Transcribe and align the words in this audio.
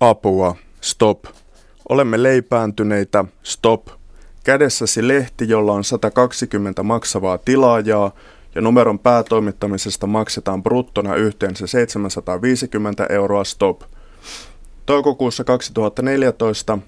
Apua, 0.00 0.56
stop. 0.80 1.24
Olemme 1.88 2.22
leipääntyneitä, 2.22 3.24
stop. 3.42 3.86
Kädessäsi 4.44 5.08
lehti, 5.08 5.48
jolla 5.48 5.72
on 5.72 5.84
120 5.84 6.82
maksavaa 6.82 7.38
tilaajaa 7.38 8.10
ja 8.54 8.60
numeron 8.60 8.98
päätoimittamisesta 8.98 10.06
maksetaan 10.06 10.62
bruttona 10.62 11.14
yhteensä 11.14 11.66
750 11.66 13.06
euroa 13.10 13.44
stop. 13.44 13.80
Toukokuussa 14.86 15.44
2014 15.44 16.78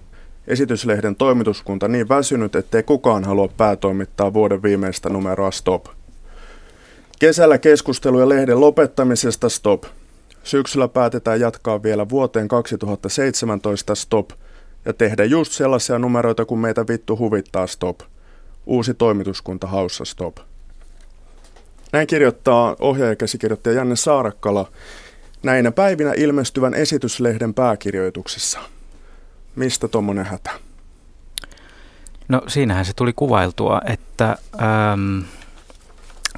esityslehden 0.46 1.16
toimituskunta 1.16 1.88
niin 1.88 2.08
väsynyt, 2.08 2.56
ettei 2.56 2.82
kukaan 2.82 3.24
halua 3.24 3.48
päätoimittaa 3.48 4.32
vuoden 4.32 4.62
viimeistä 4.62 5.08
numeroa 5.08 5.50
stop. 5.50 5.86
Kesällä 7.18 7.58
keskusteluja 7.58 8.28
lehden 8.28 8.60
lopettamisesta 8.60 9.48
stop. 9.48 9.84
Syksyllä 10.44 10.88
päätetään 10.88 11.40
jatkaa 11.40 11.82
vielä 11.82 12.08
vuoteen 12.08 12.48
2017 12.48 13.94
stop 13.94 14.30
ja 14.84 14.92
tehdä 14.92 15.24
just 15.24 15.52
sellaisia 15.52 15.98
numeroita, 15.98 16.44
kun 16.44 16.58
meitä 16.58 16.84
vittu 16.88 17.18
huvittaa 17.18 17.66
stop. 17.66 18.00
Uusi 18.66 18.94
toimituskunta 18.94 19.66
haussa 19.66 20.04
stop. 20.04 20.36
Näin 21.92 22.06
kirjoittaa 22.06 22.76
ohjaajakäsikirjoittaja 22.80 23.76
Janne 23.76 23.96
Saarakkala 23.96 24.72
näinä 25.42 25.72
päivinä 25.72 26.12
ilmestyvän 26.16 26.74
esityslehden 26.74 27.54
pääkirjoituksessa. 27.54 28.58
Mistä 29.56 29.88
tuommoinen 29.88 30.26
hätä? 30.26 30.50
No 32.28 32.42
siinähän 32.48 32.84
se 32.84 32.92
tuli 32.96 33.12
kuvailtua, 33.12 33.80
että 33.86 34.36
ähm, 34.62 35.20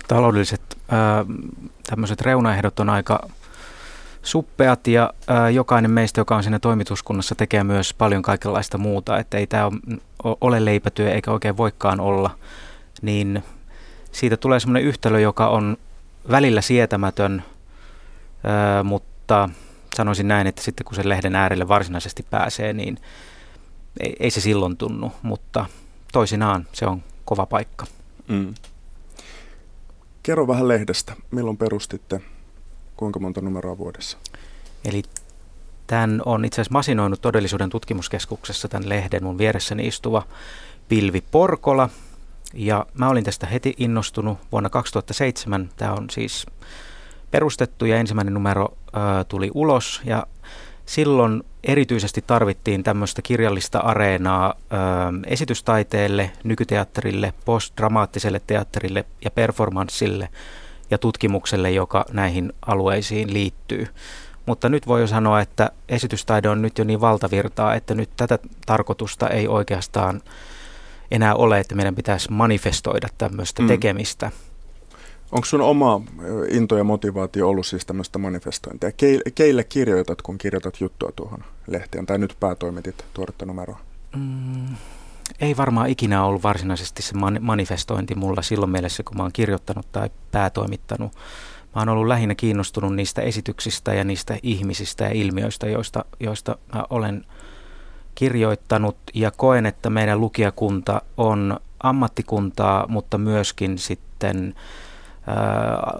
taloudelliset 0.08 0.62
ähm, 0.92 1.32
tämmöiset 1.86 2.20
reunaehdot 2.20 2.80
on 2.80 2.90
aika 2.90 3.28
suppeat 4.22 4.86
ja 4.86 5.14
äh, 5.30 5.52
jokainen 5.52 5.90
meistä, 5.90 6.20
joka 6.20 6.36
on 6.36 6.42
siinä 6.42 6.58
toimituskunnassa, 6.58 7.34
tekee 7.34 7.64
myös 7.64 7.94
paljon 7.94 8.22
kaikenlaista 8.22 8.78
muuta, 8.78 9.18
että 9.18 9.38
ei 9.38 9.46
tämä 9.46 9.70
ole 10.40 10.64
leipätyö 10.64 11.12
eikä 11.12 11.30
oikein 11.30 11.56
voikaan 11.56 12.00
olla, 12.00 12.30
niin 13.02 13.42
siitä 14.12 14.36
tulee 14.36 14.60
semmoinen 14.60 14.88
yhtälö, 14.88 15.20
joka 15.20 15.48
on 15.48 15.76
välillä 16.30 16.60
sietämätön, 16.60 17.42
äh, 18.46 18.84
mutta 18.84 19.48
sanoisin 19.96 20.28
näin, 20.28 20.46
että 20.46 20.62
sitten 20.62 20.84
kun 20.84 20.94
sen 20.94 21.08
lehden 21.08 21.36
äärelle 21.36 21.68
varsinaisesti 21.68 22.26
pääsee, 22.30 22.72
niin 22.72 22.98
ei, 24.00 24.16
ei 24.20 24.30
se 24.30 24.40
silloin 24.40 24.76
tunnu, 24.76 25.12
mutta 25.22 25.66
toisinaan 26.12 26.66
se 26.72 26.86
on 26.86 27.02
kova 27.24 27.46
paikka. 27.46 27.86
Mm. 28.28 28.54
Kerro 30.22 30.48
vähän 30.48 30.68
lehdestä. 30.68 31.16
Milloin 31.30 31.56
perustitte? 31.56 32.20
Kuinka 33.02 33.20
monta 33.20 33.40
numeroa 33.40 33.78
vuodessa? 33.78 34.18
Eli 34.84 35.02
tämän 35.86 36.22
on 36.26 36.44
itse 36.44 36.60
asiassa 36.60 36.72
masinoinut 36.72 37.20
todellisuuden 37.20 37.70
tutkimuskeskuksessa 37.70 38.68
tämän 38.68 38.88
lehden 38.88 39.24
mun 39.24 39.38
vieressäni 39.38 39.86
istuva 39.86 40.22
Pilvi 40.88 41.22
Porkola. 41.30 41.88
Ja 42.54 42.86
mä 42.98 43.08
olin 43.08 43.24
tästä 43.24 43.46
heti 43.46 43.74
innostunut 43.78 44.38
vuonna 44.52 44.70
2007. 44.70 45.70
Tämä 45.76 45.92
on 45.92 46.10
siis 46.10 46.46
perustettu 47.30 47.84
ja 47.84 47.96
ensimmäinen 47.96 48.34
numero 48.34 48.68
ö, 48.86 48.98
tuli 49.28 49.50
ulos 49.54 50.00
ja 50.04 50.26
silloin 50.86 51.42
erityisesti 51.64 52.24
tarvittiin 52.26 52.82
tämmöistä 52.82 53.22
kirjallista 53.22 53.78
areenaa 53.78 54.54
ö, 54.56 54.76
esitystaiteelle, 55.26 56.30
nykyteatterille, 56.44 57.34
postdramaattiselle 57.44 58.40
teatterille 58.46 59.04
ja 59.24 59.30
performanssille 59.30 60.28
ja 60.92 60.98
tutkimukselle, 60.98 61.70
joka 61.70 62.04
näihin 62.12 62.52
alueisiin 62.66 63.32
liittyy. 63.32 63.86
Mutta 64.46 64.68
nyt 64.68 64.86
voi 64.86 65.00
jo 65.00 65.06
sanoa, 65.06 65.40
että 65.40 65.70
esitystaide 65.88 66.48
on 66.48 66.62
nyt 66.62 66.78
jo 66.78 66.84
niin 66.84 67.00
valtavirtaa, 67.00 67.74
että 67.74 67.94
nyt 67.94 68.10
tätä 68.16 68.38
tarkoitusta 68.66 69.28
ei 69.28 69.48
oikeastaan 69.48 70.22
enää 71.10 71.34
ole, 71.34 71.60
että 71.60 71.74
meidän 71.74 71.94
pitäisi 71.94 72.30
manifestoida 72.32 73.08
tämmöistä 73.18 73.62
mm. 73.62 73.68
tekemistä. 73.68 74.30
Onko 75.32 75.44
sun 75.44 75.60
oma 75.60 76.00
into 76.48 76.76
ja 76.76 76.84
motivaatio 76.84 77.48
ollut 77.48 77.66
siis 77.66 77.86
tämmöistä 77.86 78.18
manifestointia? 78.18 78.90
Keille 79.34 79.64
kirjoitat, 79.64 80.22
kun 80.22 80.38
kirjoitat 80.38 80.80
juttua 80.80 81.12
tuohon 81.16 81.44
lehteen, 81.66 82.06
tai 82.06 82.18
nyt 82.18 82.36
päätoimitit 82.40 83.04
tuoretta 83.14 83.46
numeroa? 83.46 83.80
Mm, 84.16 84.76
ei 85.40 85.56
varmaan 85.56 85.88
ikinä 85.88 86.24
ollut 86.24 86.42
varsinaisesti 86.42 87.02
se 87.02 87.16
man- 87.16 87.38
manifestointi 87.40 88.14
mulla 88.14 88.42
silloin 88.42 88.70
mielessä, 88.70 89.02
kun 89.02 89.16
mä 89.16 89.22
oon 89.22 89.32
kirjoittanut 89.32 89.92
tai 89.92 90.10
päätoimittanut. 90.32 91.12
Mä 91.74 91.80
oon 91.80 91.88
ollut 91.88 92.06
lähinnä 92.06 92.34
kiinnostunut 92.34 92.94
niistä 92.94 93.22
esityksistä 93.22 93.94
ja 93.94 94.04
niistä 94.04 94.38
ihmisistä 94.42 95.04
ja 95.04 95.10
ilmiöistä, 95.10 95.68
joista, 95.68 96.04
joista 96.20 96.56
mä 96.74 96.84
olen 96.90 97.26
kirjoittanut 98.14 98.96
ja 99.14 99.30
koen, 99.30 99.66
että 99.66 99.90
meidän 99.90 100.20
lukijakunta 100.20 101.02
on 101.16 101.60
ammattikuntaa, 101.82 102.86
mutta 102.88 103.18
myöskin 103.18 103.78
sitten 103.78 104.54
ää, 105.26 105.36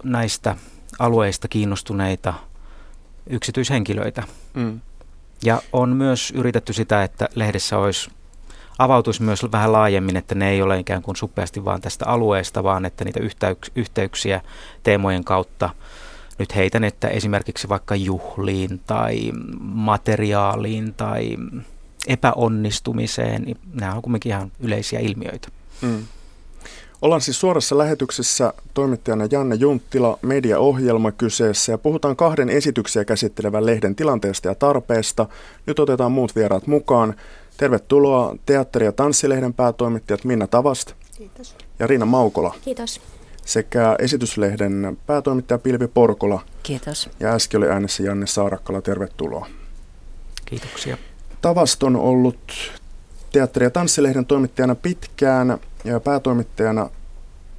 näistä 0.05 0.57
alueista 0.99 1.49
kiinnostuneita 1.49 2.35
yksityishenkilöitä. 3.31 4.23
Mm. 4.55 4.81
Ja 5.45 5.63
on 5.73 5.97
myös 5.97 6.31
yritetty 6.37 6.73
sitä, 6.73 7.03
että 7.05 7.29
lehdessä 7.35 7.79
olisi 7.79 8.11
avautuisi 8.79 9.23
myös 9.23 9.47
vähän 9.53 9.73
laajemmin, 9.73 10.17
että 10.17 10.35
ne 10.35 10.51
ei 10.51 10.63
ole 10.63 10.79
ikään 10.79 11.03
kuin 11.03 11.17
suppeasti 11.17 11.65
vaan 11.65 11.81
tästä 11.81 12.07
alueesta, 12.07 12.63
vaan 12.63 12.85
että 12.85 13.05
niitä 13.05 13.21
yhteyks- 13.21 13.71
yhteyksiä 13.77 14.41
teemojen 14.83 15.25
kautta 15.25 15.71
nyt 16.39 16.57
heitän, 16.57 16.85
että 16.85 17.09
esimerkiksi 17.09 17.69
vaikka 17.69 17.97
juhliin 17.97 18.81
tai 18.87 19.33
materiaaliin 19.61 20.95
tai 20.95 21.37
epäonnistumiseen, 22.07 23.43
niin 23.43 23.59
nämä 23.75 23.95
on 23.95 24.03
kuitenkin 24.03 24.33
ihan 24.33 24.53
yleisiä 24.61 25.01
ilmiöitä. 25.01 25.49
Mm. 25.83 26.05
Ollaan 27.03 27.21
siis 27.21 27.41
suorassa 27.41 27.79
lähetyksessä 27.79 28.55
toimittajana 28.75 29.29
Janne 29.31 29.55
Junttila, 29.55 30.19
mediaohjelma 30.23 31.13
kyseessä 31.13 31.73
ja 31.73 31.79
puhutaan 31.79 32.17
kahden 32.17 32.49
esityksiä 32.49 33.05
käsittelevän 33.05 33.67
lehden 33.67 33.95
tilanteesta 33.95 34.49
ja 34.49 34.55
tarpeesta. 34.55 35.27
Nyt 35.67 35.79
otetaan 35.79 36.13
muut 36.13 36.37
vieraat 36.37 36.67
mukaan. 36.67 37.15
Tervetuloa 37.57 38.37
teatteri- 38.47 38.85
ja 38.85 38.93
tanssilehden 38.93 39.55
päätoimittajat 39.55 40.25
Minna 40.25 40.47
Tavast 40.47 40.93
Kiitos. 41.19 41.57
ja 41.79 41.87
Riina 41.87 42.07
Maukola. 42.07 42.55
Kiitos. 42.65 43.01
Sekä 43.45 43.97
esityslehden 43.99 44.99
päätoimittaja 45.07 45.59
Pilvi 45.59 45.89
Porkola. 45.89 46.41
Kiitos. 46.63 47.11
Ja 47.21 47.33
äsken 47.35 47.59
oli 47.59 47.69
äänessä 47.69 48.03
Janne 48.03 48.27
Saarakkala. 48.27 48.83
Tervetuloa. 48.83 49.47
Kiitoksia. 50.45 50.99
Tavast 51.41 51.83
on 51.83 51.97
ollut 51.97 52.73
teatteri- 53.33 53.67
ja 53.67 53.71
tanssilehden 53.71 54.27
toimittajana 54.27 54.75
pitkään 54.75 55.59
ja 55.85 56.01
päätoimittajana 56.01 56.91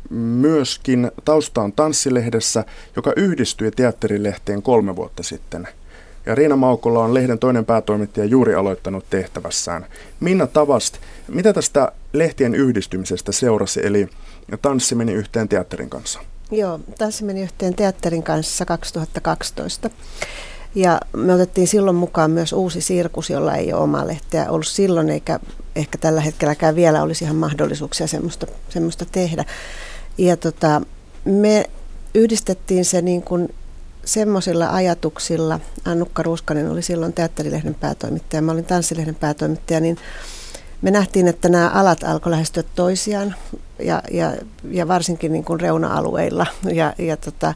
myöskin 0.10 1.12
taustaan 1.25 1.72
tanssilehdessä, 1.72 2.66
joka 2.96 3.14
yhdistyi 3.16 3.72
teatterilehteen 3.72 4.62
kolme 4.62 4.96
vuotta 4.96 5.24
sitten– 5.24 5.68
ja 6.25 6.35
Riina 6.35 6.56
Maukola 6.56 7.03
on 7.03 7.13
lehden 7.13 7.39
toinen 7.39 7.66
päätoimittaja 7.66 8.25
juuri 8.25 8.56
aloittanut 8.56 9.06
tehtävässään. 9.09 9.85
Minna 10.19 10.47
Tavast, 10.47 10.97
mitä 11.28 11.53
tästä 11.53 11.91
lehtien 12.13 12.56
yhdistymisestä 12.56 13.31
seurasi, 13.31 13.79
eli 13.84 14.07
tanssi 14.62 14.95
meni 14.95 15.13
yhteen 15.13 15.50
teatterin 15.50 15.89
kanssa? 15.89 16.19
Joo, 16.51 16.79
tanssi 16.97 17.23
meni 17.23 17.41
yhteen 17.41 17.75
teatterin 17.75 18.23
kanssa 18.23 18.66
2012. 18.66 19.89
Ja 20.75 21.00
me 21.13 21.33
otettiin 21.33 21.67
silloin 21.67 21.95
mukaan 21.95 22.31
myös 22.31 22.53
uusi 22.53 22.81
sirkus, 22.81 23.29
jolla 23.29 23.56
ei 23.56 23.73
ole 23.73 23.81
omaa 23.81 24.07
lehteä 24.07 24.50
ollut 24.50 24.67
silloin, 24.67 25.09
eikä 25.09 25.39
ehkä 25.75 25.97
tällä 25.97 26.22
hetkelläkään 26.22 26.75
vielä 26.75 27.03
olisi 27.03 27.23
ihan 27.23 27.35
mahdollisuuksia 27.35 28.07
semmoista, 28.07 28.47
semmoista 28.69 29.06
tehdä. 29.12 29.45
Ja 30.17 30.38
tota, 30.38 30.81
me 31.25 31.69
yhdistettiin 32.13 32.85
se 32.85 33.01
niin 33.01 33.22
kuin 33.22 33.53
semmoisilla 34.06 34.69
ajatuksilla, 34.69 35.59
Annukka 35.86 36.24
Ruuskanen 36.24 36.72
oli 36.72 36.81
silloin 36.81 37.14
teatterilehden 37.14 37.75
päätoimittaja, 37.75 38.41
mä 38.41 38.52
olin 38.52 38.66
tanssilehden 38.66 39.16
päätoimittaja, 39.16 39.80
niin 39.80 39.98
me 40.81 40.92
nähtiin, 40.92 41.27
että 41.27 41.50
nämä 41.50 41.69
alat 41.69 42.04
alkoi 42.04 42.31
lähestyä 42.31 42.63
toisiaan 42.75 43.36
ja, 43.80 44.01
ja, 44.12 44.33
ja 44.72 44.88
varsinkin 44.88 45.31
niin 45.31 45.44
kuin 45.44 45.60
reuna-alueilla. 45.60 46.45
Ja, 46.74 46.94
ja, 46.98 47.18
tota, 47.18 47.54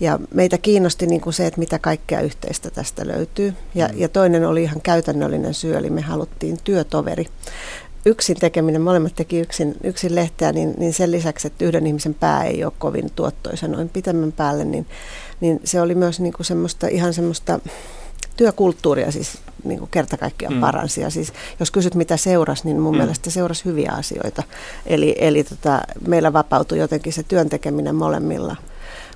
ja 0.00 0.18
meitä 0.34 0.58
kiinnosti 0.58 1.06
niin 1.06 1.20
kuin 1.20 1.32
se, 1.32 1.46
että 1.46 1.60
mitä 1.60 1.78
kaikkea 1.78 2.20
yhteistä 2.20 2.70
tästä 2.70 3.06
löytyy. 3.06 3.54
Ja, 3.74 3.88
mm. 3.88 3.98
ja 3.98 4.08
toinen 4.08 4.48
oli 4.48 4.62
ihan 4.62 4.80
käytännöllinen 4.80 5.54
syy, 5.54 5.76
eli 5.76 5.90
me 5.90 6.00
haluttiin 6.00 6.58
työtoveri 6.64 7.26
yksin 8.06 8.36
tekeminen, 8.36 8.82
molemmat 8.82 9.14
teki 9.14 9.40
yksin, 9.40 9.76
yksin 9.84 10.14
lehteä, 10.14 10.52
niin, 10.52 10.74
niin 10.78 10.92
sen 10.92 11.10
lisäksi, 11.10 11.46
että 11.46 11.64
yhden 11.64 11.86
ihmisen 11.86 12.14
pää 12.14 12.44
ei 12.44 12.64
ole 12.64 12.72
kovin 12.78 13.10
tuottoisa 13.16 13.68
noin 13.68 13.88
pitemmän 13.88 14.32
päälle, 14.32 14.64
niin, 14.64 14.86
niin 15.40 15.60
se 15.64 15.80
oli 15.80 15.94
myös 15.94 16.20
niin 16.20 16.32
kuin 16.32 16.46
semmoista, 16.46 16.86
ihan 16.86 17.14
semmoista 17.14 17.60
työkulttuuria 18.36 19.12
siis 19.12 19.38
niin 19.64 19.78
kuin 19.78 19.90
kerta 19.90 20.16
kaikkiaan 20.16 20.54
mm. 20.54 20.60
paransi. 20.60 21.00
Ja 21.00 21.10
siis, 21.10 21.32
jos 21.60 21.70
kysyt 21.70 21.94
mitä 21.94 22.16
seurasi, 22.16 22.64
niin 22.64 22.80
mun 22.80 22.94
mm. 22.94 22.98
mielestä 22.98 23.30
seurasi 23.30 23.64
hyviä 23.64 23.92
asioita. 23.92 24.42
Eli, 24.86 25.14
eli 25.18 25.44
tota, 25.44 25.80
meillä 26.06 26.32
vapautui 26.32 26.78
jotenkin 26.78 27.12
se 27.12 27.22
työntekeminen 27.22 27.94
molemmilla. 27.94 28.56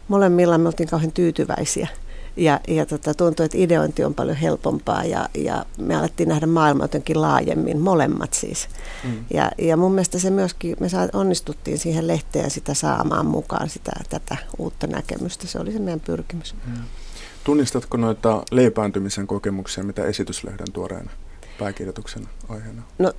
Molemmilla 0.08 0.58
me 0.58 0.68
oltiin 0.68 0.88
kauhean 0.88 1.12
tyytyväisiä. 1.12 1.88
Ja, 2.36 2.60
ja 2.68 2.86
tota, 2.86 3.14
tuntui, 3.14 3.46
että 3.46 3.58
ideointi 3.58 4.04
on 4.04 4.14
paljon 4.14 4.36
helpompaa 4.36 5.04
ja, 5.04 5.28
ja 5.34 5.66
me 5.78 5.96
alettiin 5.96 6.28
nähdä 6.28 6.46
maailmaa 6.46 6.84
jotenkin 6.84 7.22
laajemmin, 7.22 7.78
molemmat 7.78 8.34
siis. 8.34 8.68
Mm. 9.04 9.24
Ja, 9.34 9.50
ja 9.58 9.76
mun 9.76 9.92
mielestä 9.92 10.18
se 10.18 10.30
myöskin, 10.30 10.76
me 10.80 10.88
saa, 10.88 11.08
onnistuttiin 11.12 11.78
siihen 11.78 12.06
lehteen 12.06 12.50
sitä 12.50 12.74
saamaan 12.74 13.26
mukaan 13.26 13.68
sitä, 13.68 13.92
tätä 14.10 14.36
uutta 14.58 14.86
näkemystä. 14.86 15.46
Se 15.46 15.58
oli 15.58 15.72
se 15.72 15.78
meidän 15.78 16.00
pyrkimys. 16.00 16.54
Mm. 16.66 16.82
Tunnistatko 17.44 17.96
noita 17.96 18.42
leipääntymisen 18.50 19.26
kokemuksia, 19.26 19.84
mitä 19.84 20.04
esityslehden 20.04 20.72
tuoreena 20.72 21.10
pääkirjoituksen 21.62 22.28
aiheena? 22.48 22.82
No 22.98 23.12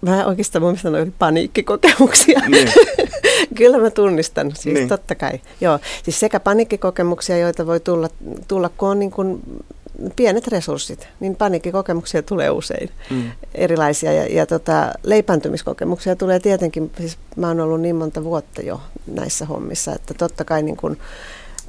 mä 0.00 0.26
oikeastaan 0.26 0.62
mun 0.62 0.70
mielestä 0.70 0.88
oli 0.88 1.12
paniikkikokemuksia. 1.18 2.40
Niin. 2.48 2.68
Kyllä 3.58 3.78
mä 3.78 3.90
tunnistan, 3.90 4.52
siis 4.56 4.74
niin. 4.74 4.88
totta 4.88 5.14
kai. 5.14 5.40
Joo, 5.60 5.78
siis 6.02 6.20
sekä 6.20 6.40
paniikkikokemuksia, 6.40 7.38
joita 7.38 7.66
voi 7.66 7.80
tulla, 7.80 8.08
tulla 8.48 8.68
kun 8.68 8.88
on 8.88 8.98
niin 8.98 9.10
kuin 9.10 9.42
pienet 10.16 10.48
resurssit, 10.48 11.08
niin 11.20 11.36
paniikkikokemuksia 11.36 12.22
tulee 12.22 12.50
usein 12.50 12.90
mm. 13.10 13.30
erilaisia. 13.54 14.12
Ja, 14.12 14.26
ja 14.26 14.46
tota, 14.46 14.92
leipäntymiskokemuksia 15.02 16.16
tulee 16.16 16.40
tietenkin, 16.40 16.92
siis 16.98 17.18
mä 17.36 17.48
oon 17.48 17.60
ollut 17.60 17.80
niin 17.80 17.96
monta 17.96 18.24
vuotta 18.24 18.62
jo 18.62 18.80
näissä 19.06 19.44
hommissa, 19.46 19.92
että 19.92 20.14
totta 20.14 20.44
kai 20.44 20.62
niin 20.62 20.76
kuin, 20.76 20.98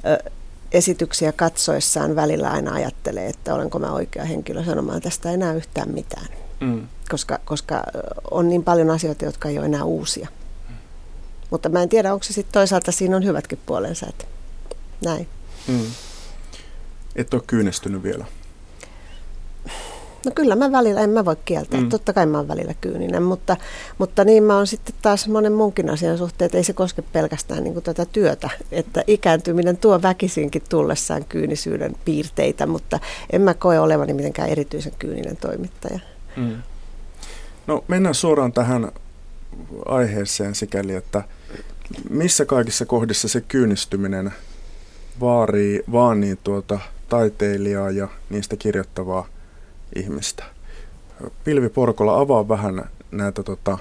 ö, 0.06 0.30
esityksiä 0.72 1.32
katsoessaan 1.32 2.16
välillä 2.16 2.50
aina 2.50 2.72
ajattelee, 2.72 3.26
että 3.26 3.54
olenko 3.54 3.78
mä 3.78 3.92
oikea 3.92 4.24
henkilö 4.24 4.64
sanomaan 4.64 5.00
tästä 5.00 5.30
enää 5.30 5.54
yhtään 5.54 5.90
mitään. 5.90 6.26
Mm. 6.60 6.88
Koska, 7.08 7.38
koska 7.44 7.82
on 8.30 8.48
niin 8.48 8.64
paljon 8.64 8.90
asioita, 8.90 9.24
jotka 9.24 9.48
ei 9.48 9.58
ole 9.58 9.66
enää 9.66 9.84
uusia. 9.84 10.28
Mm. 10.68 10.74
Mutta 11.50 11.68
mä 11.68 11.82
en 11.82 11.88
tiedä, 11.88 12.12
onko 12.12 12.24
se 12.24 12.32
sitten 12.32 12.52
toisaalta 12.52 12.92
siinä 12.92 13.16
on 13.16 13.24
hyvätkin 13.24 13.58
puolensa, 13.66 14.06
että 14.08 14.24
näin. 15.04 15.28
Mm. 15.68 15.86
Et 17.16 17.34
ole 17.34 17.42
kyynestynyt 17.46 18.02
vielä? 18.02 18.24
No 20.26 20.32
kyllä 20.34 20.56
mä 20.56 20.72
välillä, 20.72 21.00
en 21.00 21.10
mä 21.10 21.24
voi 21.24 21.36
kieltää. 21.44 21.80
Mm. 21.80 21.88
Totta 21.88 22.12
kai 22.12 22.26
mä 22.26 22.38
oon 22.38 22.48
välillä 22.48 22.74
kyyninen, 22.80 23.22
mutta, 23.22 23.56
mutta 23.98 24.24
niin 24.24 24.42
mä 24.42 24.56
oon 24.56 24.66
sitten 24.66 24.94
taas 25.02 25.28
monen 25.28 25.52
munkin 25.52 25.90
asian 25.90 26.18
suhteen, 26.18 26.46
että 26.46 26.58
ei 26.58 26.64
se 26.64 26.72
koske 26.72 27.02
pelkästään 27.02 27.64
niin 27.64 27.82
tätä 27.82 28.04
työtä. 28.04 28.50
Että 28.72 29.04
ikääntyminen 29.06 29.76
tuo 29.76 30.02
väkisinkin 30.02 30.62
tullessaan 30.68 31.24
kyynisyyden 31.24 31.96
piirteitä, 32.04 32.66
mutta 32.66 33.00
en 33.30 33.42
mä 33.42 33.54
koe 33.54 33.78
olevani 33.78 34.14
mitenkään 34.14 34.48
erityisen 34.48 34.92
kyyninen 34.98 35.36
toimittaja. 35.36 36.00
Mm. 36.36 36.62
No 37.66 37.84
mennään 37.88 38.14
suoraan 38.14 38.52
tähän 38.52 38.92
aiheeseen 39.86 40.54
sikäli, 40.54 40.94
että 40.94 41.24
missä 42.10 42.44
kaikissa 42.44 42.86
kohdissa 42.86 43.28
se 43.28 43.40
kyynistyminen 43.40 44.32
vaarii 45.20 45.82
vaan 45.92 46.20
niin 46.20 46.38
tuota 46.44 46.80
taiteilijaa 47.08 47.90
ja 47.90 48.08
niistä 48.30 48.56
kirjoittavaa 48.56 49.26
ihmistä. 50.00 50.44
Pilvi 51.44 51.68
Porkola 51.68 52.20
avaa 52.20 52.48
vähän 52.48 52.90
näitä 53.10 53.42
tota, 53.42 53.78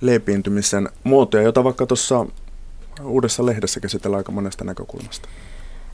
leipiintymisen 0.00 0.88
muotoja, 1.04 1.42
joita 1.42 1.64
vaikka 1.64 1.86
tuossa 1.86 2.26
uudessa 3.04 3.46
lehdessä 3.46 3.80
käsitellään 3.80 4.18
aika 4.18 4.32
monesta 4.32 4.64
näkökulmasta. 4.64 5.28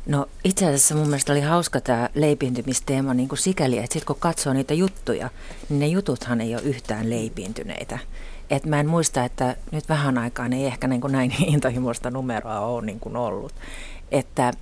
No 0.07 0.29
itse 0.45 0.67
asiassa 0.67 0.95
mun 0.95 1.07
mielestä 1.07 1.33
oli 1.33 1.41
hauska 1.41 1.81
tämä 1.81 2.11
leipiintymisteema 2.15 3.15
niin 3.15 3.29
kuin 3.29 3.39
sikäli, 3.39 3.79
että 3.79 3.93
sitten 3.93 4.07
kun 4.07 4.17
katsoo 4.19 4.53
niitä 4.53 4.75
juttuja, 4.75 5.31
niin 5.69 5.81
ne 5.81 5.87
jututhan 5.87 6.41
ei 6.41 6.55
ole 6.55 6.63
yhtään 6.63 7.11
leipiintyneitä. 7.11 7.99
Et 8.51 8.67
mä 8.67 8.81
en 8.81 8.89
muista, 8.89 9.25
että 9.25 9.57
nyt 9.73 9.89
vähän 9.89 10.19
aikaan 10.19 10.53
ei 10.53 10.67
ehkä 10.67 10.89
niin 10.89 11.01
kuin 11.01 11.13
näin 11.13 11.35
intohimoista 11.55 12.11
numeroa 12.11 12.61
ole 12.61 12.87
niin 12.87 13.01
kuin 13.01 13.17
ollut. 13.17 13.53
Että 14.11 14.53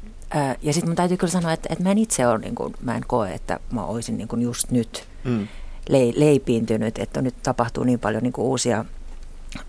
ja 0.63 0.73
sitten 0.73 0.89
mun 0.89 0.97
täytyy 0.97 1.17
kyllä 1.17 1.31
sanoa, 1.31 1.53
että, 1.53 1.69
että 1.73 1.85
mä 1.85 1.91
en 1.91 1.99
itse 1.99 2.27
ole, 2.27 2.39
niin 2.39 2.55
kuin, 2.55 2.75
mä 2.81 2.97
en 2.97 3.03
koe, 3.07 3.33
että 3.33 3.61
mä 3.73 3.85
olisin 3.85 4.17
niin 4.19 4.29
kuin 4.29 4.43
just 4.43 4.71
nyt 4.71 5.09
mm. 5.25 5.49
le, 5.89 5.99
leipiintynyt, 6.17 6.99
että 6.99 7.23
nyt 7.23 7.35
tapahtuu 7.43 7.85
niin 7.85 8.01
paljon 8.01 8.23
niin 8.23 8.33
kuin 8.33 8.47
uusia, 8.47 8.85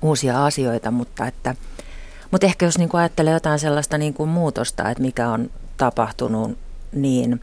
uusia 0.02 0.46
asioita, 0.46 0.92
mutta, 0.92 1.28
että, 1.28 1.56
mutta 2.32 2.48
ehkä 2.48 2.66
jos 2.66 2.78
niin 2.78 2.90
kuin 2.90 3.00
ajattelee 3.00 3.34
jotain 3.34 3.60
sellaista 3.60 3.98
niin 3.98 4.14
kuin 4.14 4.30
muutosta, 4.30 4.90
että 4.90 5.04
mikä 5.04 5.30
on 5.30 5.50
tapahtunut, 5.78 6.58
niin 6.92 7.42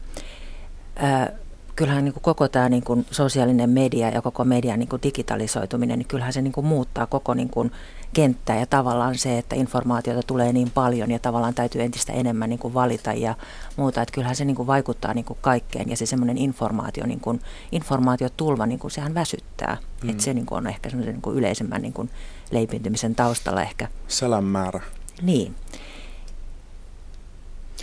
ää, 0.95 1.31
kyllähän 1.75 2.05
niin 2.05 2.13
kuin 2.13 2.23
koko 2.23 2.47
tämä 2.47 2.69
niin 2.69 2.83
kuin 2.83 3.05
sosiaalinen 3.11 3.69
media 3.69 4.09
ja 4.09 4.21
koko 4.21 4.45
median 4.45 4.79
niin 4.79 4.89
kuin 4.89 5.01
digitalisoituminen, 5.03 5.99
niin 5.99 6.07
kyllähän 6.07 6.33
se 6.33 6.41
niin 6.41 6.51
kuin 6.51 6.65
muuttaa 6.65 7.05
koko 7.05 7.33
niin 7.33 7.49
kuin 7.49 7.71
kenttää 8.13 8.59
ja 8.59 8.65
tavallaan 8.65 9.17
se, 9.17 9.37
että 9.37 9.55
informaatiota 9.55 10.21
tulee 10.27 10.53
niin 10.53 10.71
paljon 10.71 11.11
ja 11.11 11.19
tavallaan 11.19 11.53
täytyy 11.53 11.81
entistä 11.81 12.13
enemmän 12.13 12.49
niin 12.49 12.59
kuin 12.59 12.73
valita 12.73 13.13
ja 13.13 13.35
muuta, 13.75 14.01
että 14.01 14.13
kyllähän 14.13 14.35
se 14.35 14.45
niin 14.45 14.55
kuin 14.55 14.67
vaikuttaa 14.67 15.13
niin 15.13 15.25
kuin 15.25 15.39
kaikkeen 15.41 15.89
ja 15.89 15.97
se 15.97 16.05
semmoinen 16.05 16.37
informaatio, 16.37 17.05
niin 17.05 17.19
kuin, 17.19 17.41
informaatiotulva, 17.71 18.65
niin 18.65 18.79
kuin 18.79 18.91
sehän 18.91 19.13
väsyttää, 19.13 19.77
mm. 20.03 20.09
että 20.09 20.23
se 20.23 20.33
niin 20.33 20.45
kuin 20.45 20.57
on 20.57 20.67
ehkä 20.67 20.89
semmoisen 20.89 21.13
niin 21.13 21.21
kuin 21.21 21.37
yleisemmän 21.37 21.81
niin 21.81 21.93
kuin 21.93 22.09
leipintymisen 22.51 23.15
taustalla 23.15 23.61
ehkä. 23.61 23.87
Sälän 24.07 24.43
määrä. 24.43 24.81
Niin. 25.21 25.55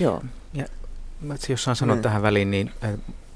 Joo. 0.00 0.22
Ja, 0.54 0.64
jos 1.48 1.64
saan 1.64 1.76
sanoa 1.76 1.96
niin. 1.96 2.02
tähän 2.02 2.22
väliin, 2.22 2.50
niin 2.50 2.70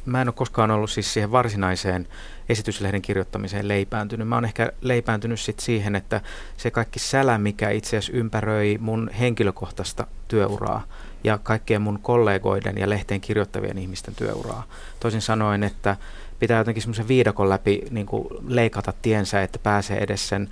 mä 0.07 0.23
en 0.23 0.29
ole 0.29 0.35
koskaan 0.35 0.71
ollut 0.71 0.91
siis 0.91 1.13
siihen 1.13 1.33
varsinaiseen 1.33 2.09
esityslehden 2.49 3.03
kirjoittamiseen 3.03 3.69
leipääntynyt. 3.69 4.29
Mä 4.29 4.35
oon 4.35 4.45
ehkä 4.45 4.73
leipääntynyt 4.81 5.41
sit 5.41 5.61
siihen, 5.61 5.97
että 5.97 6.21
se 6.57 6.71
kaikki 6.71 6.99
sälä, 6.99 7.39
mikä 7.39 7.71
itse 7.71 7.97
asiassa 7.97 8.19
ympäröi 8.19 8.79
mun 8.81 9.11
henkilökohtaista 9.21 10.07
työuraa 10.29 10.83
ja 11.25 11.39
kaikkien 11.39 11.83
mun 11.83 11.99
kollegoiden 12.03 12.79
ja 12.79 12.91
lehteen 12.91 13.21
kirjoittavien 13.21 13.79
ihmisten 13.79 14.15
työuraa. 14.15 14.67
Toisin 15.01 15.23
sanoen, 15.23 15.63
että 15.63 15.97
pitää 16.39 16.59
jotenkin 16.59 16.83
semmoisen 16.83 17.09
viidakon 17.09 17.49
läpi 17.49 17.83
niin 17.91 18.07
leikata 18.49 18.93
tiensä, 19.03 19.43
että 19.43 19.59
pääsee 19.59 19.99
edes 19.99 20.29
sen 20.29 20.51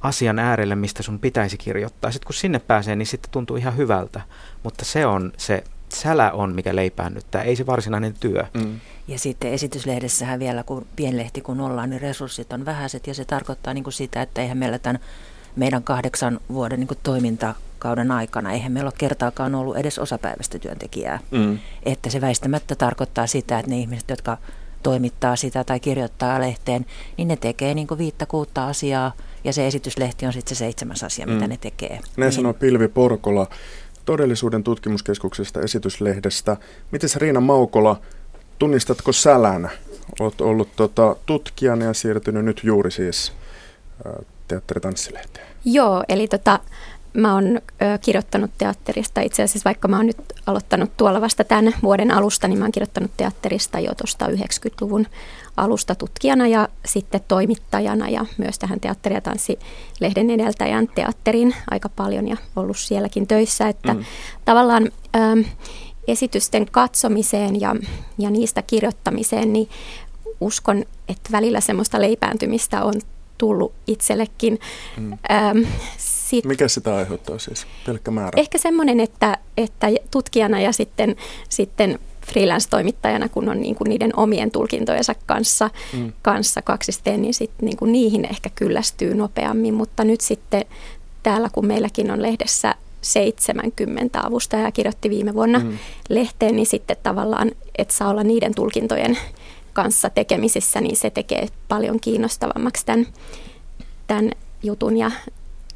asian 0.00 0.38
äärelle, 0.38 0.74
mistä 0.74 1.02
sun 1.02 1.18
pitäisi 1.18 1.58
kirjoittaa. 1.58 2.10
Sitten 2.10 2.26
kun 2.26 2.34
sinne 2.34 2.58
pääsee, 2.58 2.96
niin 2.96 3.06
sitten 3.06 3.30
tuntuu 3.30 3.56
ihan 3.56 3.76
hyvältä. 3.76 4.20
Mutta 4.62 4.84
se 4.84 5.06
on 5.06 5.32
se 5.36 5.64
sälä 5.94 6.32
on, 6.32 6.54
mikä 6.54 6.76
leipäännyttää, 6.76 7.42
ei 7.42 7.56
se 7.56 7.66
varsinainen 7.66 8.14
työ. 8.20 8.44
Mm. 8.54 8.80
Ja 9.08 9.18
sitten 9.18 9.52
esityslehdessähän 9.52 10.38
vielä, 10.38 10.62
kun 10.62 10.86
pienlehti 10.96 11.40
kun 11.40 11.60
ollaan, 11.60 11.90
niin 11.90 12.00
resurssit 12.00 12.52
on 12.52 12.64
vähäiset 12.64 13.06
ja 13.06 13.14
se 13.14 13.24
tarkoittaa 13.24 13.74
niin 13.74 13.84
kuin 13.84 13.94
sitä, 13.94 14.22
että 14.22 14.40
eihän 14.40 14.58
meillä 14.58 14.78
tämän 14.78 15.00
meidän 15.56 15.82
kahdeksan 15.82 16.40
vuoden 16.52 16.80
niin 16.80 16.88
kuin 16.88 16.98
toimintakauden 17.02 18.10
aikana, 18.10 18.52
eihän 18.52 18.72
meillä 18.72 18.88
ole 18.88 18.94
kertaakaan 18.98 19.54
ollut 19.54 19.76
edes 19.76 19.98
osapäiväistä 19.98 20.58
työntekijää. 20.58 21.18
Mm. 21.30 21.58
Että 21.82 22.10
se 22.10 22.20
väistämättä 22.20 22.74
tarkoittaa 22.74 23.26
sitä, 23.26 23.58
että 23.58 23.70
ne 23.70 23.78
ihmiset, 23.78 24.10
jotka 24.10 24.38
toimittaa 24.82 25.36
sitä 25.36 25.64
tai 25.64 25.80
kirjoittaa 25.80 26.40
lehteen, 26.40 26.86
niin 27.16 27.28
ne 27.28 27.36
tekee 27.36 27.74
niin 27.74 27.86
kuin 27.86 27.98
viittä 27.98 28.26
kuutta 28.26 28.66
asiaa 28.66 29.12
ja 29.44 29.52
se 29.52 29.66
esityslehti 29.66 30.26
on 30.26 30.32
sitten 30.32 30.56
se 30.56 30.58
seitsemäs 30.58 31.04
asia, 31.04 31.26
mm. 31.26 31.32
mitä 31.32 31.46
ne 31.46 31.56
tekee. 31.56 32.00
Ne 32.16 32.24
niin. 32.24 32.32
sanoo 32.32 32.54
Pilvi 32.54 32.88
Porkola 32.88 33.46
todellisuuden 34.04 34.64
tutkimuskeskuksesta 34.64 35.60
esityslehdestä. 35.60 36.56
Miten 36.90 37.10
Riina 37.16 37.40
Maukola, 37.40 38.00
tunnistatko 38.58 39.12
sälän? 39.12 39.70
Olet 40.20 40.40
ollut 40.40 40.68
tota, 40.76 41.16
tutkijana 41.26 41.84
ja 41.84 41.92
siirtynyt 41.92 42.44
nyt 42.44 42.60
juuri 42.64 42.90
siis 42.90 43.32
teatteritanssilehteen. 44.48 45.46
Joo, 45.64 46.04
eli 46.08 46.28
tota, 46.28 46.60
mä 47.14 47.34
oon 47.34 47.60
kirjoittanut 48.00 48.50
teatterista 48.58 49.20
itse 49.20 49.42
asiassa, 49.42 49.68
vaikka 49.68 49.88
mä 49.88 49.96
oon 49.96 50.06
nyt 50.06 50.16
aloittanut 50.46 50.96
tuolla 50.96 51.20
vasta 51.20 51.44
tämän 51.44 51.72
vuoden 51.82 52.10
alusta, 52.10 52.48
niin 52.48 52.58
mä 52.58 52.64
oon 52.64 52.72
kirjoittanut 52.72 53.10
teatterista 53.16 53.80
jo 53.80 53.94
tuosta 53.94 54.26
90-luvun 54.26 55.06
alusta 55.56 55.94
tutkijana 55.94 56.46
ja 56.46 56.68
sitten 56.84 57.20
toimittajana 57.28 58.08
ja 58.08 58.26
myös 58.38 58.58
tähän 58.58 58.80
teatteri- 58.80 59.14
ja 59.14 59.20
tanssilehden 59.20 60.30
edeltäjän 60.30 60.88
teatterin 60.94 61.54
aika 61.70 61.88
paljon 61.88 62.28
ja 62.28 62.36
ollut 62.56 62.78
sielläkin 62.78 63.26
töissä, 63.26 63.68
että 63.68 63.94
mm. 63.94 64.04
tavallaan 64.44 64.90
ö, 65.16 65.44
esitysten 66.08 66.66
katsomiseen 66.70 67.60
ja, 67.60 67.76
ja 68.18 68.30
niistä 68.30 68.62
kirjoittamiseen, 68.62 69.52
niin 69.52 69.68
uskon, 70.40 70.84
että 71.08 71.32
välillä 71.32 71.60
semmoista 71.60 72.00
leipääntymistä 72.00 72.84
on 72.84 72.94
tullut 73.38 73.72
itsellekin. 73.86 74.58
Mm. 74.96 75.12
Öm, 75.12 75.66
sit, 76.36 76.44
Mikä 76.44 76.68
sitä 76.68 76.96
aiheuttaa 76.96 77.38
siis? 77.38 77.66
Pelkkä 77.86 78.10
määrä? 78.10 78.32
Ehkä 78.36 78.58
semmoinen, 78.58 79.00
että, 79.00 79.38
että 79.56 79.88
tutkijana 80.10 80.60
ja 80.60 80.72
sitten, 80.72 81.16
sitten 81.48 81.98
freelance-toimittajana, 82.26 83.28
kun 83.28 83.48
on 83.48 83.60
niin 83.60 83.74
kuin 83.74 83.88
niiden 83.88 84.16
omien 84.16 84.50
tulkintojensa 84.50 85.14
kanssa, 85.26 85.70
mm. 85.92 86.12
kanssa 86.22 86.62
kaksisteen, 86.62 87.22
niin, 87.22 87.34
sit 87.34 87.50
niin 87.62 87.76
kuin 87.76 87.92
niihin 87.92 88.24
ehkä 88.30 88.50
kyllästyy 88.54 89.14
nopeammin. 89.14 89.74
Mutta 89.74 90.04
nyt 90.04 90.20
sitten 90.20 90.64
täällä, 91.22 91.48
kun 91.52 91.66
meilläkin 91.66 92.10
on 92.10 92.22
lehdessä 92.22 92.74
70 93.00 94.20
avustajaa 94.20 94.72
kirjoitti 94.72 95.10
viime 95.10 95.34
vuonna 95.34 95.58
mm. 95.58 95.78
lehteen, 96.08 96.56
niin 96.56 96.66
sitten 96.66 96.96
tavallaan, 97.02 97.50
että 97.78 97.94
saa 97.94 98.10
olla 98.10 98.24
niiden 98.24 98.54
tulkintojen 98.54 99.18
kanssa 99.72 100.10
tekemisissä, 100.10 100.80
niin 100.80 100.96
se 100.96 101.10
tekee 101.10 101.48
paljon 101.68 102.00
kiinnostavammaksi 102.00 102.86
tämän, 102.86 103.06
tämän 104.06 104.30
jutun 104.62 104.96
ja 104.96 105.10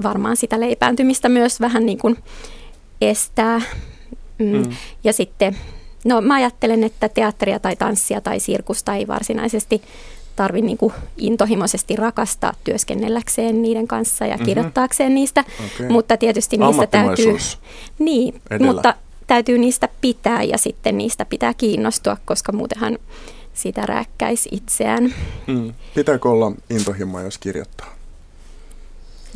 varmaan 0.02 0.36
sitä 0.36 0.60
leipääntymistä 0.60 1.28
myös 1.28 1.60
vähän 1.60 1.86
niin 1.86 1.98
kuin 1.98 2.18
estää. 3.00 3.60
Mm. 4.38 4.56
Mm. 4.56 4.76
Ja 5.04 5.12
sitten 5.12 5.56
No 6.06 6.20
mä 6.20 6.34
ajattelen, 6.34 6.84
että 6.84 7.08
teatteria 7.08 7.58
tai 7.58 7.76
tanssia 7.76 8.20
tai 8.20 8.40
sirkusta 8.40 8.94
ei 8.94 9.06
varsinaisesti 9.06 9.82
tarvi 10.36 10.62
niin 10.62 10.78
kuin 10.78 10.92
intohimoisesti 11.16 11.96
rakastaa 11.96 12.52
työskennelläkseen 12.64 13.62
niiden 13.62 13.88
kanssa 13.88 14.26
ja 14.26 14.34
mm-hmm. 14.34 14.46
kirjoittaakseen 14.46 15.14
niistä, 15.14 15.44
okay. 15.66 15.88
mutta 15.88 16.16
tietysti 16.16 16.56
niistä 16.56 16.86
täytyy, 16.86 17.36
niin, 17.98 18.42
mutta 18.60 18.94
täytyy 19.26 19.58
niistä 19.58 19.88
pitää 20.00 20.42
ja 20.42 20.58
sitten 20.58 20.98
niistä 20.98 21.24
pitää 21.24 21.54
kiinnostua, 21.54 22.16
koska 22.24 22.52
muutenhan 22.52 22.98
sitä 23.54 23.86
rääkkäisi 23.86 24.48
itseään. 24.52 25.14
Mm. 25.46 25.74
Pitääkö 25.94 26.30
olla 26.30 26.52
intohimoa, 26.70 27.22
jos 27.22 27.38
kirjoittaa? 27.38 27.94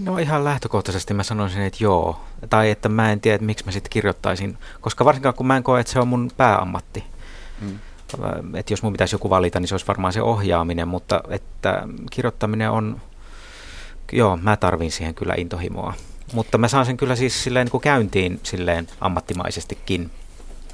No 0.01 0.19
ihan 0.19 0.45
lähtökohtaisesti 0.45 1.15
mä 1.15 1.23
sanoisin, 1.23 1.63
että 1.63 1.85
joo. 1.85 2.21
Tai 2.51 2.71
että 2.71 2.89
mä 2.89 3.13
en 3.13 3.21
tiedä, 3.21 3.35
että 3.35 3.47
miksi 3.47 3.65
mä 3.65 3.73
sitten 3.73 3.91
kirjoittaisin, 3.91 4.59
koska 4.81 5.05
varsinkaan 5.05 5.35
kun 5.35 5.47
mä 5.47 5.57
en 5.57 5.63
koe, 5.63 5.81
että 5.81 5.93
se 5.93 6.01
on 6.01 6.09
mun 6.09 6.31
pääammatti. 6.37 7.05
Mm. 7.61 7.79
Että 8.55 8.73
jos 8.73 8.83
mun 8.83 8.93
pitäisi 8.93 9.15
joku 9.15 9.31
valita, 9.31 9.61
niin 9.61 9.69
se 9.69 9.75
olisi 9.75 9.87
varmaan 9.87 10.13
se 10.13 10.23
ohjaaminen, 10.23 10.89
mutta 10.89 11.21
että 11.29 11.89
kirjoittaminen 12.11 12.71
on, 12.71 13.01
joo, 14.13 14.37
mä 14.37 14.57
tarvin 14.57 14.93
siihen 14.93 15.15
kyllä 15.15 15.35
intohimoa. 15.37 15.95
Mutta 16.33 16.59
mä 16.59 16.69
saan 16.69 16.87
sen 16.87 16.97
kyllä 16.97 17.17
siis 17.17 17.45
silleen 17.45 17.65
niin 17.65 17.71
kuin 17.71 17.81
käyntiin 17.81 18.41
silleen 18.43 18.89
ammattimaisestikin. 19.01 20.11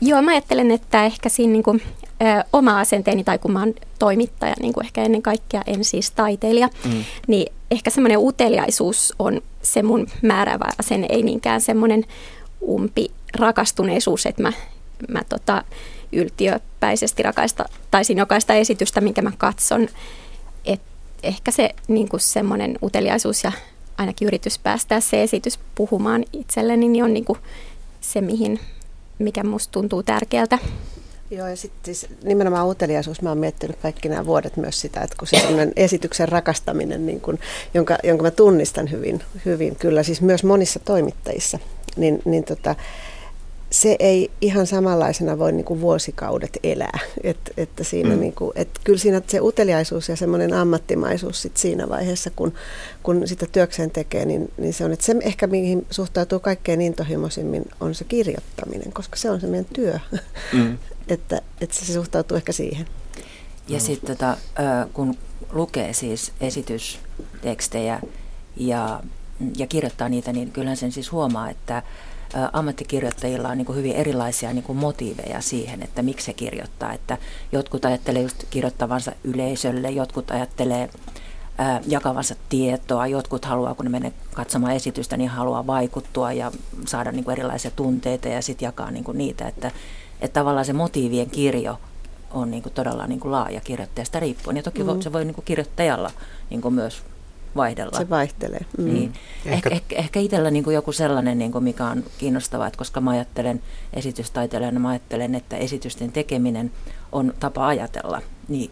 Joo, 0.01 0.23
mä 0.23 0.31
ajattelen, 0.31 0.71
että 0.71 1.05
ehkä 1.05 1.29
siinä 1.29 1.53
niin 1.53 1.63
kuin, 1.63 1.83
ö, 2.23 2.45
oma 2.53 2.81
asenteeni, 2.81 3.25
tai 3.25 3.39
kun 3.39 3.53
mä 3.53 3.61
oon 3.61 3.75
toimittaja, 3.99 4.55
niin 4.61 4.73
kuin 4.73 4.87
ehkä 4.87 5.03
ennen 5.03 5.23
kaikkea 5.23 5.63
en 5.67 5.85
siis 5.85 6.11
taiteilija, 6.11 6.69
mm. 6.85 7.05
niin 7.27 7.53
ehkä 7.71 7.91
semmoinen 7.91 8.19
uteliaisuus 8.19 9.15
on 9.19 9.41
se 9.63 9.83
mun 9.83 10.07
määrävä 10.23 10.65
asenne, 10.79 11.07
ei 11.11 11.23
niinkään 11.23 11.61
semmoinen 11.61 12.05
umpi 12.69 13.11
rakastuneisuus, 13.39 14.27
että 14.27 14.43
mä, 14.43 14.53
mä 15.09 15.23
tota, 15.29 15.65
yltiöpäisesti 16.13 17.23
rakaista, 17.23 17.65
taisin 17.91 18.19
jokaista 18.19 18.55
esitystä, 18.55 19.01
minkä 19.01 19.23
mä 19.23 19.33
katson. 19.39 19.89
Et 20.65 20.81
ehkä 21.23 21.51
se 21.51 21.75
niin 21.89 22.09
kuin 22.09 22.21
semmoinen 22.21 22.79
uteliaisuus 22.83 23.45
ja 23.45 23.53
ainakin 23.99 24.27
yritys 24.27 24.59
päästää 24.59 25.01
se 25.01 25.23
esitys 25.23 25.59
puhumaan 25.75 26.25
itselleni, 26.33 26.89
niin 26.89 27.05
on 27.05 27.15
niin 27.15 27.25
kuin 27.25 27.39
se, 28.01 28.21
mihin, 28.21 28.61
mikä 29.19 29.45
musta 29.45 29.73
tuntuu 29.73 30.03
tärkeältä. 30.03 30.59
Joo, 31.31 31.49
ja 31.49 31.57
sitten 31.57 31.95
siis 31.95 32.07
nimenomaan 32.25 32.69
uteliaisuus, 32.69 33.23
mä 33.23 33.29
oon 33.29 33.39
miettinyt 33.39 33.77
kaikki 33.77 34.09
nämä 34.09 34.27
vuodet 34.27 34.57
myös 34.57 34.81
sitä, 34.81 35.01
että 35.01 35.17
kun 35.19 35.29
se 35.29 35.37
esityksen 35.77 36.29
rakastaminen, 36.29 37.07
niin 37.07 37.21
kun, 37.21 37.39
jonka, 37.75 37.99
jonka 38.05 38.23
mä 38.23 38.31
tunnistan 38.31 38.91
hyvin, 38.91 39.23
hyvin 39.45 39.77
kyllä, 39.77 40.03
siis 40.03 40.21
myös 40.21 40.45
monissa 40.45 40.79
toimittajissa, 40.79 41.59
niin, 41.97 42.23
niin 42.25 42.45
tota, 42.45 42.75
se 43.77 43.97
ei 43.99 44.31
ihan 44.41 44.67
samanlaisena 44.67 45.39
voi 45.39 45.53
niin 45.53 45.65
kuin 45.65 45.81
vuosikaudet 45.81 46.59
elää. 46.63 46.99
Et, 47.25 47.53
että 47.57 47.85
siinä 47.85 48.15
mm. 48.15 48.21
niin 48.21 48.33
kuin, 48.33 48.53
et 48.55 48.69
kyllä 48.85 48.99
siinä 48.99 49.23
se 49.27 49.41
uteliaisuus 49.41 50.09
ja 50.09 50.17
semmoinen 50.17 50.53
ammattimaisuus 50.53 51.43
sit 51.43 51.57
siinä 51.57 51.89
vaiheessa, 51.89 52.31
kun, 52.37 52.53
kun 53.03 53.29
sitä 53.29 53.47
työkseen 53.53 53.91
tekee, 53.91 54.25
niin, 54.25 54.53
niin 54.59 54.75
se 54.75 54.85
on, 54.85 54.93
että 54.93 55.07
se 55.07 55.17
ehkä 55.23 55.47
mihin 55.47 55.87
suhtautuu 55.91 56.41
kaikkein 56.41 56.81
intohimoisimmin 56.81 57.65
on 57.81 57.95
se 57.95 58.05
kirjoittaminen, 58.05 58.93
koska 58.93 59.17
se 59.17 59.31
on 59.31 59.41
se 59.41 59.47
meidän 59.47 59.67
työ. 59.73 59.99
Mm. 60.53 60.79
että, 61.09 61.43
että 61.61 61.77
se 61.77 61.93
suhtautuu 61.93 62.37
ehkä 62.37 62.53
siihen. 62.53 62.87
Ja 63.69 63.81
sitten 63.81 64.17
tota, 64.17 64.37
kun 64.93 65.15
lukee 65.53 65.93
siis 65.93 66.33
esitystekstejä 66.41 68.01
ja, 68.57 69.03
ja 69.59 69.67
kirjoittaa 69.67 70.09
niitä, 70.09 70.33
niin 70.33 70.53
kyllähän 70.53 70.77
sen 70.77 70.93
siis 70.93 71.13
huomaa, 71.13 71.51
että 71.51 71.83
ammattikirjoittajilla 72.53 73.49
on 73.49 73.59
niin 73.59 73.67
kuin 73.67 73.79
hyvin 73.79 73.93
erilaisia 73.93 74.53
niin 74.53 74.65
kuin 74.65 74.79
motiiveja 74.79 75.41
siihen, 75.41 75.83
että 75.83 76.03
miksi 76.03 76.27
he 76.27 76.33
kirjoittaa. 76.33 76.93
Että 76.93 77.19
jotkut 77.53 77.85
ajattelee 77.85 78.23
just 78.23 78.45
kirjoittavansa 78.51 79.13
yleisölle, 79.25 79.91
jotkut 79.91 80.31
ajattelee 80.31 80.91
ää, 81.59 81.81
jakavansa 81.87 82.35
tietoa, 82.49 83.07
jotkut 83.07 83.45
haluaa, 83.45 83.75
kun 83.75 83.85
ne 83.85 83.91
menee 83.91 84.13
katsomaan 84.35 84.75
esitystä, 84.75 85.17
niin 85.17 85.31
haluaa 85.31 85.67
vaikuttua 85.67 86.33
ja 86.33 86.53
saada 86.87 87.13
niin 87.13 87.25
kuin 87.25 87.33
erilaisia 87.33 87.71
tunteita 87.71 88.29
ja 88.29 88.43
sitten 88.43 88.67
jakaa 88.67 88.91
niin 88.91 89.05
kuin 89.05 89.19
niitä. 89.19 89.49
Että, 89.49 89.71
että 90.21 90.41
tavallaan 90.41 90.67
se 90.67 90.73
motiivien 90.73 91.31
kirjo 91.31 91.79
on 92.31 92.51
niin 92.51 92.63
kuin 92.63 92.73
todella 92.73 93.07
niin 93.07 93.21
kuin 93.21 93.33
laaja 93.33 93.61
kirjoittajasta 93.61 94.21
riippuen. 94.21 94.57
Ja 94.57 94.63
toki 94.63 94.85
mm. 94.85 95.01
se 95.01 95.13
voi 95.13 95.25
niin 95.25 95.35
kuin 95.35 95.45
kirjoittajalla 95.45 96.11
niin 96.51 96.61
kuin 96.61 96.75
myös 96.75 97.03
vaihdella. 97.57 97.99
Se 97.99 98.11
vaihtelee. 98.11 98.67
Mm. 98.79 98.85
Niin. 98.85 99.13
Ehkä, 99.47 99.71
ehkä, 99.71 99.97
ehkä 99.97 100.21
itsellä 100.21 100.51
niin 100.51 100.65
kuin 100.65 100.75
joku 100.75 100.93
sellainen, 100.93 101.39
niin 101.39 101.53
kuin 101.53 101.65
mikä 101.65 101.85
on 101.85 102.05
kiinnostavaa, 102.19 102.67
että 102.67 102.79
koska 102.79 103.01
mä 103.01 103.11
ajattelen 103.11 103.63
esitystaiteilijana, 103.93 104.81
mä 104.81 104.89
ajattelen, 104.89 105.35
että 105.35 105.57
esitysten 105.57 106.13
tekeminen 106.13 106.73
on 107.13 107.35
tapa 107.41 107.67
ajatella, 107.67 108.23
niin, 108.49 108.71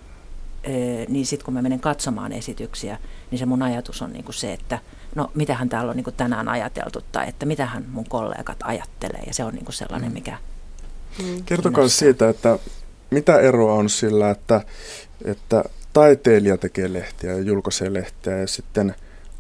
ee, 0.65 1.07
niin 1.09 1.27
sitten 1.27 1.45
kun 1.45 1.55
mä 1.55 1.63
menen 1.63 1.81
katsomaan 1.81 2.33
esityksiä, 2.33 2.99
niin 3.31 3.39
se 3.39 3.47
mun 3.47 3.63
ajatus 3.63 4.03
on 4.03 4.13
niin 4.13 4.25
kuin 4.25 4.35
se, 4.35 4.53
että 4.53 4.79
no 5.15 5.31
mitähän 5.35 5.69
täällä 5.69 5.91
on 5.91 5.97
niin 5.97 6.05
kuin 6.05 6.17
tänään 6.17 6.49
ajateltu 6.49 7.01
tai 7.13 7.29
että 7.29 7.47
mitähän 7.47 7.85
mun 7.89 8.09
kollegat 8.09 8.59
ajattelee 8.65 9.23
ja 9.27 9.35
se 9.35 9.45
on 9.45 9.55
niin 9.55 9.65
kuin 9.65 9.75
sellainen, 9.75 10.11
mm. 10.11 10.15
mikä 10.15 10.39
mm. 11.23 11.45
Kertokaa 11.45 11.89
siitä, 11.89 12.29
että 12.29 12.59
mitä 13.11 13.39
eroa 13.39 13.75
on 13.75 13.91
sillä, 13.91 14.31
että, 14.31 14.61
että 15.25 15.65
taiteilija 15.95 16.59
tekee 16.59 16.93
lehtiä 16.93 17.33
ja 17.33 17.41
julkaisee 17.41 17.93
lehtiä 17.93 18.39
ja 18.39 18.47
sitten 18.47 18.95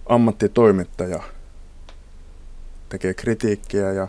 ammattitoimittaja 0.06 1.22
tekee 2.88 3.14
kritiikkiä 3.14 3.92
ja 3.92 4.08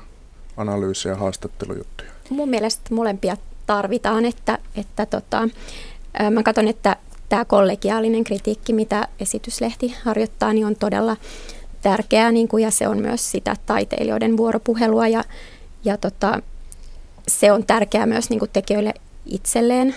analyysiä 0.57 1.11
ja 1.11 1.17
haastattelujuttuja. 1.17 2.11
Mun 2.29 2.49
mielestä 2.49 2.93
molempia 2.95 3.37
tarvitaan, 3.67 4.25
että, 4.25 4.59
että 4.75 5.05
tota, 5.05 5.49
mä 6.31 6.43
katson, 6.43 6.67
että 6.67 6.95
tämä 7.29 7.45
kollegiaalinen 7.45 8.23
kritiikki, 8.23 8.73
mitä 8.73 9.07
esityslehti 9.19 9.95
harjoittaa, 10.03 10.53
niin 10.53 10.65
on 10.65 10.75
todella 10.75 11.17
tärkeää 11.81 12.31
niin 12.31 12.47
kuin, 12.47 12.63
ja 12.63 12.71
se 12.71 12.87
on 12.87 12.97
myös 12.97 13.31
sitä 13.31 13.55
taiteilijoiden 13.65 14.37
vuoropuhelua 14.37 15.07
ja, 15.07 15.23
ja 15.83 15.97
tota, 15.97 16.41
se 17.27 17.51
on 17.51 17.65
tärkeää 17.65 18.05
myös 18.05 18.29
niin 18.29 18.39
kuin 18.39 18.51
tekijöille 18.53 18.93
itselleen 19.25 19.95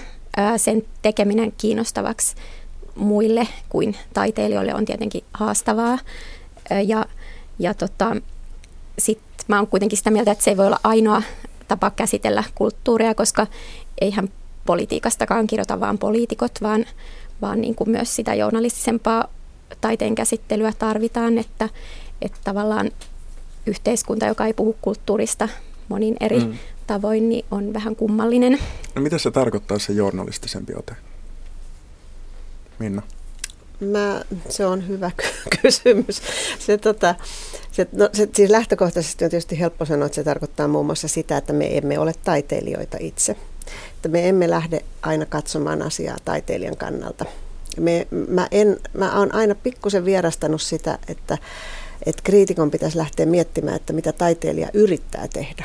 sen 0.56 0.82
tekeminen 1.02 1.52
kiinnostavaksi 1.58 2.34
muille 2.94 3.48
kuin 3.68 3.96
taiteilijoille 4.14 4.74
on 4.74 4.84
tietenkin 4.84 5.24
haastavaa. 5.32 5.98
Ja, 6.86 7.06
ja 7.58 7.74
tota, 7.74 8.16
sitten 8.98 9.44
mä 9.48 9.56
oon 9.56 9.66
kuitenkin 9.66 9.98
sitä 9.98 10.10
mieltä, 10.10 10.32
että 10.32 10.44
se 10.44 10.50
ei 10.50 10.56
voi 10.56 10.66
olla 10.66 10.80
ainoa 10.84 11.22
tapa 11.68 11.90
käsitellä 11.90 12.44
kulttuuria, 12.54 13.14
koska 13.14 13.46
eihän 14.00 14.28
politiikastakaan 14.66 15.46
kirjoita 15.46 15.80
vain 15.80 15.98
poliitikot, 15.98 16.52
vaan, 16.62 16.84
vaan 17.42 17.60
niin 17.60 17.74
kuin 17.74 17.90
myös 17.90 18.16
sitä 18.16 18.34
journalistisempaa 18.34 19.28
taiteen 19.80 20.14
käsittelyä 20.14 20.72
tarvitaan, 20.78 21.38
että, 21.38 21.68
että 22.22 22.38
tavallaan 22.44 22.90
yhteiskunta, 23.66 24.26
joka 24.26 24.46
ei 24.46 24.52
puhu 24.52 24.76
kulttuurista 24.80 25.48
monin 25.88 26.16
eri 26.20 26.40
mm 26.40 26.58
tavoin, 26.88 27.28
niin 27.28 27.44
on 27.50 27.74
vähän 27.74 27.96
kummallinen. 27.96 28.58
No 28.94 29.02
mitä 29.02 29.18
se 29.18 29.30
tarkoittaa 29.30 29.78
se 29.78 29.92
journalistisempi 29.92 30.72
ote? 30.76 30.96
Minna? 32.78 33.02
Mä, 33.80 34.24
se 34.48 34.66
on 34.66 34.88
hyvä 34.88 35.10
kysymys. 35.62 36.22
Se, 36.58 36.78
tota, 36.78 37.14
se, 37.72 37.88
no, 37.92 38.08
se, 38.12 38.28
siis 38.34 38.50
lähtökohtaisesti 38.50 39.24
on 39.24 39.30
tietysti 39.30 39.60
helppo 39.60 39.84
sanoa, 39.84 40.06
että 40.06 40.16
se 40.16 40.24
tarkoittaa 40.24 40.68
muun 40.68 40.86
muassa 40.86 41.08
sitä, 41.08 41.36
että 41.36 41.52
me 41.52 41.76
emme 41.76 41.98
ole 41.98 42.14
taiteilijoita 42.24 42.96
itse. 43.00 43.36
Että 43.94 44.08
me 44.08 44.28
emme 44.28 44.50
lähde 44.50 44.84
aina 45.02 45.26
katsomaan 45.26 45.82
asiaa 45.82 46.16
taiteilijan 46.24 46.76
kannalta. 46.76 47.24
Me, 47.80 48.06
mä, 48.28 48.48
en, 48.50 48.76
mä 48.94 49.18
olen 49.18 49.34
aina 49.34 49.54
pikkusen 49.54 50.04
vierastanut 50.04 50.62
sitä, 50.62 50.98
että, 51.08 51.38
että 52.06 52.22
kriitikon 52.22 52.70
pitäisi 52.70 52.98
lähteä 52.98 53.26
miettimään, 53.26 53.76
että 53.76 53.92
mitä 53.92 54.12
taiteilija 54.12 54.68
yrittää 54.74 55.28
tehdä. 55.28 55.64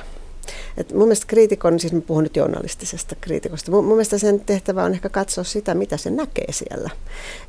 Et 0.78 0.94
mun 0.94 1.04
mielestä 1.04 1.28
kriitikon, 1.28 1.80
siis 1.80 1.94
mä 1.94 2.02
puhun 2.02 2.24
nyt 2.24 2.36
journalistisesta 2.36 3.16
kriitikosta, 3.22 3.72
mun, 3.72 3.86
mun 3.86 3.96
mielestä 3.96 4.18
sen 4.18 4.40
tehtävä 4.40 4.84
on 4.84 4.94
ehkä 4.94 5.10
katsoa 5.10 5.44
sitä, 5.44 5.74
mitä 5.74 5.98
se 5.98 6.10
näkee 6.10 6.52
siellä. 6.52 6.90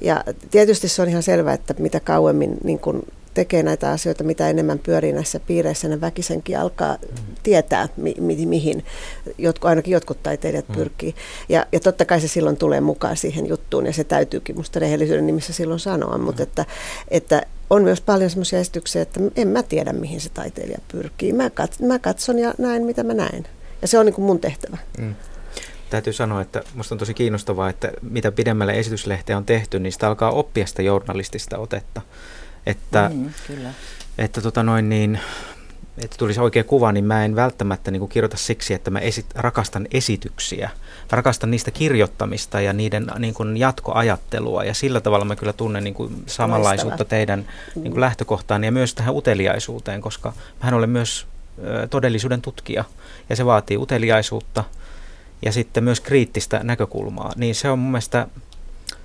Ja 0.01 0.25
tietysti 0.51 0.89
se 0.89 1.03
on 1.03 1.09
ihan 1.09 1.23
selvää, 1.23 1.55
että 1.55 1.75
mitä 1.79 2.01
kauemmin 2.01 2.57
niin 2.65 2.79
kun 2.79 3.03
tekee 3.35 3.63
näitä 3.63 3.91
asioita, 3.91 4.25
mitä 4.25 4.51
enemmän 4.51 4.79
pyörii 4.79 5.13
näissä 5.13 5.41
piireissä, 5.41 5.89
ne 5.89 6.01
väkisenkin 6.01 6.59
alkaa 6.59 6.97
tietää, 7.43 7.89
mi- 7.97 8.17
mi- 8.21 8.47
mihin 8.47 8.85
jotku, 9.39 9.67
ainakin 9.67 9.93
jotkut 9.93 10.23
taiteilijat 10.23 10.69
mm. 10.69 10.75
pyrkii. 10.75 11.15
Ja, 11.49 11.67
ja 11.73 11.81
totta 11.81 12.05
kai 12.05 12.21
se 12.21 12.29
silloin 12.29 12.57
tulee 12.57 12.81
mukaan 12.81 13.17
siihen 13.17 13.47
juttuun, 13.47 13.87
ja 13.87 13.93
se 13.93 14.05
täytyykin 14.05 14.57
musta 14.57 14.81
rehellisyyden 14.81 15.27
nimissä 15.27 15.53
silloin 15.53 15.81
sanoa, 15.81 16.19
mutta 16.19 16.43
mm. 16.43 16.49
että, 16.49 16.67
että 17.11 17.43
on 17.71 17.83
myös 17.83 18.01
paljon 18.01 18.31
sellaisia 18.31 18.59
esityksiä, 18.59 19.03
että 19.03 19.21
en 19.37 19.49
mä 19.49 19.63
tiedä, 19.63 19.93
mihin 19.93 20.21
se 20.21 20.29
taiteilija 20.29 20.79
pyrkii. 20.93 21.33
Mä, 21.33 21.51
kat, 21.51 21.81
mä 21.81 21.99
katson 21.99 22.39
ja 22.39 22.55
näen, 22.59 22.83
mitä 22.85 23.03
mä 23.03 23.15
näen. 23.15 23.47
Ja 23.83 23.89
se 23.89 23.99
on 23.99 24.07
niin 24.07 24.15
kuin 24.15 24.25
mun 24.25 24.41
tehtävä. 24.41 24.79
Mm. 24.99 25.15
Täytyy 25.91 26.13
sanoa, 26.13 26.41
että 26.41 26.63
minusta 26.73 26.95
on 26.95 26.99
tosi 26.99 27.15
kiinnostavaa, 27.15 27.71
että 27.71 27.93
mitä 28.03 28.33
pidemmälle 28.33 28.73
esityslehteä 28.73 29.37
on 29.37 29.45
tehty, 29.45 29.79
niin 29.79 29.93
sitä 29.93 30.09
alkaa 30.09 30.31
oppia 30.31 30.67
sitä 30.67 30.83
journalistista 30.83 31.59
otetta. 31.59 32.03
Että, 32.67 33.11
mm, 33.15 33.31
kyllä. 33.47 33.71
että 34.19 34.41
tota 34.41 34.63
noin 34.63 34.89
niin, 34.89 35.21
että 35.99 36.17
tulisi 36.19 36.41
oikea 36.41 36.65
kuva, 36.65 36.93
niin 36.93 37.05
mä 37.05 37.25
en 37.25 37.37
välttämättä 37.37 37.91
niin 37.91 38.01
kuin 38.01 38.09
kirjoita 38.09 38.37
siksi, 38.37 38.75
että 38.75 38.91
mä 38.91 38.99
esit, 38.99 39.27
rakastan 39.35 39.89
esityksiä. 39.93 40.71
Rakastan 41.15 41.51
niistä 41.51 41.71
kirjoittamista 41.71 42.61
ja 42.61 42.73
niiden 42.73 43.07
niin 43.19 43.35
kuin 43.35 43.57
jatkoajattelua 43.57 44.65
ja 44.65 44.75
sillä 44.75 45.01
tavalla 45.01 45.25
mä 45.25 45.37
kyllä 45.37 45.53
tunnen 45.53 45.85
niin 45.85 45.95
kuin 45.95 46.23
samanlaisuutta 46.27 46.91
Loistava. 46.91 47.09
teidän 47.09 47.39
niin 47.75 47.83
kuin 47.83 47.95
mm. 47.95 48.01
lähtökohtaan 48.01 48.65
ja 48.65 48.73
myös 48.73 48.95
tähän 48.95 49.15
uteliaisuuteen, 49.15 50.01
koska 50.01 50.33
mä 50.63 50.77
olen 50.77 50.91
myös 50.91 51.27
ö, 51.65 51.89
todellisuuden 51.89 52.43
tutkija 52.43 52.85
ja 53.29 53.37
se 53.37 53.47
vaatii 53.47 53.77
uteliaisuutta 53.77 54.65
ja 55.43 55.53
sitten 55.53 55.85
myös 55.85 56.01
kriittistä 56.01 56.61
näkökulmaa. 56.63 57.33
Niin 57.37 57.55
se 57.55 57.71
on 57.71 57.79
mun 57.79 57.91
mielestä, 57.91 58.27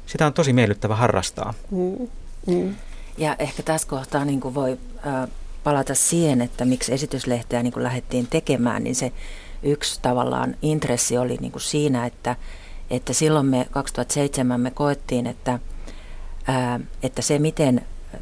sitä 0.06 0.26
on 0.26 0.34
tosi 0.34 0.54
miellyttävä 0.54 0.96
harrastaa. 0.96 1.54
Mm. 1.72 2.08
Mm. 2.48 2.76
Ja 3.18 3.36
ehkä 3.40 3.64
tässä 3.64 3.88
kohtaa 3.88 4.26
niin 4.26 4.40
kuin 4.40 4.54
voi 4.54 4.78
äh, 5.08 5.30
palata 5.64 5.96
siihen, 5.96 6.42
että 6.42 6.66
miksi 6.66 6.94
esityslehteä 6.94 7.64
niin 7.64 7.74
kuin 7.74 7.84
lähdettiin 7.84 8.28
tekemään, 8.28 8.84
niin 8.84 8.96
se 8.96 9.12
yksi 9.64 10.00
tavallaan 10.02 10.56
intressi 10.62 11.18
oli 11.18 11.38
niin 11.42 11.52
kuin 11.52 11.62
siinä, 11.62 12.06
että, 12.06 12.36
että 12.90 13.14
silloin 13.14 13.46
me 13.46 13.68
2007 13.72 14.62
me 14.62 14.72
koettiin, 14.72 15.28
että, 15.28 15.60
ää, 16.48 16.80
että 17.04 17.22
se 17.22 17.40
miten 17.40 17.82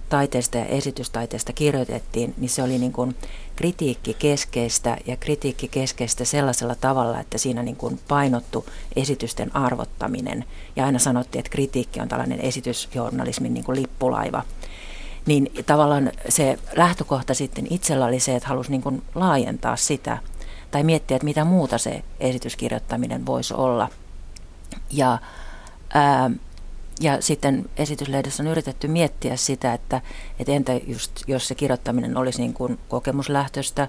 taiteesta 0.10 0.58
ja 0.58 0.66
esitystaiteesta 0.66 1.54
kirjoitettiin, 1.54 2.34
niin 2.38 2.50
se 2.50 2.64
oli 2.64 2.78
niin 2.78 2.94
kuin 2.94 3.16
kritiikki 3.56 4.14
keskeistä 4.14 4.98
ja 5.06 5.18
kritiikki 5.18 5.68
keskeistä 5.68 6.26
sellaisella 6.26 6.76
tavalla, 6.76 7.20
että 7.20 7.38
siinä 7.38 7.64
niin 7.64 7.76
kuin 7.76 8.00
painottu 8.08 8.66
esitysten 8.96 9.56
arvottaminen. 9.56 10.46
Ja 10.76 10.86
aina 10.86 11.00
sanottiin, 11.00 11.40
että 11.40 11.52
kritiikki 11.52 12.00
on 12.00 12.08
tällainen 12.08 12.40
esitysjournalismin 12.40 13.54
niin 13.54 13.64
kuin 13.64 13.82
lippulaiva– 13.82 14.44
niin 15.28 15.52
tavallaan 15.66 16.12
se 16.30 16.60
lähtökohta 16.76 17.34
sitten 17.34 17.68
itsellä 17.70 18.06
oli 18.06 18.20
se, 18.20 18.36
että 18.36 18.50
halusi 18.50 18.72
niin 18.72 18.82
kuin 18.82 19.02
laajentaa 19.16 19.76
sitä 19.76 20.18
tai 20.72 20.84
miettiä, 20.84 21.18
että 21.18 21.26
mitä 21.26 21.46
muuta 21.46 21.78
se 21.78 22.04
esityskirjoittaminen 22.20 23.26
voisi 23.26 23.54
olla. 23.54 23.90
Ja, 24.92 25.18
ää, 25.94 26.32
ja 27.02 27.22
sitten 27.22 27.70
esityslehdessä 27.78 28.44
on 28.44 28.48
yritetty 28.48 28.88
miettiä 28.88 29.36
sitä, 29.36 29.74
että, 29.74 30.02
että 30.40 30.52
entä 30.52 30.74
just, 30.88 31.12
jos 31.28 31.48
se 31.48 31.56
kirjoittaminen 31.56 32.18
olisi 32.18 32.42
niin 32.42 32.54
kuin 32.54 32.80
kokemuslähtöistä 32.90 33.88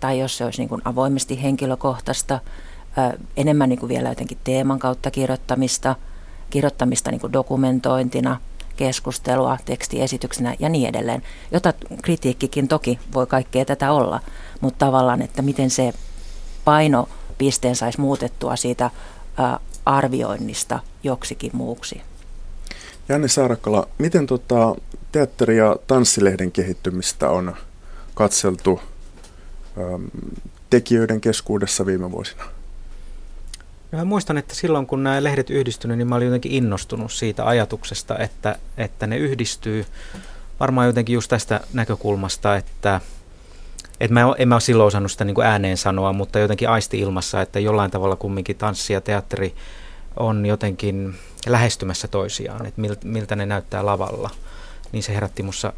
tai 0.00 0.18
jos 0.18 0.36
se 0.36 0.44
olisi 0.44 0.60
niin 0.62 0.68
kuin 0.68 0.82
avoimesti 0.84 1.42
henkilökohtaista, 1.42 2.40
ää, 2.96 3.14
enemmän 3.36 3.68
niin 3.68 3.78
kuin 3.78 3.88
vielä 3.88 4.08
jotenkin 4.08 4.38
teeman 4.44 4.78
kautta 4.78 5.10
kirjoittamista, 5.10 5.96
kirjoittamista 6.50 7.10
niin 7.10 7.20
kuin 7.20 7.32
dokumentointina– 7.32 8.40
keskustelua 8.80 9.58
tekstiesityksenä 9.64 10.54
ja 10.58 10.68
niin 10.68 10.88
edelleen, 10.88 11.22
jota 11.52 11.72
kritiikkikin 12.02 12.68
toki 12.68 12.98
voi 13.14 13.26
kaikkea 13.26 13.64
tätä 13.64 13.92
olla, 13.92 14.20
mutta 14.60 14.86
tavallaan, 14.86 15.22
että 15.22 15.42
miten 15.42 15.70
se 15.70 15.92
painopisteen 16.70 17.76
saisi 17.76 18.00
muutettua 18.00 18.56
siitä 18.56 18.90
arvioinnista 19.86 20.78
joksikin 21.02 21.50
muuksi. 21.54 22.02
Janne 23.08 23.28
Saarakkala, 23.28 23.88
miten 23.98 24.26
tota, 24.26 24.74
teatteri- 25.12 25.56
ja 25.56 25.76
tanssilehden 25.86 26.52
kehittymistä 26.52 27.30
on 27.30 27.56
katseltu 28.14 28.80
äm, 29.94 30.10
tekijöiden 30.70 31.20
keskuudessa 31.20 31.86
viime 31.86 32.10
vuosina? 32.10 32.44
No 33.92 33.98
mä 33.98 34.04
muistan, 34.04 34.38
että 34.38 34.54
silloin 34.54 34.86
kun 34.86 35.02
nämä 35.02 35.22
lehdet 35.22 35.50
yhdistynyt, 35.50 35.98
niin 35.98 36.08
mä 36.08 36.14
olin 36.14 36.26
jotenkin 36.26 36.52
innostunut 36.52 37.12
siitä 37.12 37.46
ajatuksesta, 37.46 38.18
että, 38.18 38.58
että 38.76 39.06
ne 39.06 39.16
yhdistyy 39.16 39.86
varmaan 40.60 40.86
jotenkin 40.86 41.14
just 41.14 41.28
tästä 41.28 41.60
näkökulmasta, 41.72 42.56
että, 42.56 43.00
että 44.00 44.14
mä 44.14 44.20
en, 44.20 44.34
en 44.38 44.48
mä 44.48 44.54
ole 44.54 44.60
silloin 44.60 44.86
osannut 44.86 45.12
sitä 45.12 45.24
niin 45.24 45.34
kuin 45.34 45.46
ääneen 45.46 45.76
sanoa, 45.76 46.12
mutta 46.12 46.38
jotenkin 46.38 46.68
aisti 46.68 46.98
ilmassa, 46.98 47.42
että 47.42 47.60
jollain 47.60 47.90
tavalla 47.90 48.16
kumminkin 48.16 48.56
tanssi 48.56 48.92
ja 48.92 49.00
teatteri 49.00 49.54
on 50.16 50.46
jotenkin 50.46 51.14
lähestymässä 51.46 52.08
toisiaan, 52.08 52.66
että 52.66 52.80
miltä, 52.80 53.06
miltä 53.06 53.36
ne 53.36 53.46
näyttää 53.46 53.86
lavalla. 53.86 54.30
Niin 54.92 55.02
se 55.02 55.14
herätti 55.14 55.42
mussa 55.42 55.72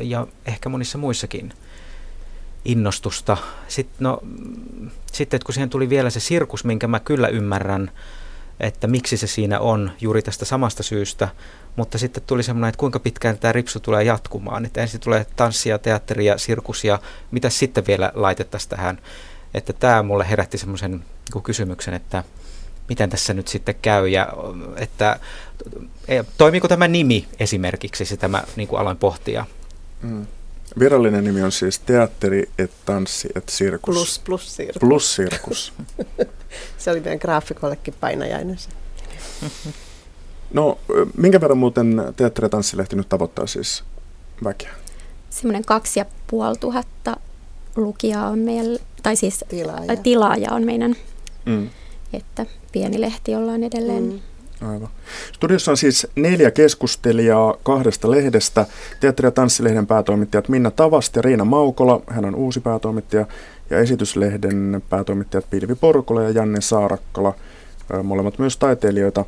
ja 0.00 0.26
ehkä 0.46 0.68
monissa 0.68 0.98
muissakin 0.98 1.52
innostusta. 2.64 3.36
Sitten, 3.68 3.96
no, 4.00 4.18
sitten 5.12 5.40
kun 5.46 5.54
siihen 5.54 5.70
tuli 5.70 5.88
vielä 5.88 6.10
se 6.10 6.20
sirkus, 6.20 6.64
minkä 6.64 6.88
mä 6.88 7.00
kyllä 7.00 7.28
ymmärrän, 7.28 7.90
että 8.60 8.86
miksi 8.86 9.16
se 9.16 9.26
siinä 9.26 9.60
on 9.60 9.90
juuri 10.00 10.22
tästä 10.22 10.44
samasta 10.44 10.82
syystä, 10.82 11.28
mutta 11.76 11.98
sitten 11.98 12.22
tuli 12.26 12.42
semmoinen, 12.42 12.68
että 12.68 12.78
kuinka 12.78 12.98
pitkään 12.98 13.38
tämä 13.38 13.52
ripsu 13.52 13.80
tulee 13.80 14.04
jatkumaan. 14.04 14.64
Että 14.64 14.80
ensin 14.80 15.00
tulee 15.00 15.26
tanssia, 15.36 15.78
teatteria, 15.78 16.38
sirkus 16.38 16.84
ja 16.84 16.98
mitä 17.30 17.50
sitten 17.50 17.86
vielä 17.86 18.12
laitettaisiin 18.14 18.70
tähän. 18.70 18.98
Että 19.54 19.72
tämä 19.72 20.02
mulle 20.02 20.30
herätti 20.30 20.58
semmoisen 20.58 21.04
niin 21.34 21.42
kysymyksen, 21.42 21.94
että 21.94 22.24
miten 22.88 23.10
tässä 23.10 23.34
nyt 23.34 23.48
sitten 23.48 23.74
käy 23.82 24.08
ja 24.08 24.32
että 24.76 25.20
e, 26.08 26.22
toimiiko 26.38 26.68
tämä 26.68 26.88
nimi 26.88 27.28
esimerkiksi, 27.40 28.04
sitä 28.04 28.28
mä 28.28 28.42
niin 28.56 28.68
kuin 28.68 28.80
aloin 28.80 28.96
pohtia. 28.96 29.46
Mm. 30.02 30.26
Virallinen 30.78 31.24
nimi 31.24 31.42
on 31.42 31.52
siis 31.52 31.78
teatteri, 31.78 32.50
et 32.58 32.70
tanssi, 32.84 33.28
et 33.34 33.48
sirkus. 33.48 33.94
Plus, 33.94 34.18
plus 34.24 34.56
sirkus. 34.56 34.80
Plus 34.80 35.14
sirkus. 35.14 35.72
Se 36.78 36.90
oli 36.90 37.00
meidän 37.00 37.18
graafikollekin 37.18 37.94
painajainen. 38.00 38.56
no, 40.54 40.78
minkä 41.16 41.40
verran 41.40 41.58
muuten 41.58 42.02
teatteri- 42.16 42.44
ja 42.44 42.48
tanssilehti 42.48 42.96
nyt 42.96 43.08
tavoittaa 43.08 43.46
siis 43.46 43.84
väkeä? 44.44 44.70
Semmoinen 45.30 45.64
kaksi 45.64 46.00
ja 46.00 46.06
puoli 46.26 46.56
tuhatta 46.56 47.16
lukijaa 47.76 48.28
on 48.28 48.38
meillä, 48.38 48.78
tai 49.02 49.16
siis 49.16 49.44
tilaaja, 49.48 49.96
tilaaja 49.96 50.52
on 50.52 50.64
meidän, 50.64 50.94
mm. 51.44 51.70
että 52.12 52.46
pieni 52.72 53.00
lehti 53.00 53.34
ollaan 53.34 53.62
edelleen. 53.62 54.02
Mm 54.02 54.20
Aivan. 54.70 54.88
Studiossa 55.32 55.70
on 55.70 55.76
siis 55.76 56.06
neljä 56.16 56.50
keskustelijaa 56.50 57.54
kahdesta 57.62 58.10
lehdestä. 58.10 58.66
Teatteri- 59.00 59.26
ja 59.26 59.30
tanssilehden 59.30 59.86
päätoimittajat 59.86 60.48
Minna 60.48 60.70
Tavast 60.70 61.16
ja 61.16 61.22
Riina 61.22 61.44
Maukola, 61.44 62.00
hän 62.06 62.24
on 62.24 62.34
uusi 62.34 62.60
päätoimittaja, 62.60 63.26
ja 63.72 63.78
esityslehden 63.78 64.82
päätoimittajat 64.90 65.50
Pilvi 65.50 65.74
Porkola 65.74 66.22
ja 66.22 66.30
Janne 66.30 66.60
Saarakkala, 66.60 67.34
molemmat 68.02 68.38
myös 68.38 68.56
taiteilijoita. 68.56 69.24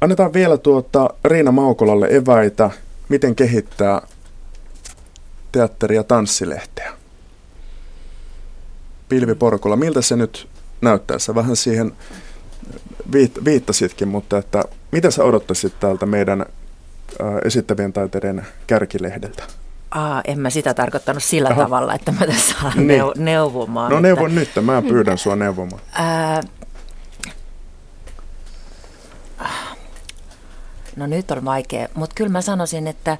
Annetaan 0.00 0.32
vielä 0.32 0.58
tuota 0.58 1.10
Riina 1.24 1.52
Maukolalle 1.52 2.08
eväitä, 2.10 2.70
miten 3.08 3.34
kehittää 3.34 4.02
teatteri- 5.52 5.96
ja 5.96 6.04
tanssilehteä. 6.04 6.92
Pilvi 9.08 9.34
Porkola, 9.34 9.76
miltä 9.76 10.02
se 10.02 10.16
nyt 10.16 10.48
näyttää? 10.80 11.18
Sä 11.18 11.34
vähän 11.34 11.56
siihen 11.56 11.92
viit, 13.12 13.44
viittasitkin, 13.44 14.08
mutta 14.08 14.38
että 14.38 14.64
mitä 14.92 15.10
sä 15.10 15.24
odottaisit 15.24 15.80
täältä 15.80 16.06
meidän 16.06 16.46
esittävien 17.44 17.92
taiteiden 17.92 18.46
kärkilehdeltä? 18.66 19.42
Aa, 19.96 20.22
en 20.24 20.40
mä 20.40 20.50
sitä 20.50 20.74
tarkoittanut 20.74 21.22
sillä 21.22 21.48
Aha. 21.48 21.62
tavalla, 21.62 21.94
että 21.94 22.12
mä 22.12 22.26
tässä 22.26 22.54
niin. 22.74 23.00
neu- 23.00 23.12
neuvomaan. 23.16 23.92
No 23.92 24.00
neuvon 24.00 24.34
nyt, 24.34 24.50
mä 24.62 24.82
pyydän 24.82 25.18
sua 25.18 25.36
neuvomaan. 25.36 25.80
Ää, 25.92 26.40
no 30.96 31.06
nyt 31.06 31.30
on 31.30 31.44
vaikea, 31.44 31.88
mutta 31.94 32.14
kyllä 32.14 32.30
mä 32.30 32.40
sanoisin, 32.40 32.86
että 32.86 33.18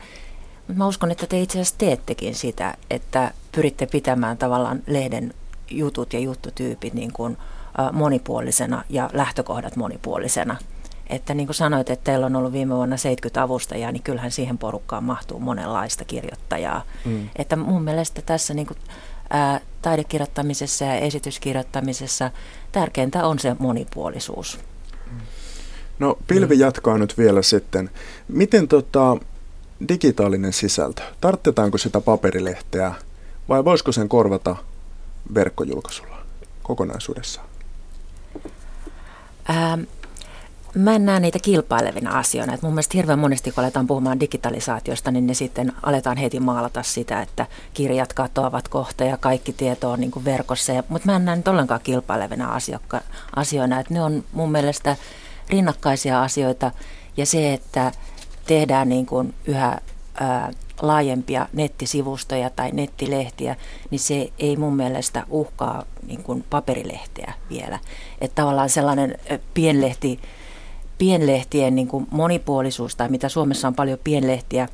mä 0.75 0.87
uskon, 0.87 1.11
että 1.11 1.27
te 1.27 1.41
itse 1.41 1.59
asiassa 1.59 1.79
teettekin 1.79 2.35
sitä, 2.35 2.75
että 2.91 3.31
pyritte 3.53 3.87
pitämään 3.87 4.39
tavallaan 4.39 4.83
lehden 4.87 5.35
jutut 5.71 6.13
ja 6.13 6.19
juttutyypit 6.19 6.95
niin 6.95 7.13
kuin– 7.13 7.37
monipuolisena 7.93 8.85
ja 8.89 9.11
lähtökohdat 9.13 9.77
monipuolisena. 9.77 10.57
Että 11.11 11.35
niin 11.35 11.47
kuin 11.47 11.55
sanoit, 11.55 11.91
että 11.91 12.05
teillä 12.05 12.27
on 12.27 12.37
ollut 12.37 12.53
viime 12.53 12.75
vuonna 12.75 12.97
70 12.97 13.43
avustajaa, 13.43 13.93
niin 13.93 14.03
kyllähän 14.03 14.31
siihen 14.31 14.59
porukkaan 14.59 15.05
mahtuu 15.05 15.41
monenlaista 15.41 16.05
kirjoittajaa. 16.05 16.83
Mm. 17.05 17.29
Että 17.37 17.57
mun 17.57 17.83
mielestä 17.83 18.23
tässä 18.23 18.55
niin 18.55 18.67
kuin, 18.67 18.79
ää, 19.31 19.61
taidekirjoittamisessa 19.83 20.85
ja 20.85 20.95
esityskirjoittamisessa 20.95 22.31
tärkeintä 22.73 23.27
on 23.27 23.39
se 23.39 23.57
monipuolisuus. 23.59 24.59
No 25.99 26.19
Pilvi 26.27 26.55
mm. 26.55 26.61
jatkaa 26.61 26.99
nyt 26.99 27.19
vielä 27.19 27.43
sitten. 27.43 27.91
Miten 28.29 28.69
tota, 28.69 29.17
digitaalinen 29.89 30.53
sisältö, 30.53 31.03
tarvitetaanko 31.21 31.79
sitä 31.79 32.01
paperilehteä 32.01 32.95
vai 33.49 33.65
voisiko 33.65 33.93
sen 33.93 34.09
korvata 34.09 34.57
verkkojulkaisulla 35.35 36.17
kokonaisuudessaan? 36.63 37.47
Ää, 39.49 39.79
mä 40.77 40.95
en 40.95 41.07
näe 41.07 41.21
niitä 41.21 41.39
kilpailevina 41.39 42.19
asioina. 42.19 42.55
Et 42.55 42.63
mun 42.63 42.73
mielestä 42.73 42.99
hirveän 42.99 43.19
monesti, 43.19 43.53
kun 43.53 43.65
aletaan 43.65 43.87
puhumaan 43.87 44.21
digitalisaatiosta, 44.21 45.11
niin 45.11 45.27
ne 45.27 45.35
sitten 45.35 45.73
aletaan 45.83 46.17
heti 46.17 46.41
maalata 46.41 46.83
sitä, 46.83 47.23
että 47.23 47.47
kirjat 47.75 48.13
katoavat 48.13 48.69
kohta 48.69 49.05
ja 49.05 49.17
kaikki 49.17 49.53
tieto 49.53 49.91
on 49.91 50.01
niin 50.01 50.11
kuin 50.11 50.25
verkossa. 50.25 50.73
Mutta 50.89 51.07
mä 51.07 51.17
en 51.17 51.25
näe 51.25 51.37
niitä 51.37 51.51
ollenkaan 51.51 51.81
kilpailevina 51.83 52.59
asioina. 53.37 53.81
Et 53.81 53.91
ne 53.91 54.03
on 54.03 54.25
mun 54.33 54.53
mielestä 54.53 54.97
rinnakkaisia 55.51 56.23
asioita 56.23 56.71
ja 57.17 57.27
se, 57.27 57.53
että 57.53 57.93
tehdään 58.47 58.89
niin 58.89 59.07
kuin 59.07 59.35
yhä 59.47 59.79
ää, 60.21 60.51
laajempia 60.83 61.49
nettisivustoja 61.53 62.51
tai 62.51 62.71
nettilehtiä, 62.73 63.57
niin 63.91 63.99
se 63.99 64.33
ei 64.39 64.57
mun 64.57 64.77
mielestä 64.77 65.25
uhkaa 65.31 65.85
niin 66.07 66.23
kuin 66.23 66.45
paperilehteä 66.51 67.33
vielä. 67.51 67.79
Että 68.21 68.35
tavallaan 68.35 68.71
sellainen 68.71 69.19
pienlehti, 69.55 70.21
pienlehtien 70.99 71.75
niin 71.75 71.89
kuin 71.89 72.07
monipuolisuus 72.11 72.97
tai 72.97 73.09
mitä 73.09 73.29
Suomessa 73.29 73.69
on 73.69 73.75
paljon 73.75 73.99
pienlehtiä, 74.05 74.69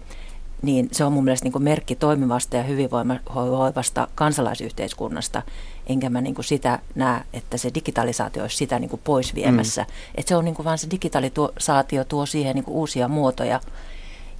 niin 0.62 0.88
se 0.92 1.04
on 1.04 1.12
mun 1.12 1.24
mielestä 1.24 1.44
niin 1.44 1.52
kuin 1.52 1.62
merkki 1.62 1.96
toimivasta 1.96 2.56
ja 2.56 2.62
hyvinvoivasta 2.62 4.08
kansalaisyhteiskunnasta. 4.14 5.42
Enkä 5.86 6.10
mä 6.10 6.20
niin 6.20 6.34
kuin 6.34 6.44
sitä 6.44 6.78
näe, 6.94 7.22
että 7.32 7.56
se 7.56 7.70
digitalisaatio 7.74 8.42
olisi 8.42 8.56
sitä 8.56 8.78
niin 8.78 8.90
kuin 8.90 9.00
pois 9.04 9.34
viemässä. 9.34 9.82
Mm. 9.82 9.88
Että 10.14 10.28
se 10.28 10.36
on 10.36 10.44
niin 10.44 10.54
kuin 10.54 10.64
vaan 10.64 10.78
se 10.78 10.90
digitalisaatio 10.90 12.04
tuo 12.04 12.26
siihen 12.26 12.54
niin 12.54 12.64
kuin 12.64 12.74
uusia 12.74 13.08
muotoja. 13.08 13.60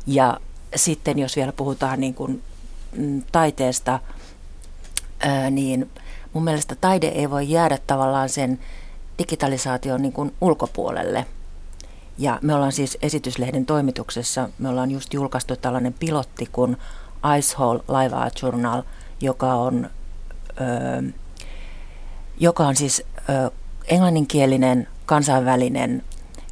Ja 0.07 0.41
sitten 0.77 1.19
jos 1.19 1.37
vielä 1.37 1.53
puhutaan 1.53 2.01
niin 2.01 2.15
kuin 2.15 2.43
mm, 2.97 3.23
taiteesta, 3.33 4.01
ää, 5.21 5.51
niin 5.51 5.91
mun 6.33 6.45
mielestä 6.45 6.75
taide 6.75 7.09
ei 7.09 7.31
voi 7.31 7.51
jäädä 7.51 7.79
tavallaan 7.87 8.29
sen 8.29 8.59
digitalisaation 9.19 10.03
niin 10.03 10.13
kuin 10.13 10.35
ulkopuolelle. 10.41 11.27
Ja 12.19 12.39
me 12.43 12.55
ollaan 12.55 12.73
siis 12.73 12.99
esityslehden 13.03 13.67
toimituksessa, 13.67 14.49
me 14.59 14.69
ollaan 14.69 14.91
just 14.91 15.15
julkaistu 15.15 15.57
tällainen 15.57 15.93
pilotti 15.93 16.49
kuin 16.53 16.77
Icehall 17.39 17.79
Live 17.79 18.17
Art 18.17 18.43
Journal, 18.43 18.83
joka 19.21 19.55
on, 19.55 19.91
ö, 20.61 21.13
joka 22.41 22.67
on 22.67 22.77
siis 22.77 23.03
ö, 23.29 23.51
englanninkielinen 23.87 24.89
kansainvälinen 25.07 26.05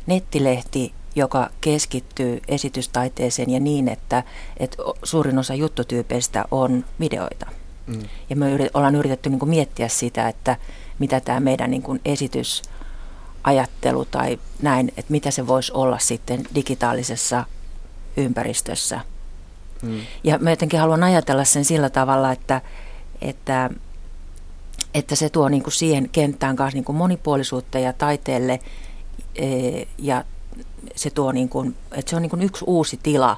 nettilehti, 0.06 0.92
joka 1.14 1.50
keskittyy 1.60 2.40
esitystaiteeseen 2.48 3.50
ja 3.50 3.60
niin, 3.60 3.88
että, 3.88 4.22
että 4.56 4.76
suurin 5.02 5.38
osa 5.38 5.54
juttutyypeistä 5.54 6.44
on 6.50 6.84
videoita. 7.00 7.46
Mm. 7.86 8.02
Ja 8.30 8.36
me 8.36 8.50
yrit, 8.50 8.70
ollaan 8.74 8.94
yritetty 8.94 9.30
niin 9.30 9.38
kuin 9.38 9.48
miettiä 9.50 9.88
sitä, 9.88 10.28
että 10.28 10.56
mitä 10.98 11.20
tämä 11.20 11.40
meidän 11.40 11.70
niin 11.70 11.82
kuin 11.82 12.00
esitysajattelu 13.40 14.04
tai 14.04 14.38
näin, 14.62 14.88
että 14.88 15.12
mitä 15.12 15.30
se 15.30 15.46
voisi 15.46 15.72
olla 15.72 15.98
sitten 15.98 16.44
digitaalisessa 16.54 17.44
ympäristössä. 18.16 19.00
Mm. 19.82 20.00
Ja 20.24 20.38
mä 20.38 20.50
jotenkin 20.50 20.80
haluan 20.80 21.02
ajatella 21.02 21.44
sen 21.44 21.64
sillä 21.64 21.90
tavalla, 21.90 22.32
että, 22.32 22.60
että, 23.20 23.70
että 24.94 25.14
se 25.16 25.28
tuo 25.28 25.48
niin 25.48 25.62
kuin 25.62 25.72
siihen 25.72 26.08
kenttään 26.08 26.56
kanssa 26.56 26.76
niin 26.76 26.84
kuin 26.84 26.96
monipuolisuutta 26.96 27.78
ja 27.78 27.92
taiteelle 27.92 28.60
e, 29.34 29.46
ja 29.98 30.24
se 30.96 31.10
tuo 31.10 31.32
niin 31.32 31.48
kuin, 31.48 31.76
että 31.92 32.10
se 32.10 32.16
on 32.16 32.22
niin 32.22 32.30
kuin 32.30 32.42
yksi 32.42 32.64
uusi 32.66 33.00
tila, 33.02 33.36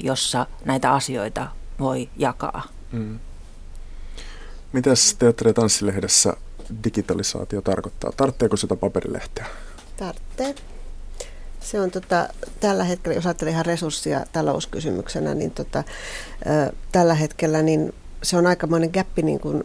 jossa 0.00 0.46
näitä 0.64 0.92
asioita 0.92 1.48
voi 1.78 2.08
jakaa. 2.16 2.62
Mm. 2.92 3.18
Mitäs 4.72 5.14
teatteri- 5.18 5.50
ja 5.50 5.54
tanssilehdessä 5.54 6.36
digitalisaatio 6.84 7.60
tarkoittaa? 7.62 8.12
Tarvitseeko 8.16 8.56
sitä 8.56 8.76
paperilehteä? 8.76 9.46
Tarvitsee. 9.96 10.54
Se 11.60 11.80
on 11.80 11.90
tota, 11.90 12.28
tällä 12.60 12.84
hetkellä, 12.84 13.14
jos 13.14 13.26
ajattelee 13.26 13.52
ihan 13.52 13.66
resurssia 13.66 14.24
talouskysymyksenä, 14.32 15.34
niin 15.34 15.50
tota, 15.50 15.84
ö, 16.46 16.72
tällä 16.92 17.14
hetkellä 17.14 17.62
niin 17.62 17.94
se 18.24 18.36
on 18.36 18.46
aikamoinen 18.46 18.90
gappi 18.94 19.22
niin 19.22 19.40
kuin 19.40 19.62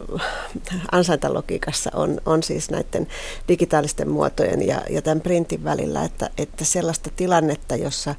ansaintalogiikassa 0.92 1.90
on, 1.94 2.20
on 2.26 2.42
siis 2.42 2.70
näiden 2.70 3.06
digitaalisten 3.48 4.08
muotojen 4.08 4.66
ja, 4.66 4.82
ja 4.90 5.02
tämän 5.02 5.20
printin 5.20 5.64
välillä, 5.64 6.04
että, 6.04 6.30
että 6.38 6.64
sellaista 6.64 7.10
tilannetta, 7.16 7.76
jossa, 7.76 8.14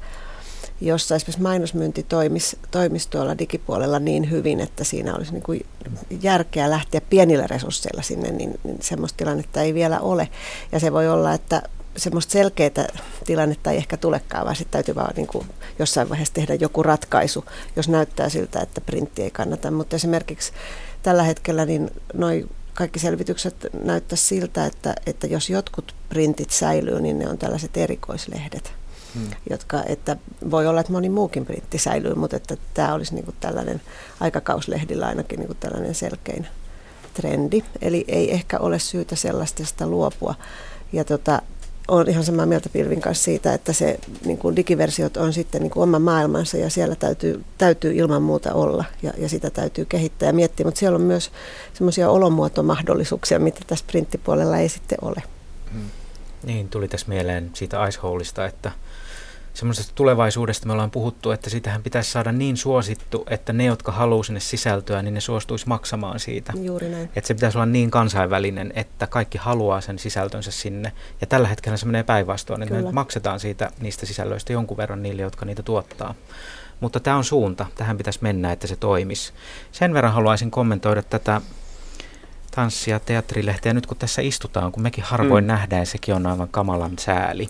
jossa 0.86 1.14
esimerkiksi 1.14 1.42
mainosmyynti 1.42 2.02
toimisi, 2.02 2.58
toimisi 2.70 3.10
tuolla 3.10 3.38
digipuolella 3.38 3.98
niin 3.98 4.30
hyvin, 4.30 4.60
että 4.60 4.84
siinä 4.84 5.14
olisi 5.14 5.32
niin 5.32 5.42
kuin 5.42 5.66
järkeä 6.22 6.70
lähteä 6.70 7.00
pienillä 7.00 7.46
resursseilla 7.46 8.02
sinne, 8.02 8.30
niin, 8.30 8.60
niin 8.64 8.78
semmoista 8.80 9.16
tilannetta 9.16 9.62
ei 9.62 9.74
vielä 9.74 10.00
ole. 10.00 10.28
Ja 10.72 10.80
se 10.80 10.92
voi 10.92 11.08
olla, 11.08 11.32
että 11.32 11.62
semmoista 11.96 12.32
selkeää 12.32 12.86
tilannetta 13.24 13.70
ei 13.70 13.76
ehkä 13.76 13.96
tulekaan, 13.96 14.44
vaan 14.44 14.56
sitten 14.56 14.72
täytyy 14.72 14.94
vaan 14.94 15.14
niin 15.16 15.26
kuin 15.26 15.46
jossain 15.78 16.08
vaiheessa 16.08 16.34
tehdä 16.34 16.54
joku 16.54 16.82
ratkaisu, 16.82 17.44
jos 17.76 17.88
näyttää 17.88 18.28
siltä, 18.28 18.60
että 18.60 18.80
printti 18.80 19.22
ei 19.22 19.30
kannata. 19.30 19.70
Mutta 19.70 19.96
esimerkiksi 19.96 20.52
tällä 21.02 21.22
hetkellä 21.22 21.64
niin 21.64 21.90
noi 22.14 22.46
kaikki 22.74 22.98
selvitykset 22.98 23.66
näyttää 23.84 24.16
siltä, 24.16 24.66
että, 24.66 24.94
että 25.06 25.26
jos 25.26 25.50
jotkut 25.50 25.94
printit 26.08 26.50
säilyy, 26.50 27.00
niin 27.00 27.18
ne 27.18 27.28
on 27.28 27.38
tällaiset 27.38 27.76
erikoislehdet. 27.76 28.81
Hmm. 29.14 29.30
Jotka, 29.50 29.82
että 29.86 30.16
voi 30.50 30.66
olla, 30.66 30.80
että 30.80 30.92
moni 30.92 31.08
muukin 31.08 31.46
printti 31.46 31.78
säilyy, 31.78 32.14
mutta 32.14 32.36
että 32.36 32.56
tämä 32.74 32.94
olisi 32.94 33.14
niin 33.14 33.24
kuin 33.24 33.36
tällainen 33.40 33.80
aikakauslehdillä 34.20 35.06
ainakin 35.06 35.38
niin 35.38 35.46
kuin 35.46 35.58
tällainen 35.60 35.94
selkein 35.94 36.46
trendi. 37.14 37.64
Eli 37.82 38.04
ei 38.08 38.32
ehkä 38.32 38.58
ole 38.58 38.78
syytä 38.78 39.16
sellaista 39.16 39.86
luopua. 39.86 40.34
Ja 40.92 41.04
tota, 41.04 41.42
olen 41.88 42.08
ihan 42.08 42.24
samaa 42.24 42.46
mieltä 42.46 42.68
Pilvin 42.68 43.00
kanssa 43.00 43.24
siitä, 43.24 43.54
että 43.54 43.72
se 43.72 43.98
niin 44.24 44.38
kuin 44.38 44.56
digiversiot 44.56 45.16
on 45.16 45.32
sitten 45.32 45.62
niin 45.62 45.70
kuin 45.70 45.82
oma 45.82 45.98
maailmansa 45.98 46.56
ja 46.56 46.70
siellä 46.70 46.96
täytyy, 46.96 47.44
täytyy 47.58 47.92
ilman 47.94 48.22
muuta 48.22 48.54
olla 48.54 48.84
ja, 49.02 49.12
ja 49.18 49.28
sitä 49.28 49.50
täytyy 49.50 49.84
kehittää 49.84 50.26
ja 50.26 50.32
miettiä, 50.32 50.66
mutta 50.66 50.78
siellä 50.78 50.96
on 50.96 51.02
myös 51.02 51.30
semmoisia 51.74 52.10
olomuotomahdollisuuksia, 52.10 53.38
mitä 53.38 53.60
tässä 53.66 53.84
printtipuolella 53.88 54.58
ei 54.58 54.68
sitten 54.68 54.98
ole. 55.02 55.22
Hmm. 55.72 55.90
Niin, 56.44 56.68
tuli 56.68 56.88
tässä 56.88 57.06
mieleen 57.08 57.50
siitä 57.54 57.86
Iceholeista, 57.86 58.46
että 58.46 58.72
semmoisesta 59.54 59.92
tulevaisuudesta 59.94 60.66
me 60.66 60.72
ollaan 60.72 60.90
puhuttu, 60.90 61.30
että 61.30 61.50
sitähän 61.50 61.82
pitäisi 61.82 62.10
saada 62.10 62.32
niin 62.32 62.56
suosittu, 62.56 63.24
että 63.30 63.52
ne, 63.52 63.64
jotka 63.64 63.92
haluaa 63.92 64.22
sinne 64.22 64.40
sisältöä, 64.40 65.02
niin 65.02 65.14
ne 65.14 65.20
suostuisi 65.20 65.68
maksamaan 65.68 66.20
siitä. 66.20 66.52
Juuri 66.56 66.88
näin. 66.88 67.10
Että 67.16 67.28
se 67.28 67.34
pitäisi 67.34 67.58
olla 67.58 67.66
niin 67.66 67.90
kansainvälinen, 67.90 68.72
että 68.76 69.06
kaikki 69.06 69.38
haluaa 69.38 69.80
sen 69.80 69.98
sisältönsä 69.98 70.50
sinne. 70.50 70.92
Ja 71.20 71.26
tällä 71.26 71.48
hetkellä 71.48 71.76
se 71.76 71.86
menee 71.86 72.02
päinvastoin, 72.02 72.62
että 72.62 72.74
Kyllä. 72.74 72.88
me 72.88 72.94
maksetaan 72.94 73.40
siitä 73.40 73.70
niistä 73.80 74.06
sisällöistä 74.06 74.52
jonkun 74.52 74.76
verran 74.76 75.02
niille, 75.02 75.22
jotka 75.22 75.46
niitä 75.46 75.62
tuottaa. 75.62 76.14
Mutta 76.80 77.00
tämä 77.00 77.16
on 77.16 77.24
suunta, 77.24 77.66
tähän 77.74 77.98
pitäisi 77.98 78.18
mennä, 78.22 78.52
että 78.52 78.66
se 78.66 78.76
toimisi. 78.76 79.32
Sen 79.72 79.94
verran 79.94 80.12
haluaisin 80.12 80.50
kommentoida 80.50 81.02
tätä 81.02 81.40
tanssi- 82.54 82.90
ja 82.90 83.00
teatterilehteä 83.00 83.74
nyt 83.74 83.86
kun 83.86 83.96
tässä 83.96 84.22
istutaan, 84.22 84.72
kun 84.72 84.82
mekin 84.82 85.04
harvoin 85.04 85.44
mm. 85.44 85.48
nähdään, 85.48 85.86
sekin 85.86 86.14
on 86.14 86.26
aivan 86.26 86.48
kamalan 86.48 86.98
sääli. 86.98 87.48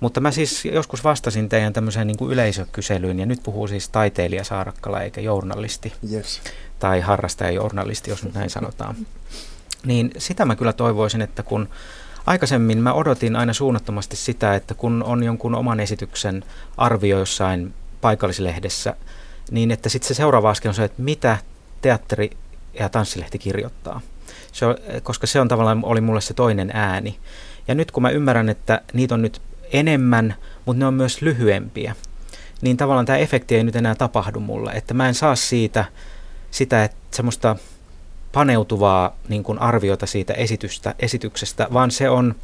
Mutta 0.00 0.20
mä 0.20 0.30
siis 0.30 0.64
joskus 0.64 1.04
vastasin 1.04 1.48
teidän 1.48 1.72
tämmöiseen 1.72 2.06
niin 2.06 2.16
kuin 2.16 2.32
yleisökyselyyn, 2.32 3.18
ja 3.18 3.26
nyt 3.26 3.42
puhuu 3.42 3.68
siis 3.68 3.88
taiteilija 3.88 4.44
Saarakkala 4.44 5.00
eikä 5.00 5.20
journalisti. 5.20 5.92
Yes. 6.12 6.40
Tai 6.78 7.00
harrastaja 7.00 7.50
journalisti, 7.50 8.10
jos 8.10 8.24
nyt 8.24 8.34
näin 8.34 8.50
sanotaan. 8.50 8.96
Niin 9.86 10.10
sitä 10.18 10.44
mä 10.44 10.56
kyllä 10.56 10.72
toivoisin, 10.72 11.22
että 11.22 11.42
kun 11.42 11.68
aikaisemmin 12.26 12.78
mä 12.78 12.92
odotin 12.92 13.36
aina 13.36 13.52
suunnattomasti 13.52 14.16
sitä, 14.16 14.54
että 14.54 14.74
kun 14.74 15.02
on 15.02 15.22
jonkun 15.22 15.54
oman 15.54 15.80
esityksen 15.80 16.44
arvio 16.76 17.18
jossain 17.18 17.74
paikallislehdessä, 18.00 18.96
niin 19.50 19.70
että 19.70 19.88
sitten 19.88 20.08
se 20.08 20.14
seuraava 20.14 20.50
askel 20.50 20.68
on 20.68 20.74
se, 20.74 20.84
että 20.84 21.02
mitä 21.02 21.38
teatteri 21.82 22.30
ja 22.74 22.88
tanssilehti 22.88 23.38
kirjoittaa. 23.38 24.00
Se 24.52 24.66
on, 24.66 24.76
koska 25.02 25.26
se 25.26 25.40
on 25.40 25.48
tavallaan 25.48 25.84
oli 25.84 26.00
mulle 26.00 26.20
se 26.20 26.34
toinen 26.34 26.70
ääni. 26.74 27.18
Ja 27.68 27.74
nyt 27.74 27.90
kun 27.90 28.02
mä 28.02 28.10
ymmärrän, 28.10 28.48
että 28.48 28.80
niitä 28.92 29.14
on 29.14 29.22
nyt 29.22 29.42
enemmän, 29.72 30.34
mutta 30.66 30.78
ne 30.78 30.86
on 30.86 30.94
myös 30.94 31.22
lyhyempiä. 31.22 31.96
Niin 32.62 32.76
tavallaan 32.76 33.06
tämä 33.06 33.18
efekti 33.18 33.56
ei 33.56 33.64
nyt 33.64 33.76
enää 33.76 33.94
tapahdu 33.94 34.40
mulle, 34.40 34.72
että 34.72 34.94
mä 34.94 35.08
en 35.08 35.14
saa 35.14 35.36
siitä 35.36 35.84
sitä, 36.50 36.84
että 36.84 36.96
semmoista 37.10 37.56
paneutuvaa 38.32 39.16
niin 39.28 39.42
kuin 39.42 39.58
arviota 39.58 40.06
siitä 40.06 40.32
esitystä, 40.32 40.94
esityksestä, 40.98 41.68
vaan 41.72 41.90
se 41.90 42.10
on, 42.10 42.34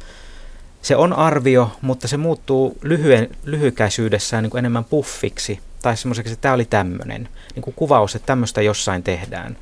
se 0.81 0.95
on 0.95 1.13
arvio, 1.13 1.71
mutta 1.81 2.07
se 2.07 2.17
muuttuu 2.17 2.77
lyhyen, 2.81 3.29
lyhykäisyydessään 3.43 4.43
niin 4.43 4.51
kuin 4.51 4.59
enemmän 4.59 4.83
puffiksi 4.83 5.59
tai 5.81 5.97
semmoiseksi, 5.97 6.33
että 6.33 6.41
tämä 6.41 6.53
oli 6.53 6.65
tämmöinen 6.65 7.29
niin 7.55 7.63
kuin 7.63 7.73
kuvaus, 7.73 8.15
että 8.15 8.25
tämmöistä 8.25 8.61
jossain 8.61 9.03
tehdään. 9.03 9.57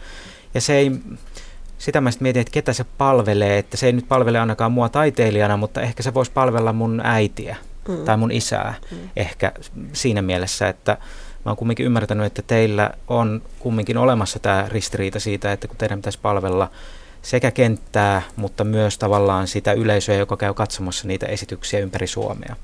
Ja 0.54 0.62
se 0.62 0.73
ei, 0.73 0.91
sitä 1.86 2.02
mä 2.02 2.10
mietin, 2.19 2.41
että 2.41 2.52
ketä 2.52 2.74
se 2.74 2.86
palvelee, 2.98 3.58
että 3.58 3.78
se 3.78 3.86
ei 3.86 3.93
nyt 3.93 4.08
palvele 4.08 4.39
ainakaan 4.39 4.71
mua 4.71 4.89
taiteilijana, 4.89 5.58
mutta 5.58 5.82
ehkä 5.82 6.04
se 6.04 6.13
voisi 6.13 6.32
palvella 6.32 6.74
mun 6.74 7.02
äitiä 7.04 7.56
mm. 7.88 7.98
tai 8.06 8.17
mun 8.17 8.32
isää 8.32 8.74
mm. 8.91 8.98
ehkä 9.15 9.52
siinä 9.93 10.21
mielessä, 10.21 10.69
että 10.69 10.98
mä 11.45 11.52
oon 11.52 11.58
kumminkin 11.58 11.86
ymmärtänyt, 11.86 12.26
että 12.26 12.41
teillä 12.41 12.91
on 13.08 13.41
kumminkin 13.60 13.98
olemassa 13.98 14.39
tämä 14.39 14.65
ristiriita 14.67 15.19
siitä, 15.19 15.52
että 15.52 15.67
kun 15.67 15.78
teidän 15.78 16.00
pitäisi 16.00 16.19
palvella 16.21 16.71
sekä 17.21 17.52
kenttää, 17.52 18.21
mutta 18.36 18.63
myös 18.63 18.98
tavallaan 18.98 19.48
sitä 19.48 19.74
yleisöä, 19.74 20.15
joka 20.15 20.38
käy 20.38 20.54
katsomassa 20.54 21.08
niitä 21.08 21.26
esityksiä 21.26 21.80
ympäri 21.80 22.08
Suomea. 22.08 22.56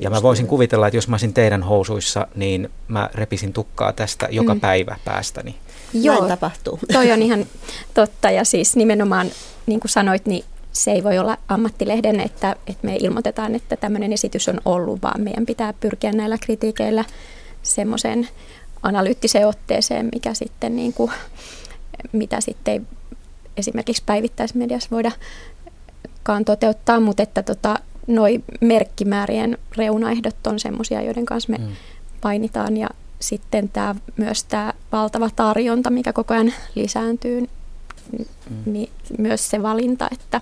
Ja 0.00 0.10
mä 0.10 0.22
voisin 0.22 0.46
kuvitella, 0.46 0.86
että 0.86 0.96
jos 0.96 1.08
mä 1.08 1.14
olisin 1.14 1.34
teidän 1.34 1.62
housuissa, 1.62 2.26
niin 2.34 2.70
mä 2.88 3.10
repisin 3.14 3.52
tukkaa 3.52 3.92
tästä 3.92 4.28
joka 4.30 4.54
mm. 4.54 4.60
päivä 4.60 4.96
päästäni. 5.04 5.54
Joo, 5.92 6.16
Näin 6.16 6.28
tapahtuu. 6.28 6.78
Toi 6.92 7.12
on 7.12 7.22
ihan 7.22 7.46
totta 7.94 8.30
ja 8.30 8.44
siis 8.44 8.76
nimenomaan 8.76 9.30
niin 9.66 9.80
kuin 9.80 9.90
sanoit, 9.90 10.26
niin 10.26 10.44
se 10.72 10.92
ei 10.92 11.04
voi 11.04 11.18
olla 11.18 11.38
ammattilehden, 11.48 12.20
että, 12.20 12.56
että 12.66 12.86
me 12.86 12.96
ilmoitetaan, 13.00 13.54
että 13.54 13.76
tämmöinen 13.76 14.12
esitys 14.12 14.48
on 14.48 14.60
ollut, 14.64 15.02
vaan 15.02 15.20
meidän 15.20 15.46
pitää 15.46 15.72
pyrkiä 15.72 16.12
näillä 16.12 16.38
kritiikeillä 16.38 17.04
semmoiseen 17.62 18.28
analyyttiseen 18.82 19.48
otteeseen, 19.48 20.08
mikä 20.14 20.34
sitten 20.34 20.76
niin 20.76 20.92
kuin, 20.92 21.10
mitä 22.12 22.40
sitten 22.40 22.74
ei 22.74 22.80
esimerkiksi 23.56 24.02
päivittäismediassa 24.06 24.90
voidakaan 24.90 26.44
toteuttaa, 26.44 27.00
mutta 27.00 27.22
että 27.22 27.42
tota, 27.42 27.78
noi 28.06 28.40
merkkimäärien 28.60 29.58
reunaehdot 29.76 30.46
on 30.46 30.60
semmoisia, 30.60 31.02
joiden 31.02 31.26
kanssa 31.26 31.52
me 31.52 31.58
mm. 31.58 31.76
painitaan 32.20 32.76
ja 32.76 32.88
sitten 33.20 33.68
tämä, 33.68 33.94
myös 34.16 34.44
tämä 34.44 34.72
valtava 34.92 35.30
tarjonta, 35.36 35.90
mikä 35.90 36.12
koko 36.12 36.34
ajan 36.34 36.52
lisääntyy, 36.74 37.40
mm. 37.40 38.26
niin 38.66 38.90
myös 39.18 39.50
se 39.50 39.62
valinta, 39.62 40.08
että, 40.12 40.40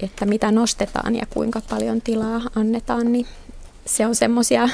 että 0.00 0.26
mitä 0.26 0.52
nostetaan 0.52 1.16
ja 1.16 1.26
kuinka 1.30 1.60
paljon 1.70 2.00
tilaa 2.00 2.40
annetaan, 2.54 3.12
niin 3.12 3.26
se 3.86 4.06
on 4.06 4.14
semmoisia 4.14 4.68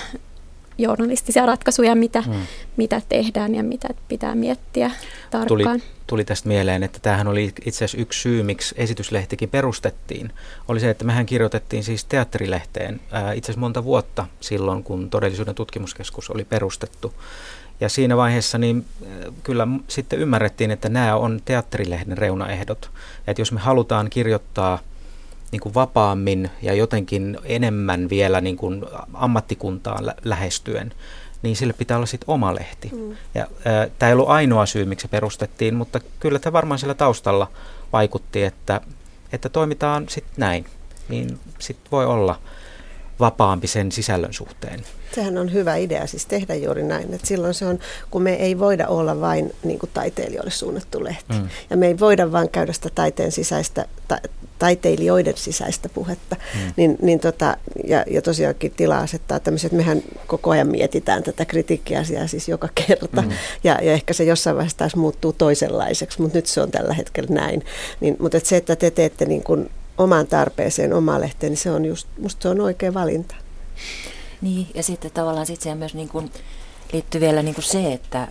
journalistisia 0.78 1.46
ratkaisuja, 1.46 1.94
mitä, 1.94 2.22
mm. 2.26 2.34
mitä 2.76 3.02
tehdään 3.08 3.54
ja 3.54 3.62
mitä 3.62 3.88
pitää 4.08 4.34
miettiä 4.34 4.90
tarkkaan. 5.30 5.46
Tuli, 5.48 5.64
tuli 6.06 6.24
tästä 6.24 6.48
mieleen, 6.48 6.82
että 6.82 6.98
tämähän 7.02 7.28
oli 7.28 7.52
itse 7.64 7.84
asiassa 7.84 7.98
yksi 7.98 8.20
syy, 8.20 8.42
miksi 8.42 8.74
esityslehtikin 8.78 9.48
perustettiin. 9.48 10.32
Oli 10.68 10.80
se, 10.80 10.90
että 10.90 11.04
mehän 11.04 11.26
kirjoitettiin 11.26 11.84
siis 11.84 12.04
teatterilehteen 12.04 13.00
ää, 13.12 13.32
itse 13.32 13.46
asiassa 13.46 13.60
monta 13.60 13.84
vuotta 13.84 14.26
silloin, 14.40 14.84
kun 14.84 15.10
Todellisuuden 15.10 15.54
tutkimuskeskus 15.54 16.30
oli 16.30 16.44
perustettu. 16.44 17.14
Ja 17.80 17.88
siinä 17.88 18.16
vaiheessa 18.16 18.58
niin 18.58 18.84
kyllä 19.42 19.68
sitten 19.88 20.18
ymmärrettiin, 20.18 20.70
että 20.70 20.88
nämä 20.88 21.16
on 21.16 21.40
teatterilehden 21.44 22.18
reunaehdot. 22.18 22.90
Että 23.26 23.40
jos 23.40 23.52
me 23.52 23.60
halutaan 23.60 24.10
kirjoittaa 24.10 24.78
niin 25.52 25.60
kuin 25.60 25.74
vapaammin 25.74 26.50
ja 26.62 26.74
jotenkin 26.74 27.38
enemmän 27.44 28.10
vielä 28.10 28.40
niin 28.40 28.56
kuin 28.56 28.84
ammattikuntaan 29.14 30.06
lä- 30.06 30.14
lähestyen, 30.24 30.92
niin 31.42 31.56
sille 31.56 31.72
pitää 31.72 31.96
olla 31.96 32.06
sitten 32.06 32.30
oma 32.30 32.54
lehti. 32.54 32.90
Mm. 32.92 33.16
Ja 33.34 33.46
tämä 33.98 34.08
ei 34.08 34.12
ollut 34.12 34.28
ainoa 34.28 34.66
syy, 34.66 34.84
miksi 34.84 35.02
se 35.02 35.08
perustettiin, 35.08 35.74
mutta 35.74 36.00
kyllä 36.20 36.38
tämä 36.38 36.52
varmaan 36.52 36.78
sillä 36.78 36.94
taustalla 36.94 37.50
vaikutti, 37.92 38.44
että, 38.44 38.80
että 39.32 39.48
toimitaan 39.48 40.08
sitten 40.08 40.34
näin. 40.36 40.66
Niin 41.08 41.38
sitten 41.58 41.90
voi 41.92 42.06
olla 42.06 42.38
vapaampi 43.20 43.66
sen 43.66 43.92
sisällön 43.92 44.32
suhteen. 44.32 44.84
Sehän 45.14 45.38
on 45.38 45.52
hyvä 45.52 45.76
idea 45.76 46.06
siis 46.06 46.26
tehdä 46.26 46.54
juuri 46.54 46.82
näin, 46.82 47.14
että 47.14 47.26
silloin 47.26 47.54
se 47.54 47.66
on, 47.66 47.78
kun 48.10 48.22
me 48.22 48.34
ei 48.34 48.58
voida 48.58 48.88
olla 48.88 49.20
vain 49.20 49.54
niin 49.64 49.78
kuin 49.78 49.90
taiteilijoille 49.94 50.50
suunnattu 50.50 51.04
lehti. 51.04 51.32
Mm. 51.32 51.48
Ja 51.70 51.76
me 51.76 51.86
ei 51.86 51.98
voida 51.98 52.32
vain 52.32 52.48
käydä 52.48 52.72
sitä 52.72 52.88
taiteen 52.94 53.32
sisäistä, 53.32 53.84
ta, 54.08 54.18
taiteilijoiden 54.58 55.36
sisäistä 55.36 55.88
puhetta, 55.88 56.36
mm. 56.54 56.72
niin, 56.76 56.96
niin 57.02 57.20
tota, 57.20 57.56
ja, 57.84 58.04
ja 58.10 58.22
tosiaankin 58.22 58.72
tilaa 58.76 59.00
asettaa 59.00 59.40
tämmöiset, 59.40 59.72
mehän 59.72 60.02
koko 60.26 60.50
ajan 60.50 60.68
mietitään 60.68 61.22
tätä 61.22 61.44
kritiikkiasiaa 61.44 62.26
siis 62.26 62.48
joka 62.48 62.68
kerta, 62.74 63.22
mm. 63.22 63.30
ja, 63.64 63.78
ja 63.82 63.92
ehkä 63.92 64.12
se 64.12 64.24
jossain 64.24 64.56
vaiheessa 64.56 64.78
taas 64.78 64.96
muuttuu 64.96 65.32
toisenlaiseksi, 65.32 66.22
mutta 66.22 66.38
nyt 66.38 66.46
se 66.46 66.60
on 66.60 66.70
tällä 66.70 66.94
hetkellä 66.94 67.34
näin. 67.34 67.64
Niin, 68.00 68.16
mutta 68.18 68.36
et 68.36 68.46
se, 68.46 68.56
että 68.56 68.76
te 68.76 68.90
teette 68.90 69.24
niin 69.24 69.42
kuin 69.42 69.70
omaan 69.98 70.26
tarpeeseen 70.26 70.92
omaa 70.92 71.20
lehteen, 71.20 71.50
niin 71.50 71.58
se 71.58 71.70
on 71.70 71.84
just, 71.84 72.08
musta 72.20 72.42
se 72.42 72.48
on 72.48 72.60
oikea 72.60 72.94
valinta. 72.94 73.34
Niin, 74.40 74.66
ja 74.74 74.82
sitten 74.82 75.10
tavallaan 75.10 75.46
sit 75.46 75.60
siihen 75.60 75.78
myös 75.78 75.94
niin 75.94 76.08
kuin 76.08 76.30
liittyy 76.92 77.20
vielä 77.20 77.42
niin 77.42 77.54
kuin 77.54 77.64
se, 77.64 77.92
että 77.92 78.28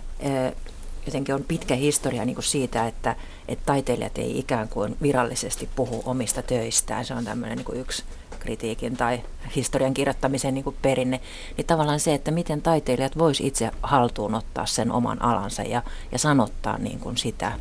jotenkin 1.06 1.34
on 1.34 1.44
pitkä 1.48 1.74
historia 1.74 2.24
niin 2.24 2.34
kuin 2.34 2.44
siitä, 2.44 2.86
että, 2.86 3.16
että 3.48 3.66
taiteilijat 3.66 4.18
ei 4.18 4.38
ikään 4.38 4.68
kuin 4.68 4.96
virallisesti 5.02 5.68
puhu 5.76 6.02
omista 6.06 6.42
töistään. 6.42 7.04
Se 7.04 7.14
on 7.14 7.24
tämmöinen 7.24 7.56
niin 7.56 7.64
kuin 7.64 7.80
yksi 7.80 8.04
kritiikin 8.40 8.96
tai 8.96 9.22
historian 9.56 9.94
kirjoittamisen 9.94 10.54
niin 10.54 10.64
kuin 10.64 10.76
perinne, 10.82 11.20
niin 11.56 11.66
tavallaan 11.66 12.00
se, 12.00 12.14
että 12.14 12.30
miten 12.30 12.62
taiteilijat 12.62 13.18
vois 13.18 13.40
itse 13.40 13.70
haltuun 13.82 14.34
ottaa 14.34 14.66
sen 14.66 14.92
oman 14.92 15.22
alansa 15.22 15.62
ja, 15.62 15.82
ja 16.12 16.18
sanottaa 16.18 16.78
niin 16.78 17.00
kuin 17.00 17.16
sitä. 17.16 17.52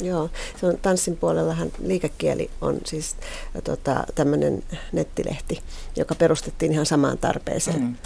Joo, 0.00 0.30
se 0.60 0.66
on 0.66 0.78
tanssin 0.82 1.16
puolellahan 1.16 1.72
liikekieli 1.82 2.50
on 2.60 2.78
siis 2.84 3.16
tota, 3.64 4.04
tämmöinen 4.14 4.62
nettilehti, 4.92 5.62
joka 5.96 6.14
perustettiin 6.14 6.72
ihan 6.72 6.86
samaan 6.86 7.18
tarpeeseen. 7.18 7.80
Mm 7.80 7.96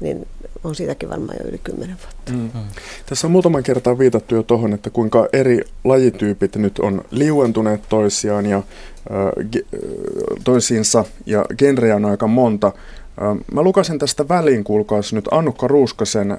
niin 0.00 0.26
on 0.64 0.74
siitäkin 0.74 1.10
varmaan 1.10 1.38
jo 1.40 1.48
yli 1.48 1.58
kymmenen 1.58 1.96
vuotta. 2.04 2.32
Mm. 2.32 2.38
Mm. 2.38 2.68
Tässä 3.06 3.26
on 3.26 3.30
muutaman 3.30 3.62
kertaa 3.62 3.98
viitattu 3.98 4.34
jo 4.34 4.42
tuohon, 4.42 4.72
että 4.72 4.90
kuinka 4.90 5.28
eri 5.32 5.60
lajityypit 5.84 6.56
nyt 6.56 6.78
on 6.78 7.04
liuentuneet 7.10 7.80
toisiaan 7.88 8.46
ja 8.46 8.56
äh, 8.56 8.64
toisiinsa 10.44 11.04
ja 11.26 11.44
genrejä 11.58 11.96
on 11.96 12.04
aika 12.04 12.26
monta. 12.26 12.66
Äh, 12.66 13.36
mä 13.52 13.62
lukasin 13.62 13.98
tästä 13.98 14.28
väliin, 14.28 14.64
kuulkaas 14.64 15.12
nyt 15.12 15.28
Annukka 15.30 15.68
Ruuskasen 15.68 16.38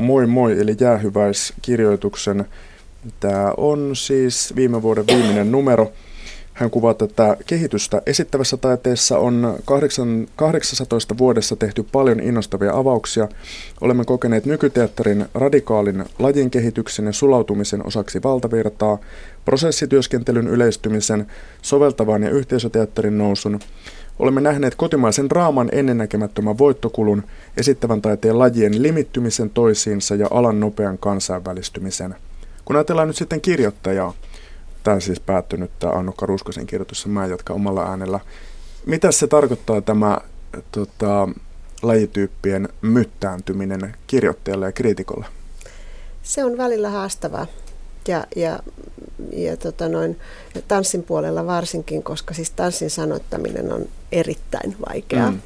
Moi 0.00 0.26
moi 0.26 0.60
eli 0.60 0.76
jäähyväiskirjoituksen. 0.80 2.44
Tämä 3.20 3.52
on 3.56 3.96
siis 3.96 4.52
viime 4.56 4.82
vuoden 4.82 5.06
viimeinen 5.06 5.52
numero. 5.52 5.92
Hän 6.54 6.70
kuvaa 6.70 6.94
tätä 6.94 7.36
kehitystä. 7.46 8.02
Esittävässä 8.06 8.56
taiteessa 8.56 9.18
on 9.18 9.58
8, 9.64 10.28
18 10.36 11.18
vuodessa 11.18 11.56
tehty 11.56 11.82
paljon 11.92 12.20
innostavia 12.20 12.76
avauksia. 12.76 13.28
Olemme 13.80 14.04
kokeneet 14.04 14.46
nykyteatterin 14.46 15.26
radikaalin 15.34 16.04
lajin 16.18 16.50
kehityksen 16.50 17.06
ja 17.06 17.12
sulautumisen 17.12 17.86
osaksi 17.86 18.22
valtavirtaa, 18.22 18.98
prosessityöskentelyn 19.44 20.48
yleistymisen, 20.48 21.26
soveltavan 21.62 22.22
ja 22.22 22.30
yhteisöteatterin 22.30 23.18
nousun. 23.18 23.60
Olemme 24.18 24.40
nähneet 24.40 24.74
kotimaisen 24.74 25.30
raaman 25.30 25.68
ennennäkemättömän 25.72 26.58
voittokulun, 26.58 27.22
esittävän 27.56 28.02
taiteen 28.02 28.38
lajien 28.38 28.82
limittymisen 28.82 29.50
toisiinsa 29.50 30.14
ja 30.14 30.26
alan 30.30 30.60
nopean 30.60 30.98
kansainvälistymisen. 30.98 32.14
Kun 32.64 32.76
ajatellaan 32.76 33.08
nyt 33.08 33.16
sitten 33.16 33.40
kirjoittajaa, 33.40 34.14
Tämä 34.84 35.00
siis 35.00 35.20
päättynyt 35.20 35.70
tämä 35.78 35.92
Annukka 35.92 36.26
Ruskosen 36.26 36.66
kirjoitus, 36.66 37.06
mä 37.06 37.26
jatkan 37.26 37.56
omalla 37.56 37.88
äänellä. 37.88 38.20
Mitä 38.86 39.12
se 39.12 39.26
tarkoittaa 39.26 39.80
tämä 39.80 40.18
tota, 40.72 41.28
lajityyppien 41.82 42.68
myttääntyminen 42.82 43.96
kirjoittajalle 44.06 44.66
ja 44.66 44.72
kriitikolle? 44.72 45.26
Se 46.22 46.44
on 46.44 46.58
välillä 46.58 46.90
haastavaa. 46.90 47.46
Ja, 48.08 48.24
ja, 48.36 48.58
ja 49.32 49.56
tota 49.56 49.88
noin, 49.88 50.18
tanssin 50.68 51.02
puolella 51.02 51.46
varsinkin, 51.46 52.02
koska 52.02 52.34
siis 52.34 52.50
tanssin 52.50 52.90
sanottaminen 52.90 53.72
on 53.72 53.88
erittäin 54.12 54.76
vaikeaa. 54.88 55.30
Mm. 55.30 55.40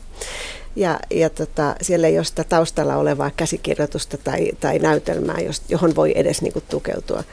Ja, 0.78 1.00
ja 1.10 1.30
tota, 1.30 1.74
siellä 1.82 2.06
ei 2.06 2.18
ole 2.18 2.24
sitä 2.24 2.44
taustalla 2.44 2.96
olevaa 2.96 3.30
käsikirjoitusta 3.36 4.18
tai, 4.18 4.52
tai 4.60 4.78
näytelmää, 4.78 5.36
johon 5.68 5.96
voi 5.96 6.12
edes 6.14 6.42
niinku 6.42 6.62
tukeutua. 6.68 7.24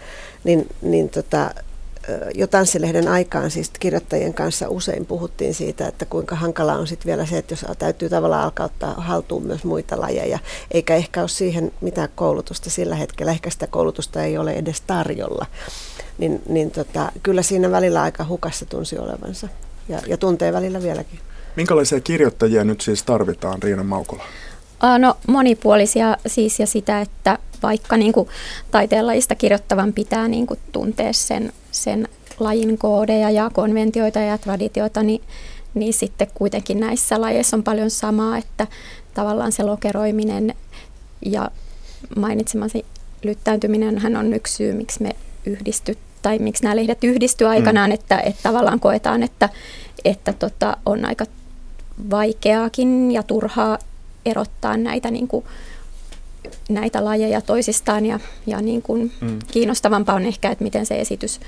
Niin, 0.43 0.67
niin 0.81 1.09
tota, 1.09 1.51
jo 2.35 2.47
Tanssilehden 2.47 3.07
aikaan 3.07 3.51
siis 3.51 3.71
kirjoittajien 3.79 4.33
kanssa 4.33 4.69
usein 4.69 5.05
puhuttiin 5.05 5.53
siitä, 5.53 5.87
että 5.87 6.05
kuinka 6.05 6.35
hankalaa 6.35 6.77
on 6.77 6.87
sitten 6.87 7.07
vielä 7.07 7.25
se, 7.25 7.37
että 7.37 7.53
jos 7.53 7.65
täytyy 7.79 8.09
tavallaan 8.09 8.43
alkaa 8.43 8.65
ottaa 8.65 8.93
haltuun 8.93 9.43
myös 9.45 9.63
muita 9.63 10.01
lajeja, 10.01 10.39
eikä 10.71 10.95
ehkä 10.95 11.21
ole 11.21 11.27
siihen 11.27 11.71
mitään 11.81 12.09
koulutusta 12.15 12.69
sillä 12.69 12.95
hetkellä, 12.95 13.31
ehkä 13.31 13.49
sitä 13.49 13.67
koulutusta 13.67 14.23
ei 14.23 14.37
ole 14.37 14.53
edes 14.53 14.81
tarjolla, 14.81 15.45
niin, 16.17 16.41
niin 16.49 16.71
tota, 16.71 17.11
kyllä 17.23 17.41
siinä 17.41 17.71
välillä 17.71 18.01
aika 18.01 18.25
hukassa 18.25 18.65
tunsi 18.65 18.97
olevansa 18.97 19.47
ja, 19.89 19.99
ja 20.07 20.17
tuntee 20.17 20.53
välillä 20.53 20.81
vieläkin. 20.81 21.19
Minkälaisia 21.55 21.99
kirjoittajia 21.99 22.63
nyt 22.63 22.81
siis 22.81 23.03
tarvitaan, 23.03 23.63
Riina 23.63 23.83
Maukola? 23.83 24.23
No 24.99 25.17
monipuolisia 25.27 26.17
siis 26.27 26.59
ja 26.59 26.67
sitä, 26.67 27.01
että 27.01 27.39
vaikka 27.63 27.97
niin 27.97 28.13
kuin 28.13 28.29
taiteenlajista 28.71 29.35
kirjoittavan 29.35 29.93
pitää 29.93 30.27
niin 30.27 30.47
kuin 30.47 30.59
tuntea 30.71 31.13
sen, 31.13 31.53
sen 31.71 32.07
lajin 32.39 32.77
koodeja 32.77 33.29
ja 33.29 33.49
konventioita 33.53 34.19
ja 34.19 34.37
traditioita, 34.37 35.03
niin, 35.03 35.21
niin 35.73 35.93
sitten 35.93 36.27
kuitenkin 36.33 36.79
näissä 36.79 37.21
lajeissa 37.21 37.57
on 37.57 37.63
paljon 37.63 37.89
samaa, 37.89 38.37
että 38.37 38.67
tavallaan 39.13 39.51
se 39.51 39.63
lokeroiminen 39.63 40.53
ja 41.25 41.51
mainitsemasi 42.15 42.85
lyttäytyminen 43.23 43.97
hän 43.97 44.15
on 44.15 44.33
yksi 44.33 44.53
syy, 44.53 44.73
miksi 44.73 45.03
me 45.03 45.15
yhdisty, 45.45 45.97
tai 46.21 46.39
miksi 46.39 46.63
nämä 46.63 46.75
lehdet 46.75 47.03
yhdistyy 47.03 47.47
aikanaan, 47.47 47.89
mm. 47.89 47.93
että, 47.93 48.19
että 48.19 48.43
tavallaan 48.43 48.79
koetaan, 48.79 49.23
että, 49.23 49.49
että 50.05 50.33
tota, 50.33 50.77
on 50.85 51.05
aika 51.05 51.25
vaikeaakin 52.11 53.11
ja 53.11 53.23
turhaa 53.23 53.77
erottaa 54.25 54.77
näitä, 54.77 55.11
niin 55.11 55.27
kuin, 55.27 55.45
näitä 56.69 57.05
lajeja 57.05 57.41
toisistaan 57.41 58.05
ja, 58.05 58.19
ja 58.47 58.61
niin 58.61 58.81
kuin 58.81 59.11
mm. 59.21 59.39
kiinnostavampaa 59.51 60.15
on 60.15 60.25
ehkä, 60.25 60.51
että 60.51 60.63
miten 60.63 60.85
se 60.85 61.01
esitys 61.01 61.39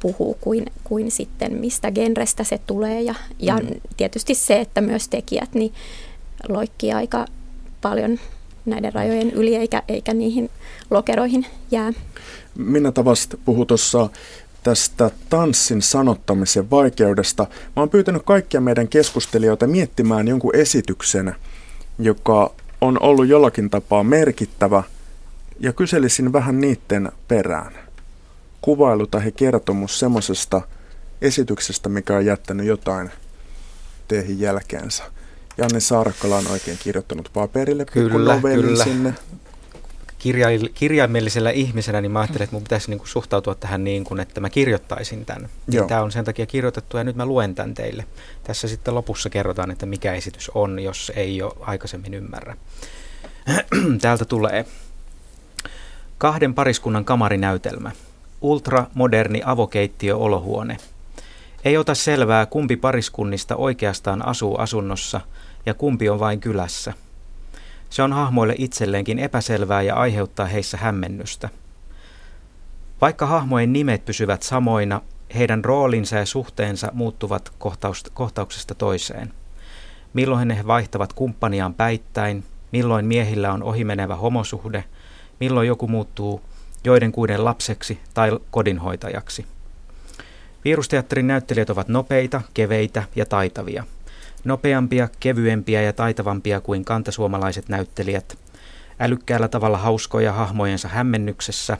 puhuu 0.00 0.36
kuin, 0.40 0.66
kuin 0.84 1.10
sitten 1.10 1.52
mistä 1.52 1.90
genrestä 1.90 2.44
se 2.44 2.58
tulee 2.66 3.02
ja, 3.02 3.14
ja 3.38 3.56
mm. 3.56 3.68
tietysti 3.96 4.34
se, 4.34 4.60
että 4.60 4.80
myös 4.80 5.08
tekijät 5.08 5.54
niin 5.54 5.72
loikkii 6.48 6.92
aika 6.92 7.26
paljon 7.82 8.18
näiden 8.66 8.92
rajojen 8.92 9.30
yli 9.30 9.56
eikä, 9.56 9.82
eikä 9.88 10.14
niihin 10.14 10.50
lokeroihin 10.90 11.46
jää. 11.70 11.92
Minä 12.54 12.92
tavasta 12.92 13.36
puhui 13.44 13.66
tuossa 13.66 14.08
tästä 14.66 15.10
tanssin 15.28 15.82
sanottamisen 15.82 16.70
vaikeudesta. 16.70 17.42
Mä 17.42 17.82
oon 17.82 17.90
pyytänyt 17.90 18.22
kaikkia 18.24 18.60
meidän 18.60 18.88
keskustelijoita 18.88 19.66
miettimään 19.66 20.28
jonkun 20.28 20.56
esityksen, 20.56 21.34
joka 21.98 22.54
on 22.80 23.02
ollut 23.02 23.28
jollakin 23.28 23.70
tapaa 23.70 24.04
merkittävä 24.04 24.82
ja 25.60 25.72
kyselisin 25.72 26.32
vähän 26.32 26.60
niiden 26.60 27.12
perään. 27.28 27.72
Kuvailu 28.60 29.06
tai 29.06 29.32
kertomus 29.32 29.98
semmoisesta 29.98 30.62
esityksestä, 31.22 31.88
mikä 31.88 32.16
on 32.16 32.26
jättänyt 32.26 32.66
jotain 32.66 33.10
teihin 34.08 34.40
jälkeensä. 34.40 35.04
Janne 35.58 35.80
Saarakkala 35.80 36.36
on 36.36 36.46
oikein 36.50 36.78
kirjoittanut 36.82 37.30
paperille 37.32 37.84
kyllä, 37.84 38.40
kyllä. 38.40 38.84
sinne. 38.84 39.14
Kirja- 40.26 40.70
kirjaimellisellä 40.74 41.50
ihmisenä 41.50 42.00
niin 42.00 42.12
mä 42.12 42.20
ajattelin, 42.20 42.44
että 42.44 42.56
mun 42.56 42.62
pitäisi 42.62 42.90
niin 42.90 42.98
kuin 42.98 43.08
suhtautua 43.08 43.54
tähän 43.54 43.84
niin 43.84 44.04
kuin, 44.04 44.20
että 44.20 44.40
mä 44.40 44.50
kirjoittaisin 44.50 45.24
tämän. 45.26 45.48
Niin 45.66 45.86
Tämä 45.86 46.02
on 46.02 46.12
sen 46.12 46.24
takia 46.24 46.46
kirjoitettu 46.46 46.96
ja 46.96 47.04
nyt 47.04 47.16
mä 47.16 47.26
luen 47.26 47.54
tämän 47.54 47.74
teille. 47.74 48.06
Tässä 48.44 48.68
sitten 48.68 48.94
lopussa 48.94 49.30
kerrotaan, 49.30 49.70
että 49.70 49.86
mikä 49.86 50.14
esitys 50.14 50.50
on, 50.54 50.78
jos 50.78 51.12
ei 51.16 51.42
ole 51.42 51.52
aikaisemmin 51.60 52.14
ymmärrä. 52.14 52.56
Täältä 54.00 54.24
tulee 54.24 54.66
kahden 56.18 56.54
pariskunnan 56.54 57.04
kamarinäytelmä. 57.04 57.90
Ultramoderni 58.40 59.42
avokeittiö-olohuone. 59.44 60.76
Ei 61.64 61.76
ota 61.76 61.94
selvää, 61.94 62.46
kumpi 62.46 62.76
pariskunnista 62.76 63.56
oikeastaan 63.56 64.26
asuu 64.26 64.58
asunnossa 64.58 65.20
ja 65.66 65.74
kumpi 65.74 66.08
on 66.08 66.20
vain 66.20 66.40
kylässä. 66.40 66.92
Se 67.90 68.02
on 68.02 68.12
hahmoille 68.12 68.54
itselleenkin 68.58 69.18
epäselvää 69.18 69.82
ja 69.82 69.94
aiheuttaa 69.94 70.46
heissä 70.46 70.76
hämmennystä. 70.76 71.48
Vaikka 73.00 73.26
hahmojen 73.26 73.72
nimet 73.72 74.04
pysyvät 74.04 74.42
samoina, 74.42 75.00
heidän 75.34 75.64
roolinsa 75.64 76.16
ja 76.16 76.26
suhteensa 76.26 76.90
muuttuvat 76.92 77.52
kohtauksesta 78.14 78.74
toiseen. 78.74 79.32
Milloin 80.14 80.50
he 80.50 80.66
vaihtavat 80.66 81.12
kumppaniaan 81.12 81.74
päittäin, 81.74 82.44
milloin 82.72 83.06
miehillä 83.06 83.52
on 83.52 83.62
ohimenevä 83.62 84.16
homosuhde, 84.16 84.84
milloin 85.40 85.68
joku 85.68 85.88
muuttuu 85.88 86.40
joiden 86.84 87.12
kuiden 87.12 87.44
lapseksi 87.44 88.00
tai 88.14 88.38
kodinhoitajaksi. 88.50 89.46
Virusteatterin 90.64 91.26
näyttelijät 91.26 91.70
ovat 91.70 91.88
nopeita, 91.88 92.42
keveitä 92.54 93.04
ja 93.16 93.26
taitavia. 93.26 93.84
Nopeampia, 94.46 95.08
kevyempiä 95.20 95.82
ja 95.82 95.92
taitavampia 95.92 96.60
kuin 96.60 96.84
kantasuomalaiset 96.84 97.68
näyttelijät. 97.68 98.38
Älykkäällä 99.00 99.48
tavalla 99.48 99.78
hauskoja 99.78 100.32
hahmojensa 100.32 100.88
hämmennyksessä 100.88 101.78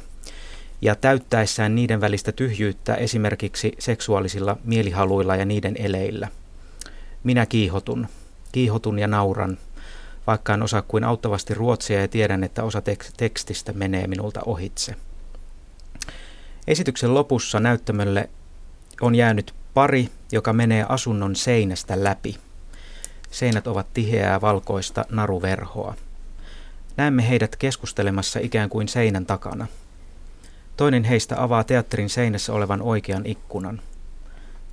ja 0.83 0.95
täyttäessään 0.95 1.75
niiden 1.75 2.01
välistä 2.01 2.33
tyhjyyttä 2.33 2.95
esimerkiksi 2.95 3.73
seksuaalisilla 3.79 4.57
mielihaluilla 4.65 5.37
ja 5.37 5.45
niiden 5.45 5.77
eleillä. 5.79 6.29
Minä 7.25 7.47
kiihotun. 7.47 8.07
Kiihotun 8.53 8.99
ja 8.99 9.07
nauran, 9.07 9.59
vaikka 10.27 10.55
en 10.55 10.63
osaa 10.63 10.83
kuin 10.83 11.05
auttavasti 11.05 11.55
ruotsia 11.55 12.01
ja 12.01 12.09
tiedän, 12.09 12.45
että 12.45 12.65
osa 12.65 12.83
tekstistä 13.17 13.73
menee 13.73 14.07
minulta 14.07 14.41
ohitse. 14.47 14.95
Esityksen 16.67 17.15
lopussa 17.15 17.61
näyttämölle 17.61 18.29
on 19.01 19.15
jäänyt 19.15 19.55
pari, 19.75 20.09
joka 20.33 20.53
menee 20.53 20.87
asunnon 20.89 21.37
seinästä 21.37 22.05
läpi. 22.05 22.46
Seinät 23.37 23.67
ovat 23.67 23.87
tiheää 23.95 24.41
valkoista 24.41 25.05
naruverhoa. 25.11 25.95
Näemme 26.97 27.29
heidät 27.29 27.57
keskustelemassa 27.57 28.41
ikään 28.43 28.69
kuin 28.69 28.89
seinän 28.89 29.27
takana. 29.27 29.67
Toinen 30.77 31.05
heistä 31.05 31.43
avaa 31.43 31.65
teatterin 31.65 32.11
seinässä 32.11 32.53
olevan 32.53 32.83
oikean 32.83 33.27
ikkunan. 33.27 33.81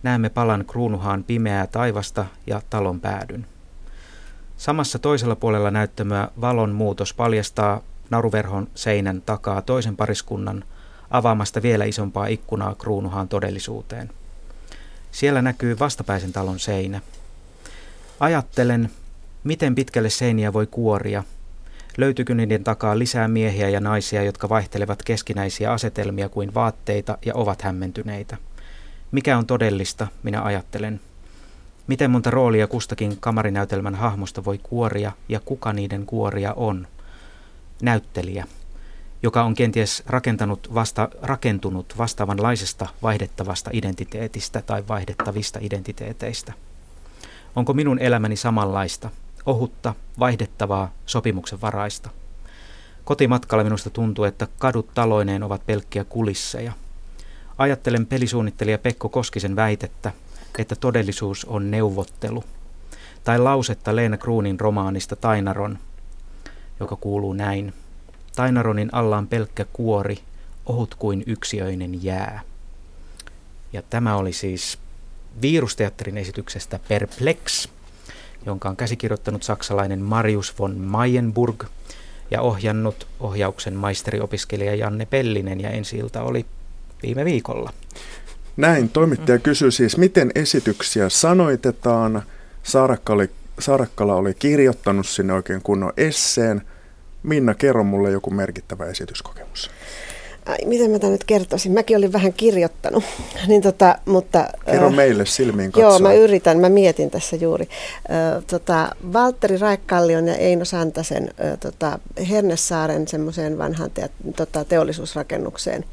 Näemme 0.04 0.30
palan 0.30 0.66
kruunuhaan 0.68 1.24
pimeää 1.24 1.68
taivasta 1.68 2.26
ja 2.48 2.62
talon 2.70 3.00
päädyn. 3.02 3.46
Samassa 4.58 5.00
toisella 5.00 5.36
puolella 5.36 5.72
näyttämöä 5.72 6.28
valon 6.42 6.72
muutos 6.72 7.14
paljastaa 7.14 7.82
naruverhon 8.10 8.68
seinän 8.76 9.22
takaa 9.22 9.62
toisen 9.62 9.98
pariskunnan 9.98 10.64
avaamasta 11.10 11.62
vielä 11.62 11.86
isompaa 11.86 12.28
ikkunaa 12.28 12.76
kruunuhaan 12.76 13.28
todellisuuteen. 13.28 14.10
Siellä 15.12 15.42
näkyy 15.42 15.80
vastapäisen 15.80 16.34
talon 16.34 16.60
seinä. 16.60 17.02
Ajattelen, 18.20 18.90
miten 19.44 19.76
pitkälle 19.76 20.10
seiniä 20.10 20.54
voi 20.54 20.68
kuoria. 20.68 21.24
Löytyykö 21.98 22.36
niiden 22.36 22.64
takaa 22.64 23.00
lisää 23.00 23.28
miehiä 23.28 23.70
ja 23.70 23.80
naisia, 23.80 24.24
jotka 24.24 24.50
vaihtelevat 24.50 25.04
keskinäisiä 25.04 25.72
asetelmia 25.72 26.30
kuin 26.30 26.54
vaatteita 26.54 27.18
ja 27.26 27.36
ovat 27.36 27.62
hämmentyneitä? 27.62 28.38
Mikä 29.12 29.38
on 29.38 29.46
todellista, 29.46 30.08
minä 30.24 30.44
ajattelen. 30.44 31.00
Miten 31.88 32.12
monta 32.12 32.32
roolia 32.32 32.68
kustakin 32.68 33.18
kamarinäytelmän 33.20 33.96
hahmosta 33.96 34.46
voi 34.46 34.58
kuoria 34.64 35.12
ja 35.30 35.40
kuka 35.40 35.74
niiden 35.74 36.06
kuoria 36.06 36.54
on? 36.54 36.88
Näyttelijä, 37.82 38.48
joka 39.24 39.44
on 39.44 39.54
kenties 39.54 40.04
rakentanut 40.06 40.74
vasta, 40.74 41.10
rakentunut 41.22 41.94
vastaavanlaisesta 41.98 42.88
vaihdettavasta 43.02 43.70
identiteetistä 43.74 44.62
tai 44.62 44.84
vaihdettavista 44.88 45.60
identiteeteistä. 45.62 46.54
Onko 47.56 47.74
minun 47.74 48.00
elämäni 48.00 48.36
samanlaista, 48.36 49.10
ohutta, 49.46 49.94
vaihdettavaa, 50.20 50.92
sopimuksen 51.06 51.62
varaista? 51.62 52.10
Kotimatkalla 53.04 53.64
minusta 53.64 53.90
tuntuu, 53.90 54.26
että 54.26 54.48
kadut 54.58 54.94
taloineen 54.94 55.44
ovat 55.44 55.66
pelkkiä 55.66 56.04
kulisseja. 56.04 56.74
Ajattelen 57.58 58.06
pelisuunnittelija 58.06 58.78
Pekko 58.78 59.10
Koskisen 59.10 59.56
väitettä, 59.56 60.12
että 60.60 60.76
todellisuus 60.76 61.46
on 61.46 61.72
neuvottelu. 61.72 62.44
Tai 63.24 63.40
lausetta 63.40 63.96
Leena 63.96 64.18
Kruunin 64.18 64.60
romaanista 64.60 65.16
Tainaron, 65.16 65.78
joka 66.80 66.96
kuuluu 66.96 67.34
näin. 67.34 67.74
Tainaronin 68.36 68.90
alla 68.92 69.18
on 69.18 69.28
pelkkä 69.28 69.66
kuori, 69.74 70.18
ohut 70.66 70.96
kuin 70.96 71.24
yksiöinen 71.28 72.04
jää. 72.04 72.42
Ja 73.74 73.82
tämä 73.82 74.16
oli 74.16 74.34
siis 74.34 74.78
virusteatterin 75.42 76.18
esityksestä 76.18 76.80
Perplex, 76.88 77.68
jonka 78.46 78.70
on 78.70 78.76
käsikirjoittanut 78.76 79.44
saksalainen 79.44 80.00
Marius 80.00 80.60
von 80.60 80.78
Mayenburg 80.78 81.64
ja 82.32 82.42
ohjannut 82.42 83.08
ohjauksen 83.20 83.74
maisteriopiskelija 83.74 84.76
Janne 84.76 85.06
Pellinen 85.06 85.62
ja 85.62 85.70
ensi 85.70 86.02
oli 86.22 86.46
viime 87.04 87.26
viikolla. 87.26 87.74
Näin, 88.58 88.90
toimittaja 88.90 89.40
kysyy 89.40 89.72
siis, 89.72 89.98
miten 89.98 90.32
esityksiä 90.36 91.10
sanoitetaan. 91.10 92.24
Saarakka 92.64 93.14
oli, 93.14 93.30
Saarakkala 93.60 94.16
oli 94.16 94.34
kirjoittanut 94.34 95.08
sinne 95.08 95.34
oikein 95.34 95.62
kunnon 95.62 95.94
esseen. 95.98 96.62
Minna, 97.24 97.54
kerro 97.54 97.84
mulle 97.84 98.12
joku 98.12 98.30
merkittävä 98.32 98.86
esityskokemus. 98.86 99.72
Ai, 100.46 100.58
miten 100.66 100.92
mä 100.92 101.00
tämän 101.00 101.12
nyt 101.12 101.24
kertoisin? 101.24 101.72
Mäkin 101.72 101.98
olin 101.98 102.14
vähän 102.14 102.34
kirjoittanut. 102.34 103.04
niin 103.48 103.62
tota, 103.62 103.98
mutta, 104.06 104.48
Kerro 104.66 104.88
äh, 104.88 104.94
meille 104.94 105.26
silmiin 105.26 105.72
katsoen. 105.72 105.92
Joo, 105.92 106.00
mä 106.00 106.14
yritän, 106.14 106.60
mä 106.60 106.70
mietin 106.70 107.12
tässä 107.12 107.36
juuri. 107.36 107.70
Äh, 108.12 108.44
tota, 108.48 108.96
Valtteri 109.14 109.58
Raikkallion 109.58 110.28
ja 110.28 110.36
Eino 110.36 110.66
Santasen 110.66 111.34
äh, 111.46 111.58
tota, 111.60 112.00
Hernesaaren 112.30 113.08
semmoiseen 113.08 113.58
vanhaan 113.58 113.92
te, 113.92 114.10
tota, 114.36 114.66
teollisuusrakennukseen 114.66 115.86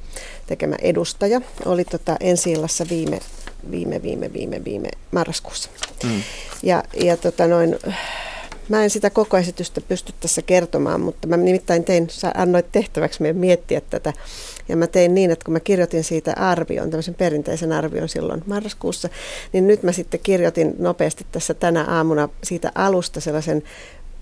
tekemä 0.47 0.77
edustaja 0.83 1.41
oli 1.65 1.85
tota, 1.85 2.17
ensi 2.21 2.55
viime, 2.91 3.21
viime, 3.71 4.03
viime, 4.03 4.33
viime, 4.33 4.65
viime 4.65 4.89
marraskuussa. 5.11 5.71
Mm. 6.05 6.23
Ja, 6.63 6.85
ja 6.95 7.17
tota, 7.17 7.47
noin, 7.47 7.79
Mä 8.71 8.85
en 8.85 8.91
sitä 8.91 9.11
koko 9.11 9.37
esitystä 9.37 9.81
pysty 9.81 10.13
tässä 10.21 10.43
kertomaan, 10.43 11.01
mutta 11.01 11.29
mä 11.29 11.37
nimittäin 11.37 11.85
tein, 11.85 12.11
sä 12.11 12.33
annoit 12.37 12.73
tehtäväksi 12.73 13.23
meidän 13.23 13.37
miettiä 13.37 13.81
tätä. 13.91 14.13
Ja 14.69 14.77
mä 14.77 14.87
tein 14.87 15.15
niin, 15.15 15.31
että 15.31 15.45
kun 15.45 15.53
mä 15.53 15.61
kirjoitin 15.61 16.05
siitä 16.05 16.33
arvion, 16.37 16.91
tämmöisen 16.91 17.15
perinteisen 17.15 17.73
arvion 17.73 18.09
silloin 18.09 18.43
marraskuussa, 18.47 19.09
niin 19.53 19.67
nyt 19.67 19.83
mä 19.83 19.93
sitten 19.93 20.21
kirjoitin 20.23 20.75
nopeasti 20.79 21.27
tässä 21.33 21.55
tänä 21.55 21.85
aamuna 21.85 22.29
siitä 22.43 22.73
alusta 22.75 23.21
sellaisen 23.21 23.63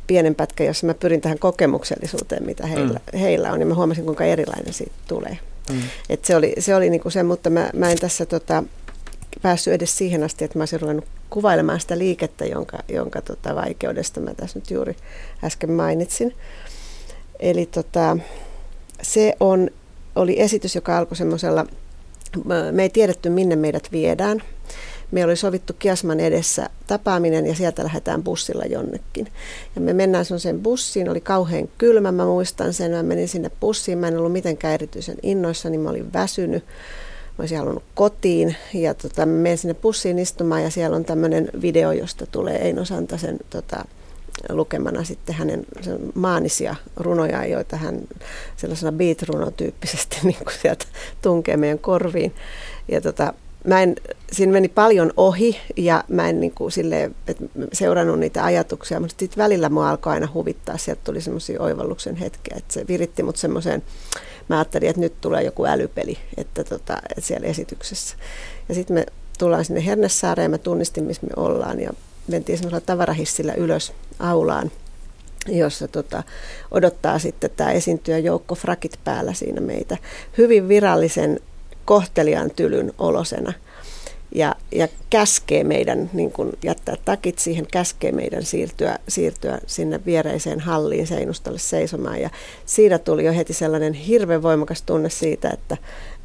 pienen 0.06 0.34
pätkän, 0.34 0.66
jossa 0.66 0.86
mä 0.86 0.94
pyrin 0.94 1.20
tähän 1.20 1.38
kokemuksellisuuteen, 1.38 2.46
mitä 2.46 2.66
heillä, 2.66 3.00
mm. 3.12 3.18
heillä 3.18 3.52
on, 3.52 3.60
ja 3.60 3.66
mä 3.66 3.74
huomasin, 3.74 4.04
kuinka 4.04 4.24
erilainen 4.24 4.72
siitä 4.72 4.92
tulee. 5.08 5.38
Mm. 5.70 5.82
Et 6.08 6.24
se 6.24 6.36
oli, 6.36 6.54
se 6.58 6.74
oli 6.74 6.90
niinku 6.90 7.10
se, 7.10 7.22
mutta 7.22 7.50
mä, 7.50 7.70
mä 7.74 7.90
en 7.90 7.98
tässä 7.98 8.26
tota, 8.26 8.64
päässyt 9.42 9.74
edes 9.74 9.98
siihen 9.98 10.22
asti, 10.22 10.44
että 10.44 10.58
mä 10.58 10.62
olisin 10.62 10.80
ruvennut 10.80 11.04
kuvailemaan 11.30 11.80
sitä 11.80 11.98
liikettä, 11.98 12.44
jonka, 12.44 12.78
jonka 12.88 13.22
tota 13.22 13.54
vaikeudesta 13.54 14.20
mä 14.20 14.34
tässä 14.34 14.58
nyt 14.58 14.70
juuri 14.70 14.96
äsken 15.44 15.72
mainitsin. 15.72 16.34
Eli 17.40 17.66
tota, 17.66 18.16
se 19.02 19.34
on, 19.40 19.70
oli 20.16 20.40
esitys, 20.40 20.74
joka 20.74 20.98
alkoi 20.98 21.16
semmoisella, 21.16 21.66
me 22.72 22.82
ei 22.82 22.90
tiedetty 22.90 23.30
minne 23.30 23.56
meidät 23.56 23.88
viedään. 23.92 24.42
Me 25.10 25.24
oli 25.24 25.36
sovittu 25.36 25.72
Kiasman 25.78 26.20
edessä 26.20 26.70
tapaaminen 26.86 27.46
ja 27.46 27.54
sieltä 27.54 27.84
lähdetään 27.84 28.22
bussilla 28.22 28.64
jonnekin. 28.64 29.28
Ja 29.74 29.80
me 29.80 29.92
mennään 29.92 30.24
sen 30.24 30.60
bussiin, 30.60 31.10
oli 31.10 31.20
kauhean 31.20 31.68
kylmä, 31.78 32.12
mä 32.12 32.24
muistan 32.24 32.72
sen, 32.72 32.90
mä 32.90 33.02
menin 33.02 33.28
sinne 33.28 33.50
bussiin, 33.60 33.98
mä 33.98 34.08
en 34.08 34.18
ollut 34.18 34.32
mitenkään 34.32 34.74
erityisen 34.74 35.16
innoissa, 35.22 35.70
niin 35.70 35.80
mä 35.80 35.90
olin 35.90 36.12
väsynyt 36.12 36.64
mä 37.38 37.42
olisin 37.42 37.58
halunnut 37.58 37.84
kotiin 37.94 38.56
ja 38.74 38.94
tota, 38.94 39.26
menen 39.26 39.58
sinne 39.58 39.74
pussiin 39.74 40.18
istumaan 40.18 40.62
ja 40.62 40.70
siellä 40.70 40.96
on 40.96 41.04
tämmöinen 41.04 41.48
video, 41.62 41.92
josta 41.92 42.26
tulee 42.26 42.56
Eino 42.56 42.84
Santasen 42.84 43.38
tota, 43.50 43.84
lukemana 44.48 45.04
sitten 45.04 45.34
hänen 45.34 45.66
maanisia 46.14 46.76
runoja, 46.96 47.46
joita 47.46 47.76
hän 47.76 48.00
sellaisena 48.56 48.92
beat-runotyyppisesti 48.92 50.16
niin 50.24 50.44
kuin 50.44 50.54
sieltä 50.62 50.84
tunkee 51.22 51.56
meidän 51.56 51.78
korviin. 51.78 52.34
Ja 52.88 53.00
tota, 53.00 53.32
mä 53.64 53.82
en, 53.82 53.96
siinä 54.32 54.52
meni 54.52 54.68
paljon 54.68 55.12
ohi 55.16 55.56
ja 55.76 56.04
mä 56.08 56.28
en 56.28 56.40
niin 56.40 56.52
kuin 56.52 56.72
sille, 56.72 57.10
että 57.26 57.44
seurannut 57.72 58.18
niitä 58.18 58.44
ajatuksia, 58.44 59.00
mutta 59.00 59.14
sitten 59.18 59.42
välillä 59.42 59.68
mua 59.68 59.90
alkoi 59.90 60.12
aina 60.12 60.28
huvittaa, 60.34 60.78
sieltä 60.78 61.00
tuli 61.04 61.20
semmoisia 61.20 61.62
oivalluksen 61.62 62.16
hetkiä, 62.16 62.56
että 62.56 62.74
se 62.74 62.84
viritti 62.88 63.22
mut 63.22 63.36
semmoiseen, 63.36 63.82
mä 64.48 64.58
ajattelin, 64.58 64.88
että 64.88 65.00
nyt 65.00 65.20
tulee 65.20 65.42
joku 65.42 65.64
älypeli, 65.64 66.18
että, 66.36 66.64
tota, 66.64 66.96
että 67.10 67.20
siellä 67.20 67.46
esityksessä. 67.46 68.16
Ja 68.68 68.74
sitten 68.74 68.94
me 68.94 69.06
tullaan 69.38 69.64
sinne 69.64 69.86
Hernesaareen, 69.86 70.50
mä 70.50 70.58
tunnistin, 70.58 71.04
missä 71.04 71.26
me 71.26 71.32
ollaan 71.42 71.80
ja 71.80 71.90
mentiin 72.28 72.58
semmoisella 72.58 72.86
tavarahissillä 72.86 73.54
ylös 73.54 73.92
aulaan, 74.18 74.70
jossa 75.48 75.88
tota, 75.88 76.22
odottaa 76.70 77.18
sitten 77.18 77.50
tämä 77.56 77.72
esiintyjä 77.72 78.18
joukko 78.18 78.54
frakit 78.54 78.98
päällä 79.04 79.32
siinä 79.32 79.60
meitä. 79.60 79.96
Hyvin 80.38 80.68
virallisen 80.68 81.40
kohteliaan 81.84 82.50
tylyn 82.50 82.92
olosena. 82.98 83.52
Ja, 84.34 84.54
ja 84.72 84.88
käskee 85.10 85.64
meidän 85.64 86.10
niin 86.12 86.32
kun 86.32 86.52
jättää 86.64 86.94
takit 87.04 87.38
siihen, 87.38 87.66
käskee 87.72 88.12
meidän 88.12 88.42
siirtyä, 88.42 88.98
siirtyä 89.08 89.58
sinne 89.66 90.00
viereiseen 90.06 90.60
halliin 90.60 91.06
seinustalle 91.06 91.58
seisomaan. 91.58 92.20
Ja 92.20 92.30
siinä 92.66 92.98
tuli 92.98 93.24
jo 93.24 93.32
heti 93.32 93.52
sellainen 93.52 93.92
hirveän 93.92 94.42
voimakas 94.42 94.82
tunne 94.82 95.10
siitä, 95.10 95.50
että, 95.50 95.76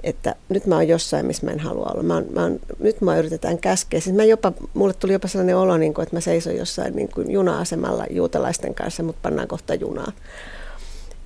että 0.03 0.35
nyt 0.49 0.65
mä 0.65 0.75
oon 0.75 0.87
jossain, 0.87 1.25
missä 1.25 1.45
mä 1.45 1.51
en 1.51 1.59
halua 1.59 1.91
olla. 1.93 2.03
Mä 2.03 2.13
oon, 2.13 2.25
mä 2.31 2.41
oon, 2.41 2.59
nyt 2.79 3.01
mä 3.01 3.17
yritetään 3.17 3.57
käskeä. 3.57 3.99
Siis 3.99 4.15
mä 4.15 4.23
jopa, 4.23 4.53
mulle 4.73 4.93
tuli 4.93 5.13
jopa 5.13 5.27
sellainen 5.27 5.57
olo, 5.57 5.77
niin 5.77 5.93
kuin, 5.93 6.03
että 6.03 6.15
mä 6.15 6.21
seison 6.21 6.55
jossain 6.55 6.95
niin 6.95 7.09
kuin 7.09 7.31
juna-asemalla 7.31 8.05
juutalaisten 8.09 8.75
kanssa, 8.75 9.03
mutta 9.03 9.19
pannaan 9.21 9.47
kohta 9.47 9.73
junaan. 9.73 10.13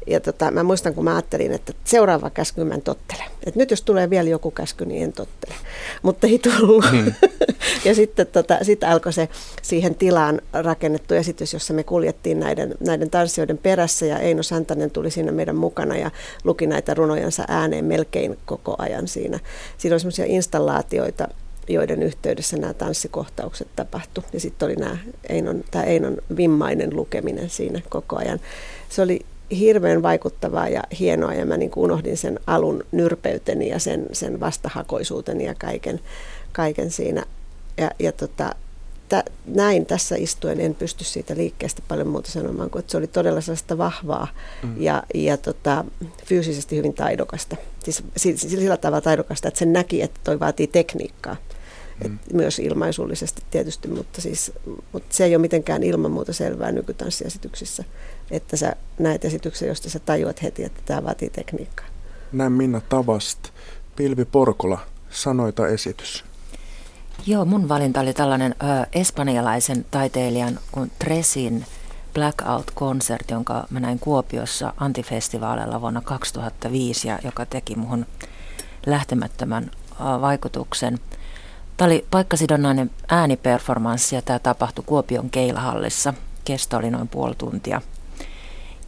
Ja 0.07 0.19
tota, 0.19 0.51
mä 0.51 0.63
muistan, 0.63 0.93
kun 0.93 1.03
mä 1.03 1.15
ajattelin, 1.15 1.51
että 1.51 1.73
seuraava 1.83 2.29
käsky 2.29 2.63
mä 2.63 2.73
en 2.73 2.81
tottele. 2.81 3.23
Et 3.45 3.55
nyt 3.55 3.71
jos 3.71 3.81
tulee 3.81 4.09
vielä 4.09 4.29
joku 4.29 4.51
käsky, 4.51 4.85
niin 4.85 5.03
en 5.03 5.13
tottele. 5.13 5.55
Mutta 6.01 6.27
ei 6.27 6.39
tullut. 6.39 6.85
Hmm. 6.91 7.13
ja 7.85 7.95
sitten 7.95 8.27
tota, 8.27 8.57
sit 8.61 8.83
alkoi 8.83 9.13
se 9.13 9.29
siihen 9.61 9.95
tilaan 9.95 10.41
rakennettu 10.53 11.13
esitys, 11.13 11.53
jossa 11.53 11.73
me 11.73 11.83
kuljettiin 11.83 12.39
näiden, 12.39 12.75
näiden 12.79 13.09
tanssijoiden 13.09 13.57
perässä. 13.57 14.05
Ja 14.05 14.19
Eino 14.19 14.43
Santanen 14.43 14.91
tuli 14.91 15.11
siinä 15.11 15.31
meidän 15.31 15.55
mukana 15.55 15.97
ja 15.97 16.11
luki 16.43 16.67
näitä 16.67 16.93
runojansa 16.93 17.45
ääneen 17.47 17.85
melkein 17.85 18.37
koko 18.45 18.75
ajan 18.77 19.07
siinä. 19.07 19.39
Siinä 19.77 19.93
oli 19.93 19.99
semmoisia 19.99 20.25
installaatioita, 20.25 21.27
joiden 21.67 22.03
yhteydessä 22.03 22.57
nämä 22.57 22.73
tanssikohtaukset 22.73 23.67
tapahtui. 23.75 24.23
Ja 24.33 24.39
sitten 24.39 24.65
oli 24.65 24.75
nämä 24.75 24.97
Einon, 25.29 25.63
tämä 25.71 25.83
Einon 25.83 26.17
vimmainen 26.37 26.95
lukeminen 26.95 27.49
siinä 27.49 27.81
koko 27.89 28.17
ajan. 28.17 28.39
Se 28.89 29.01
oli 29.01 29.25
hirveän 29.51 30.03
vaikuttavaa 30.03 30.69
ja 30.69 30.83
hienoa 30.99 31.33
ja 31.33 31.45
mä 31.45 31.57
niin 31.57 31.71
kuin 31.71 31.83
unohdin 31.83 32.17
sen 32.17 32.39
alun 32.47 32.83
nyrpeyteni 32.91 33.69
ja 33.69 33.79
sen, 33.79 34.05
sen 34.11 34.39
vastahakoisuuteni 34.39 35.45
ja 35.45 35.55
kaiken, 35.55 35.99
kaiken 36.51 36.91
siinä. 36.91 37.23
Ja, 37.77 37.91
ja 37.99 38.11
tota, 38.11 38.55
tä, 39.09 39.23
näin 39.45 39.85
tässä 39.85 40.15
istuen 40.15 40.59
en 40.59 40.75
pysty 40.75 41.03
siitä 41.03 41.35
liikkeestä 41.35 41.81
paljon 41.87 42.07
muuta 42.07 42.31
sanomaan 42.31 42.69
kuin, 42.69 42.79
että 42.79 42.91
se 42.91 42.97
oli 42.97 43.07
todella 43.07 43.41
sellaista 43.41 43.77
vahvaa 43.77 44.27
mm. 44.63 44.81
ja, 44.81 45.03
ja 45.13 45.37
tota, 45.37 45.85
fyysisesti 46.25 46.75
hyvin 46.75 46.93
taidokasta. 46.93 47.55
Siis 47.83 48.41
sillä 48.41 48.77
tavalla 48.77 49.01
taidokasta, 49.01 49.47
että 49.47 49.57
se 49.57 49.65
näki, 49.65 50.01
että 50.01 50.19
toi 50.23 50.39
vaatii 50.39 50.67
tekniikkaa. 50.67 51.35
Et 52.01 52.11
mm. 52.11 52.19
myös 52.33 52.59
ilmaisullisesti 52.59 53.41
tietysti, 53.51 53.87
mutta, 53.87 54.21
siis, 54.21 54.51
mutta 54.91 55.15
se 55.15 55.25
ei 55.25 55.35
ole 55.35 55.41
mitenkään 55.41 55.83
ilman 55.83 56.11
muuta 56.11 56.33
selvää 56.33 56.71
nykytanssiesityksissä, 56.71 57.83
että 58.31 58.57
sä 58.57 58.75
näet 58.99 59.25
esityksen, 59.25 59.67
josta 59.67 59.89
sä 59.89 59.99
tajuat 59.99 60.43
heti, 60.43 60.63
että 60.63 60.81
tämä 60.85 61.03
vaatii 61.03 61.29
tekniikkaa. 61.29 61.85
Näin 62.31 62.51
Minna 62.51 62.81
Tavast. 62.81 63.39
Pilvi 63.95 64.25
Porkola, 64.25 64.79
sanoita 65.09 65.67
esitys. 65.67 66.25
Joo, 67.27 67.45
mun 67.45 67.69
valinta 67.69 67.99
oli 67.99 68.13
tällainen 68.13 68.55
ö, 68.63 68.87
espanjalaisen 68.93 69.85
taiteilijan 69.91 70.59
kuin 70.71 70.91
Tresin 70.99 71.65
Blackout-konsert, 72.13 73.31
jonka 73.31 73.67
mä 73.69 73.79
näin 73.79 73.99
Kuopiossa 73.99 74.73
antifestivaaleilla 74.77 75.81
vuonna 75.81 76.01
2005 76.01 77.07
ja 77.07 77.19
joka 77.23 77.45
teki 77.45 77.75
muhun 77.75 78.05
lähtemättömän 78.85 79.71
ö, 79.91 80.21
vaikutuksen– 80.21 80.99
Tämä 81.77 81.85
oli 81.85 82.05
paikkasidonnainen 82.11 82.91
ääniperformanssi 83.09 84.15
ja 84.15 84.21
tämä 84.21 84.39
tapahtui 84.39 84.83
Kuopion 84.87 85.29
keilahallissa. 85.29 86.13
Kesto 86.45 86.77
oli 86.77 86.91
noin 86.91 87.07
puoli 87.07 87.35
tuntia. 87.37 87.81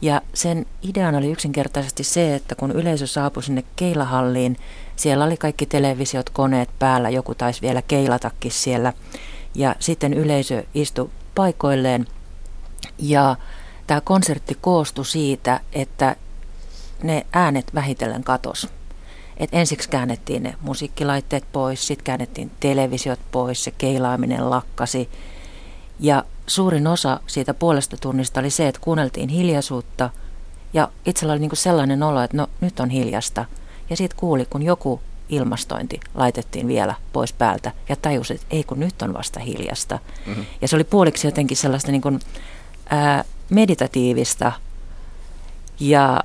Ja 0.02 0.22
sen 0.34 0.66
ideana 0.82 1.18
oli 1.18 1.30
yksinkertaisesti 1.30 2.04
se, 2.04 2.34
että 2.34 2.54
kun 2.54 2.70
yleisö 2.70 3.06
saapui 3.06 3.42
sinne 3.42 3.64
keilahalliin, 3.76 4.56
siellä 4.96 5.24
oli 5.24 5.36
kaikki 5.36 5.66
televisiot, 5.66 6.30
koneet 6.30 6.70
päällä, 6.78 7.10
joku 7.10 7.34
taisi 7.34 7.62
vielä 7.62 7.82
keilatakin 7.82 8.52
siellä. 8.52 8.92
Ja 9.54 9.76
sitten 9.78 10.14
yleisö 10.14 10.64
istui 10.74 11.10
paikoilleen 11.34 12.06
ja 12.98 13.36
tämä 13.86 14.00
konsertti 14.00 14.58
koostui 14.60 15.06
siitä, 15.06 15.60
että 15.72 16.16
ne 17.02 17.26
äänet 17.32 17.74
vähitellen 17.74 18.24
katosi. 18.24 18.68
Et 19.36 19.50
ensiksi 19.52 19.88
käännettiin 19.88 20.42
ne 20.42 20.54
musiikkilaitteet 20.60 21.44
pois, 21.52 21.86
sitten 21.86 22.04
käännettiin 22.04 22.50
televisiot 22.60 23.20
pois, 23.32 23.64
se 23.64 23.70
keilaaminen 23.70 24.50
lakkasi. 24.50 25.08
Ja 26.00 26.24
suurin 26.50 26.86
osa 26.86 27.20
siitä 27.26 27.54
puolesta 27.54 27.96
tunnista 27.96 28.40
oli 28.40 28.50
se, 28.50 28.68
että 28.68 28.80
kuunneltiin 28.80 29.28
hiljaisuutta 29.28 30.10
ja 30.72 30.88
itsellä 31.06 31.32
oli 31.32 31.40
niinku 31.40 31.56
sellainen 31.56 32.02
olo, 32.02 32.22
että 32.22 32.36
no 32.36 32.46
nyt 32.60 32.80
on 32.80 32.90
hiljasta. 32.90 33.44
Ja 33.90 33.96
sitten 33.96 34.18
kuuli, 34.18 34.44
kun 34.44 34.62
joku 34.62 35.00
ilmastointi 35.28 36.00
laitettiin 36.14 36.68
vielä 36.68 36.94
pois 37.12 37.32
päältä 37.32 37.72
ja 37.88 37.96
tajusi, 37.96 38.34
että 38.34 38.46
ei 38.50 38.64
kun 38.64 38.80
nyt 38.80 39.02
on 39.02 39.14
vasta 39.14 39.40
hiljasta. 39.40 39.98
Mm-hmm. 40.26 40.44
Ja 40.62 40.68
se 40.68 40.76
oli 40.76 40.84
puoliksi 40.84 41.26
jotenkin 41.26 41.56
sellaista 41.56 41.92
niin 41.92 42.02
kuin, 42.02 42.20
ää, 42.90 43.24
meditatiivista 43.50 44.52
ja 45.80 46.24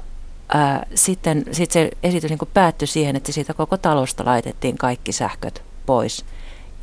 ää, 0.54 0.86
sitten 0.96 1.46
sit 1.52 1.72
se 1.72 1.92
esitys 2.04 2.30
niin 2.30 2.40
päättyi 2.54 2.88
siihen, 2.88 3.16
että 3.16 3.32
siitä 3.32 3.54
koko 3.54 3.78
talosta 3.78 4.26
laitettiin 4.26 4.78
kaikki 4.78 5.12
sähköt 5.12 5.64
pois. 5.86 6.26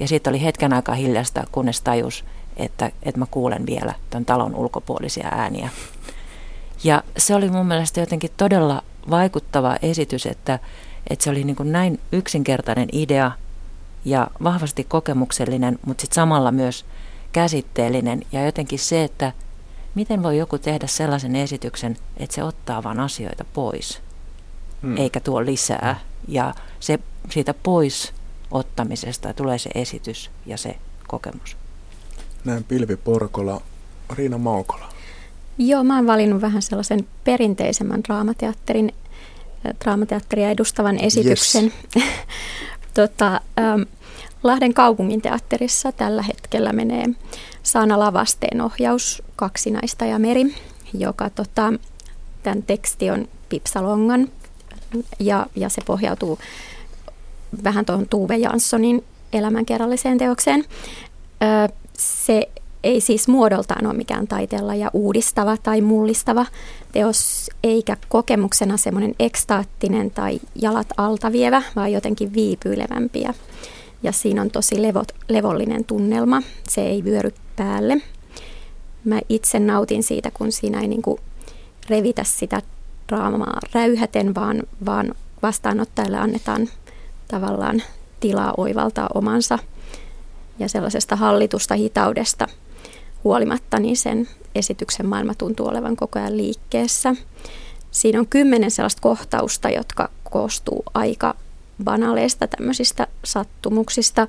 Ja 0.01 0.09
siitä 0.09 0.30
oli 0.30 0.43
hetken 0.43 0.72
aikaa 0.72 0.95
hiljasta, 0.95 1.45
kunnes 1.53 1.80
tajus, 1.80 2.24
että, 2.57 2.90
että 3.03 3.18
mä 3.18 3.26
kuulen 3.30 3.66
vielä 3.66 3.94
tämän 4.11 4.24
talon 4.24 4.55
ulkopuolisia 4.55 5.28
ääniä. 5.30 5.68
Ja 6.84 7.03
se 7.16 7.34
oli 7.34 7.50
mun 7.50 7.66
mielestä 7.66 8.00
jotenkin 8.00 8.30
todella 8.36 8.82
vaikuttava 9.11 9.76
esitys, 9.82 10.26
että, 10.26 10.59
että 11.11 11.24
se 11.24 11.30
oli 11.30 11.44
niin 11.44 11.57
kuin 11.57 11.72
näin 11.72 12.00
yksinkertainen 12.12 12.88
idea 12.92 13.32
ja 14.05 14.30
vahvasti 14.42 14.84
kokemuksellinen, 14.84 15.78
mutta 15.86 16.00
sitten 16.00 16.14
samalla 16.14 16.53
myös 16.53 16.84
käsitteellinen. 17.32 18.22
Ja 18.32 18.44
jotenkin 18.44 18.78
se, 18.78 19.05
että 19.05 19.32
Miten 19.94 20.22
voi 20.22 20.38
joku 20.38 20.59
tehdä 20.59 20.86
sellaisen 20.86 21.36
esityksen, 21.36 21.96
että 22.16 22.34
se 22.34 22.44
ottaa 22.44 22.82
vain 22.82 23.00
asioita 23.00 23.44
pois, 23.44 24.00
hmm. 24.82 24.96
eikä 24.96 25.20
tuo 25.20 25.44
lisää. 25.44 26.00
Ja 26.28 26.55
se 26.80 26.98
siitä 27.30 27.55
pois 27.55 28.14
ottamisesta 28.50 29.34
tulee 29.34 29.59
se 29.59 29.70
esitys 29.74 30.30
ja 30.46 30.57
se 30.57 30.76
kokemus. 31.07 31.57
Näin 32.45 32.64
Pilvi 32.64 32.97
Porkola, 32.97 33.62
Riina 34.16 34.38
Maukola. 34.38 34.93
Joo, 35.59 35.84
mä 35.84 35.97
oon 35.97 36.07
valinnut 36.07 36.40
vähän 36.40 36.62
sellaisen 36.62 37.07
perinteisemmän 37.24 38.05
draamateatterin, 38.05 38.95
draamateatteria 39.84 40.51
edustavan 40.51 40.99
esityksen. 40.99 41.72
Yes. 41.97 42.05
tota, 42.95 43.40
ähm, 43.59 43.82
Lahden 44.43 44.74
kaupunginteatterissa 44.74 45.93
tällä 45.93 46.22
hetkellä 46.22 46.72
menee 46.72 47.05
Saana 47.62 47.99
Lavasteen 47.99 48.61
ohjaus 48.61 49.22
Kaksinaista 49.36 50.05
ja 50.05 50.18
Meri, 50.18 50.55
joka 50.95 51.30
tota, 51.30 51.72
tämän 52.43 52.62
teksti 52.62 53.11
on 53.11 53.28
Pipsalongan 53.49 54.28
ja, 55.18 55.47
ja 55.57 55.68
se 55.68 55.82
pohjautuu 55.86 56.38
vähän 57.64 57.84
tuohon 57.84 58.09
Tuve 58.09 58.36
Janssonin 58.36 59.05
elämänkerralliseen 59.32 60.18
teokseen. 60.18 60.64
Ö, 61.43 61.72
se 62.03 62.48
ei 62.84 63.00
siis 63.00 63.28
muodoltaan 63.28 63.86
ole 63.86 63.94
mikään 63.94 64.28
taiteella 64.28 64.74
ja 64.74 64.90
uudistava 64.92 65.57
tai 65.57 65.80
mullistava 65.80 66.46
teos, 66.92 67.50
eikä 67.62 67.96
kokemuksena 68.09 68.76
semmoinen 68.76 69.14
ekstaattinen 69.18 70.11
tai 70.11 70.40
jalat 70.55 70.86
altavievä, 70.96 71.62
vaan 71.76 71.92
jotenkin 71.92 72.34
viipyilevämpi. 72.34 73.24
Ja 74.03 74.12
siinä 74.12 74.42
on 74.42 74.50
tosi 74.50 74.82
levot, 74.82 75.12
levollinen 75.28 75.84
tunnelma, 75.84 76.42
se 76.68 76.82
ei 76.82 77.05
vyöry 77.05 77.34
päälle. 77.57 78.03
Mä 79.05 79.20
itse 79.28 79.59
nautin 79.59 80.03
siitä, 80.03 80.30
kun 80.30 80.53
siinä 80.53 80.80
ei 80.80 80.88
niin 80.88 81.03
kuin 81.03 81.20
revitä 81.88 82.24
sitä 82.24 82.62
draamaa 83.09 83.61
räyhäten, 83.72 84.34
vaan, 84.34 84.62
vaan 84.86 85.14
vastaanottajalle 85.42 86.18
annetaan 86.18 86.68
tavallaan 87.28 87.82
tilaa 88.20 88.55
oivaltaa 88.57 89.09
omansa 89.14 89.59
ja 90.63 90.69
sellaisesta 90.69 91.17
hallitusta 91.17 91.75
hitaudesta 91.75 92.49
huolimatta 93.25 93.79
niin 93.79 93.97
sen 93.97 94.29
esityksen 94.55 95.07
maailma 95.07 95.35
tuntuu 95.35 95.69
olevan 95.69 95.97
koko 95.97 96.19
ajan 96.19 96.37
liikkeessä. 96.37 97.15
Siinä 97.91 98.19
on 98.19 98.27
kymmenen 98.27 98.71
sellaista 98.71 99.03
kohtausta, 99.03 99.71
jotka 99.71 100.11
koostuu 100.31 100.83
aika 100.95 101.35
banaleista 101.85 102.47
tämmöisistä 102.47 103.07
sattumuksista, 103.25 104.29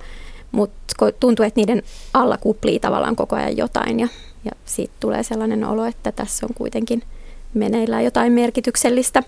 mutta 0.52 1.12
tuntuu, 1.20 1.46
että 1.46 1.60
niiden 1.60 1.84
alla 2.14 2.38
kuplii 2.38 2.80
tavallaan 2.80 3.16
koko 3.16 3.36
ajan 3.36 3.58
jotain 3.58 4.00
ja, 4.00 4.08
ja 4.46 4.52
siitä 4.66 4.94
tulee 5.00 5.24
sellainen 5.24 5.66
olo, 5.66 5.86
että 5.86 6.12
tässä 6.12 6.46
on 6.46 6.54
kuitenkin 6.56 7.04
meneillään 7.54 8.04
jotain 8.04 8.34
merkityksellistä. 8.34 9.24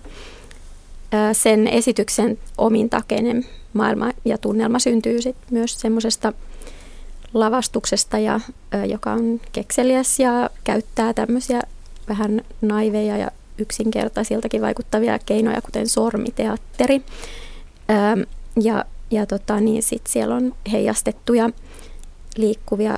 Sen 1.33 1.67
esityksen 1.67 2.37
omintakeinen 2.57 3.45
maailma 3.73 4.11
ja 4.25 4.37
tunnelma 4.37 4.79
syntyy 4.79 5.21
sit 5.21 5.35
myös 5.51 5.79
semmoisesta 5.81 6.33
lavastuksesta, 7.35 8.19
ja, 8.19 8.39
joka 8.87 9.11
on 9.11 9.41
kekseliäs 9.51 10.19
ja 10.19 10.49
käyttää 10.63 11.13
tämmöisiä 11.13 11.61
vähän 12.09 12.41
naiveja 12.61 13.17
ja 13.17 13.31
yksinkertaisiltakin 13.57 14.61
vaikuttavia 14.61 15.19
keinoja, 15.19 15.61
kuten 15.61 15.89
sormiteatteri. 15.89 17.01
Ja, 18.61 18.85
ja 19.11 19.25
tota, 19.25 19.59
niin 19.59 19.83
sit 19.83 20.07
siellä 20.07 20.35
on 20.35 20.55
heijastettuja 20.71 21.49
liikkuvia 22.37 22.97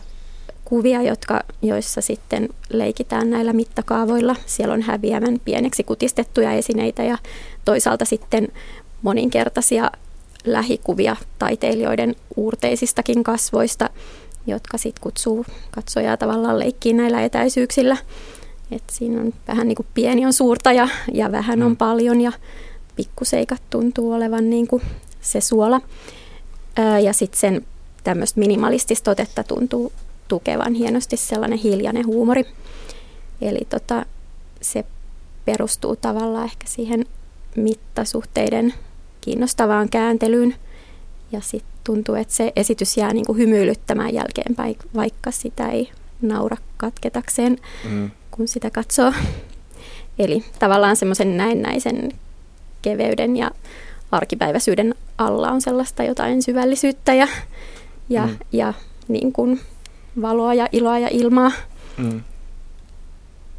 kuvia, 0.66 1.02
jotka, 1.02 1.44
joissa 1.62 2.02
sitten 2.02 2.50
leikitään 2.70 3.30
näillä 3.30 3.54
mittakaavoilla. 3.54 4.36
Siellä 4.46 4.74
on 4.74 4.82
häviävän 4.82 5.40
pieneksi 5.46 5.84
kutistettuja 5.84 6.52
esineitä 6.52 7.04
ja 7.04 7.18
toisaalta 7.66 8.06
sitten 8.06 8.48
moninkertaisia 9.02 9.92
lähikuvia 10.46 11.16
taiteilijoiden 11.40 12.16
uurteisistakin 12.36 13.24
kasvoista, 13.24 13.90
jotka 14.48 14.78
sitten 14.78 15.02
kutsuu 15.02 15.46
katsojaa 15.72 16.18
tavallaan 16.18 16.60
leikkiin 16.60 16.98
näillä 16.98 17.24
etäisyyksillä. 17.24 17.98
Et 18.72 18.84
siinä 18.92 19.22
on 19.22 19.34
vähän 19.48 19.68
niin 19.68 19.76
kuin 19.76 19.88
pieni 19.94 20.26
on 20.26 20.34
suurta 20.34 20.72
ja, 20.72 20.88
ja 21.14 21.32
vähän 21.32 21.64
on 21.64 21.72
mm. 21.72 21.78
paljon 21.78 22.22
ja 22.22 22.32
pikkuseikat 22.96 23.62
tuntuu 23.70 24.12
olevan 24.12 24.50
niin 24.50 24.68
kuin 24.68 24.82
se 25.22 25.42
suola. 25.42 25.82
Ää, 26.76 27.00
ja 27.00 27.14
sitten 27.14 27.40
sen 27.40 27.66
tämmöistä 28.04 28.40
minimalistista 28.40 29.12
otetta 29.12 29.44
tuntuu 29.44 29.92
tukevan 30.28 30.74
hienosti 30.74 31.18
sellainen 31.18 31.60
hiljainen 31.60 32.06
huumori. 32.06 32.46
Eli 33.42 33.60
tota, 33.70 34.06
se 34.62 34.86
perustuu 35.46 35.96
tavallaan 35.96 36.46
ehkä 36.46 36.68
siihen 36.68 37.06
mittasuhteiden 37.56 38.74
kiinnostavaan 39.22 39.90
kääntelyyn. 39.90 40.56
Ja 41.32 41.42
sitten 41.42 41.77
tuntuu, 41.88 42.16
että 42.16 42.34
se 42.34 42.52
esitys 42.56 42.98
jää 42.98 43.14
niinku 43.14 43.34
hymyilyttämään 43.34 44.14
jälkeenpäin, 44.14 44.78
vaikka 44.96 45.32
sitä 45.32 45.70
ei 45.70 45.92
naura 46.22 46.58
katketakseen, 46.78 47.58
mm. 47.90 48.12
kun 48.32 48.48
sitä 48.48 48.70
katsoo. 48.70 49.14
Eli 50.20 50.44
tavallaan 50.60 50.96
semmoisen 50.96 51.38
näennäisen 51.38 52.12
keveyden 52.82 53.38
ja 53.38 53.52
arkipäiväisyyden 54.12 54.96
alla 55.18 55.52
on 55.52 55.62
sellaista 55.62 56.04
jotain 56.04 56.44
syvällisyyttä 56.44 57.14
ja, 57.14 57.28
ja, 58.10 58.28
mm. 58.28 58.38
ja 58.52 58.74
niin 59.08 59.34
kuin 59.34 59.60
valoa 60.22 60.54
ja 60.54 60.68
iloa 60.72 61.00
ja 61.00 61.08
ilmaa. 61.12 61.52
Mm. 61.98 62.22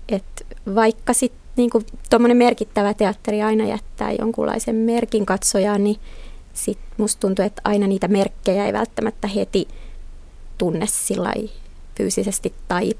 Et 0.08 0.46
vaikka 0.74 1.12
sitten 1.12 1.40
niin 1.56 1.70
tuommoinen 2.10 2.36
merkittävä 2.36 2.94
teatteri 2.94 3.42
aina 3.42 3.66
jättää 3.66 4.12
jonkunlaisen 4.12 4.76
merkin 4.76 5.26
katsojaan, 5.26 5.84
niin 5.84 5.96
sit 6.58 6.78
musta 6.96 7.20
tuntuu, 7.20 7.44
että 7.44 7.62
aina 7.64 7.86
niitä 7.86 8.08
merkkejä 8.08 8.66
ei 8.66 8.72
välttämättä 8.72 9.28
heti 9.28 9.68
tunne 10.58 10.86
sillä 10.86 11.32
fyysisesti 11.96 12.54
tai, 12.68 12.92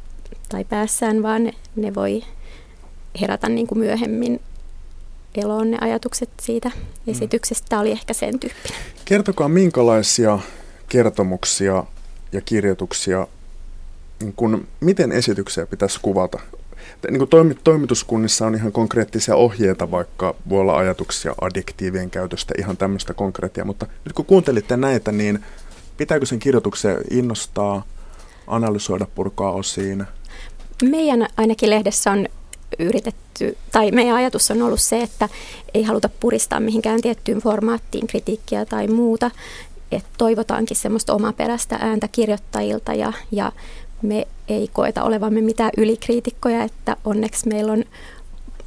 tai 0.48 0.64
päässään, 0.64 1.22
vaan 1.22 1.44
ne, 1.44 1.52
ne 1.76 1.94
voi 1.94 2.22
herätä 3.20 3.48
niin 3.48 3.66
kuin 3.66 3.78
myöhemmin 3.78 4.40
eloon 5.34 5.70
ne 5.70 5.78
ajatukset 5.80 6.30
siitä 6.42 6.68
mm. 6.68 7.12
esityksestä. 7.12 7.66
Tämä 7.68 7.80
oli 7.80 7.90
ehkä 7.90 8.14
sen 8.14 8.38
tyyppinen. 8.38 8.78
Kertokaa, 9.04 9.48
minkälaisia 9.48 10.38
kertomuksia 10.88 11.84
ja 12.32 12.40
kirjoituksia, 12.40 13.26
niin 14.20 14.32
kun, 14.32 14.68
miten 14.80 15.12
esityksiä 15.12 15.66
pitäisi 15.66 15.98
kuvata? 16.02 16.38
Niin 17.10 17.18
kuin 17.18 17.30
toimi, 17.30 17.54
toimituskunnissa 17.64 18.46
on 18.46 18.54
ihan 18.54 18.72
konkreettisia 18.72 19.36
ohjeita, 19.36 19.90
vaikka 19.90 20.34
voi 20.48 20.60
olla 20.60 20.76
ajatuksia 20.76 21.34
addiktiivien 21.40 22.10
käytöstä, 22.10 22.54
ihan 22.58 22.76
tämmöistä 22.76 23.14
konkreettia, 23.14 23.64
mutta 23.64 23.86
nyt 24.04 24.12
kun 24.12 24.24
kuuntelitte 24.24 24.76
näitä, 24.76 25.12
niin 25.12 25.44
pitääkö 25.96 26.26
sen 26.26 26.38
kirjoituksen 26.38 26.96
innostaa, 27.10 27.82
analysoida, 28.46 29.06
purkaa 29.14 29.52
osiin? 29.52 30.06
Meidän 30.82 31.26
ainakin 31.36 31.70
lehdessä 31.70 32.10
on 32.10 32.26
yritetty, 32.78 33.56
tai 33.72 33.90
meidän 33.90 34.16
ajatus 34.16 34.50
on 34.50 34.62
ollut 34.62 34.80
se, 34.80 35.02
että 35.02 35.28
ei 35.74 35.82
haluta 35.82 36.08
puristaa 36.20 36.60
mihinkään 36.60 37.00
tiettyyn 37.00 37.38
formaattiin 37.38 38.06
kritiikkiä 38.06 38.64
tai 38.64 38.86
muuta, 38.86 39.30
että 39.92 40.08
toivotaankin 40.18 40.76
semmoista 40.76 41.14
omaperäistä 41.14 41.78
ääntä 41.80 42.08
kirjoittajilta 42.08 42.94
ja, 42.94 43.12
ja 43.32 43.52
me 44.02 44.26
ei 44.48 44.68
koeta 44.72 45.02
olevamme 45.02 45.40
mitään 45.40 45.70
ylikriitikkoja, 45.76 46.62
että 46.62 46.96
onneksi 47.04 47.48
meillä 47.48 47.72
on 47.72 47.84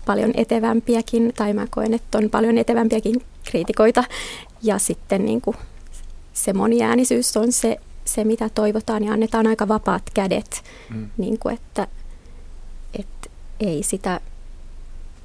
paljon 0.05 0.31
etevämpiäkin, 0.35 1.33
tai 1.37 1.53
mä 1.53 1.67
koen, 1.69 1.93
että 1.93 2.17
on 2.17 2.29
paljon 2.29 2.57
etevämpiäkin 2.57 3.21
kriitikoita. 3.45 4.03
Ja 4.63 4.79
sitten 4.79 5.25
niin 5.25 5.41
kuin 5.41 5.57
se 6.33 6.53
moniäänisyys 6.53 7.37
on 7.37 7.51
se, 7.51 7.77
se, 8.05 8.23
mitä 8.23 8.49
toivotaan, 8.49 9.03
ja 9.03 9.13
annetaan 9.13 9.47
aika 9.47 9.67
vapaat 9.67 10.03
kädet, 10.13 10.63
mm. 10.89 11.09
niin 11.17 11.39
kuin 11.39 11.55
että, 11.55 11.87
että 12.99 13.29
ei 13.59 13.83
sitä, 13.83 14.19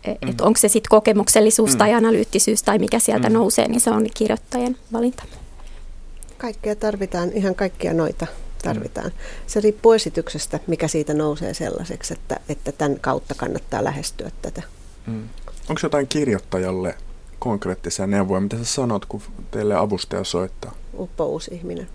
e, 0.05 0.11
mm. 0.11 0.31
että 0.31 0.45
onko 0.45 0.59
se 0.59 0.69
sitten 0.69 0.91
kokemuksellisuus 0.91 1.73
mm. 1.73 1.79
tai 1.79 1.95
analyyttisyys 1.95 2.63
tai 2.63 2.79
mikä 2.79 2.99
sieltä 2.99 3.29
mm. 3.29 3.35
nousee, 3.35 3.69
niin 3.69 3.81
se 3.81 3.91
on 3.91 4.07
kirjoittajien 4.15 4.77
valinta. 4.93 5.23
Kaikkea 6.39 6.77
tarvitaan, 6.77 7.33
ihan 7.33 7.55
kaikkia 7.55 7.95
noita 7.95 8.27
tarvitaan. 8.75 9.13
Se 9.47 9.61
riippuu 9.61 9.93
esityksestä, 9.93 10.61
mikä 10.67 10.89
siitä 10.89 11.15
nousee 11.15 11.55
sellaiseksi, 11.55 12.15
että, 12.15 12.41
että 12.49 12.73
tämän 12.73 13.01
kautta 13.01 13.35
kannattaa 13.35 13.85
lähestyä 13.85 14.31
tätä. 14.43 14.63
Mm. 15.07 15.29
Onko 15.69 15.81
jotain 15.83 16.07
kirjoittajalle 16.07 16.95
konkreettisia 17.39 18.07
neuvoja? 18.07 18.41
Mitä 18.41 18.57
sä 18.57 18.65
sanot, 18.65 19.07
kun 19.07 19.23
teille 19.51 19.75
avustaja 19.75 20.25
soittaa? 20.25 20.75
Uppo 20.99 21.27
uusi 21.27 21.55
ihminen. 21.55 21.89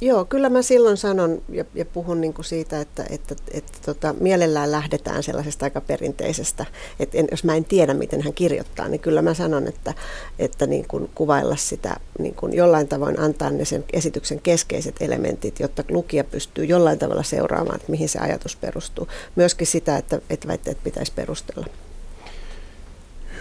Joo, 0.00 0.24
kyllä 0.24 0.48
mä 0.48 0.62
silloin 0.62 0.96
sanon 0.96 1.42
ja, 1.48 1.64
ja 1.74 1.84
puhun 1.84 2.20
niin 2.20 2.34
kuin 2.34 2.44
siitä, 2.44 2.80
että, 2.80 3.04
että, 3.10 3.34
että 3.50 3.72
tota, 3.86 4.14
mielellään 4.20 4.72
lähdetään 4.72 5.22
sellaisesta 5.22 5.66
aika 5.66 5.80
perinteisestä, 5.80 6.66
että 7.00 7.18
en, 7.18 7.28
jos 7.30 7.44
mä 7.44 7.54
en 7.54 7.64
tiedä, 7.64 7.94
miten 7.94 8.22
hän 8.22 8.32
kirjoittaa, 8.32 8.88
niin 8.88 9.00
kyllä 9.00 9.22
mä 9.22 9.34
sanon, 9.34 9.66
että, 9.66 9.94
että 10.38 10.66
niin 10.66 10.88
kuin 10.88 11.10
kuvailla 11.14 11.56
sitä, 11.56 11.96
niin 12.18 12.34
kuin 12.34 12.52
jollain 12.56 12.88
tavoin 12.88 13.20
antaa 13.20 13.50
ne 13.50 13.64
sen 13.64 13.84
esityksen 13.92 14.40
keskeiset 14.40 14.96
elementit, 15.00 15.60
jotta 15.60 15.84
lukija 15.90 16.24
pystyy 16.24 16.64
jollain 16.64 16.98
tavalla 16.98 17.22
seuraamaan, 17.22 17.76
että 17.76 17.90
mihin 17.90 18.08
se 18.08 18.18
ajatus 18.18 18.56
perustuu. 18.56 19.08
Myöskin 19.36 19.66
sitä, 19.66 19.96
että, 19.96 20.20
että 20.30 20.48
väitteet 20.48 20.78
pitäisi 20.84 21.12
perustella. 21.14 21.66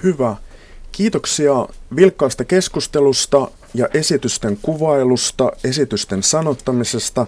Hyvä. 0.03 0.35
Kiitoksia 0.95 1.67
vilkkaasta 1.95 2.45
keskustelusta 2.45 3.47
ja 3.73 3.87
esitysten 3.93 4.57
kuvailusta, 4.61 5.51
esitysten 5.63 6.23
sanottamisesta. 6.23 7.25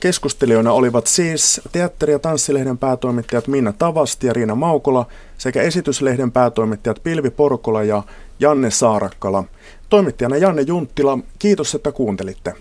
Keskustelijoina 0.00 0.72
olivat 0.72 1.06
siis 1.06 1.60
teatteri- 1.72 2.12
ja 2.12 2.18
tanssilehden 2.18 2.78
päätoimittajat 2.78 3.46
Minna 3.48 3.72
Tavasti 3.72 4.26
ja 4.26 4.32
Riina 4.32 4.54
Maukola 4.54 5.06
sekä 5.38 5.62
esityslehden 5.62 6.32
päätoimittajat 6.32 7.02
Pilvi 7.02 7.30
Porkola 7.30 7.82
ja 7.82 8.02
Janne 8.40 8.70
Saarakkala. 8.70 9.44
Toimittajana 9.88 10.36
Janne 10.36 10.62
Junttila, 10.62 11.18
kiitos, 11.38 11.74
että 11.74 11.92
kuuntelitte. 11.92 12.54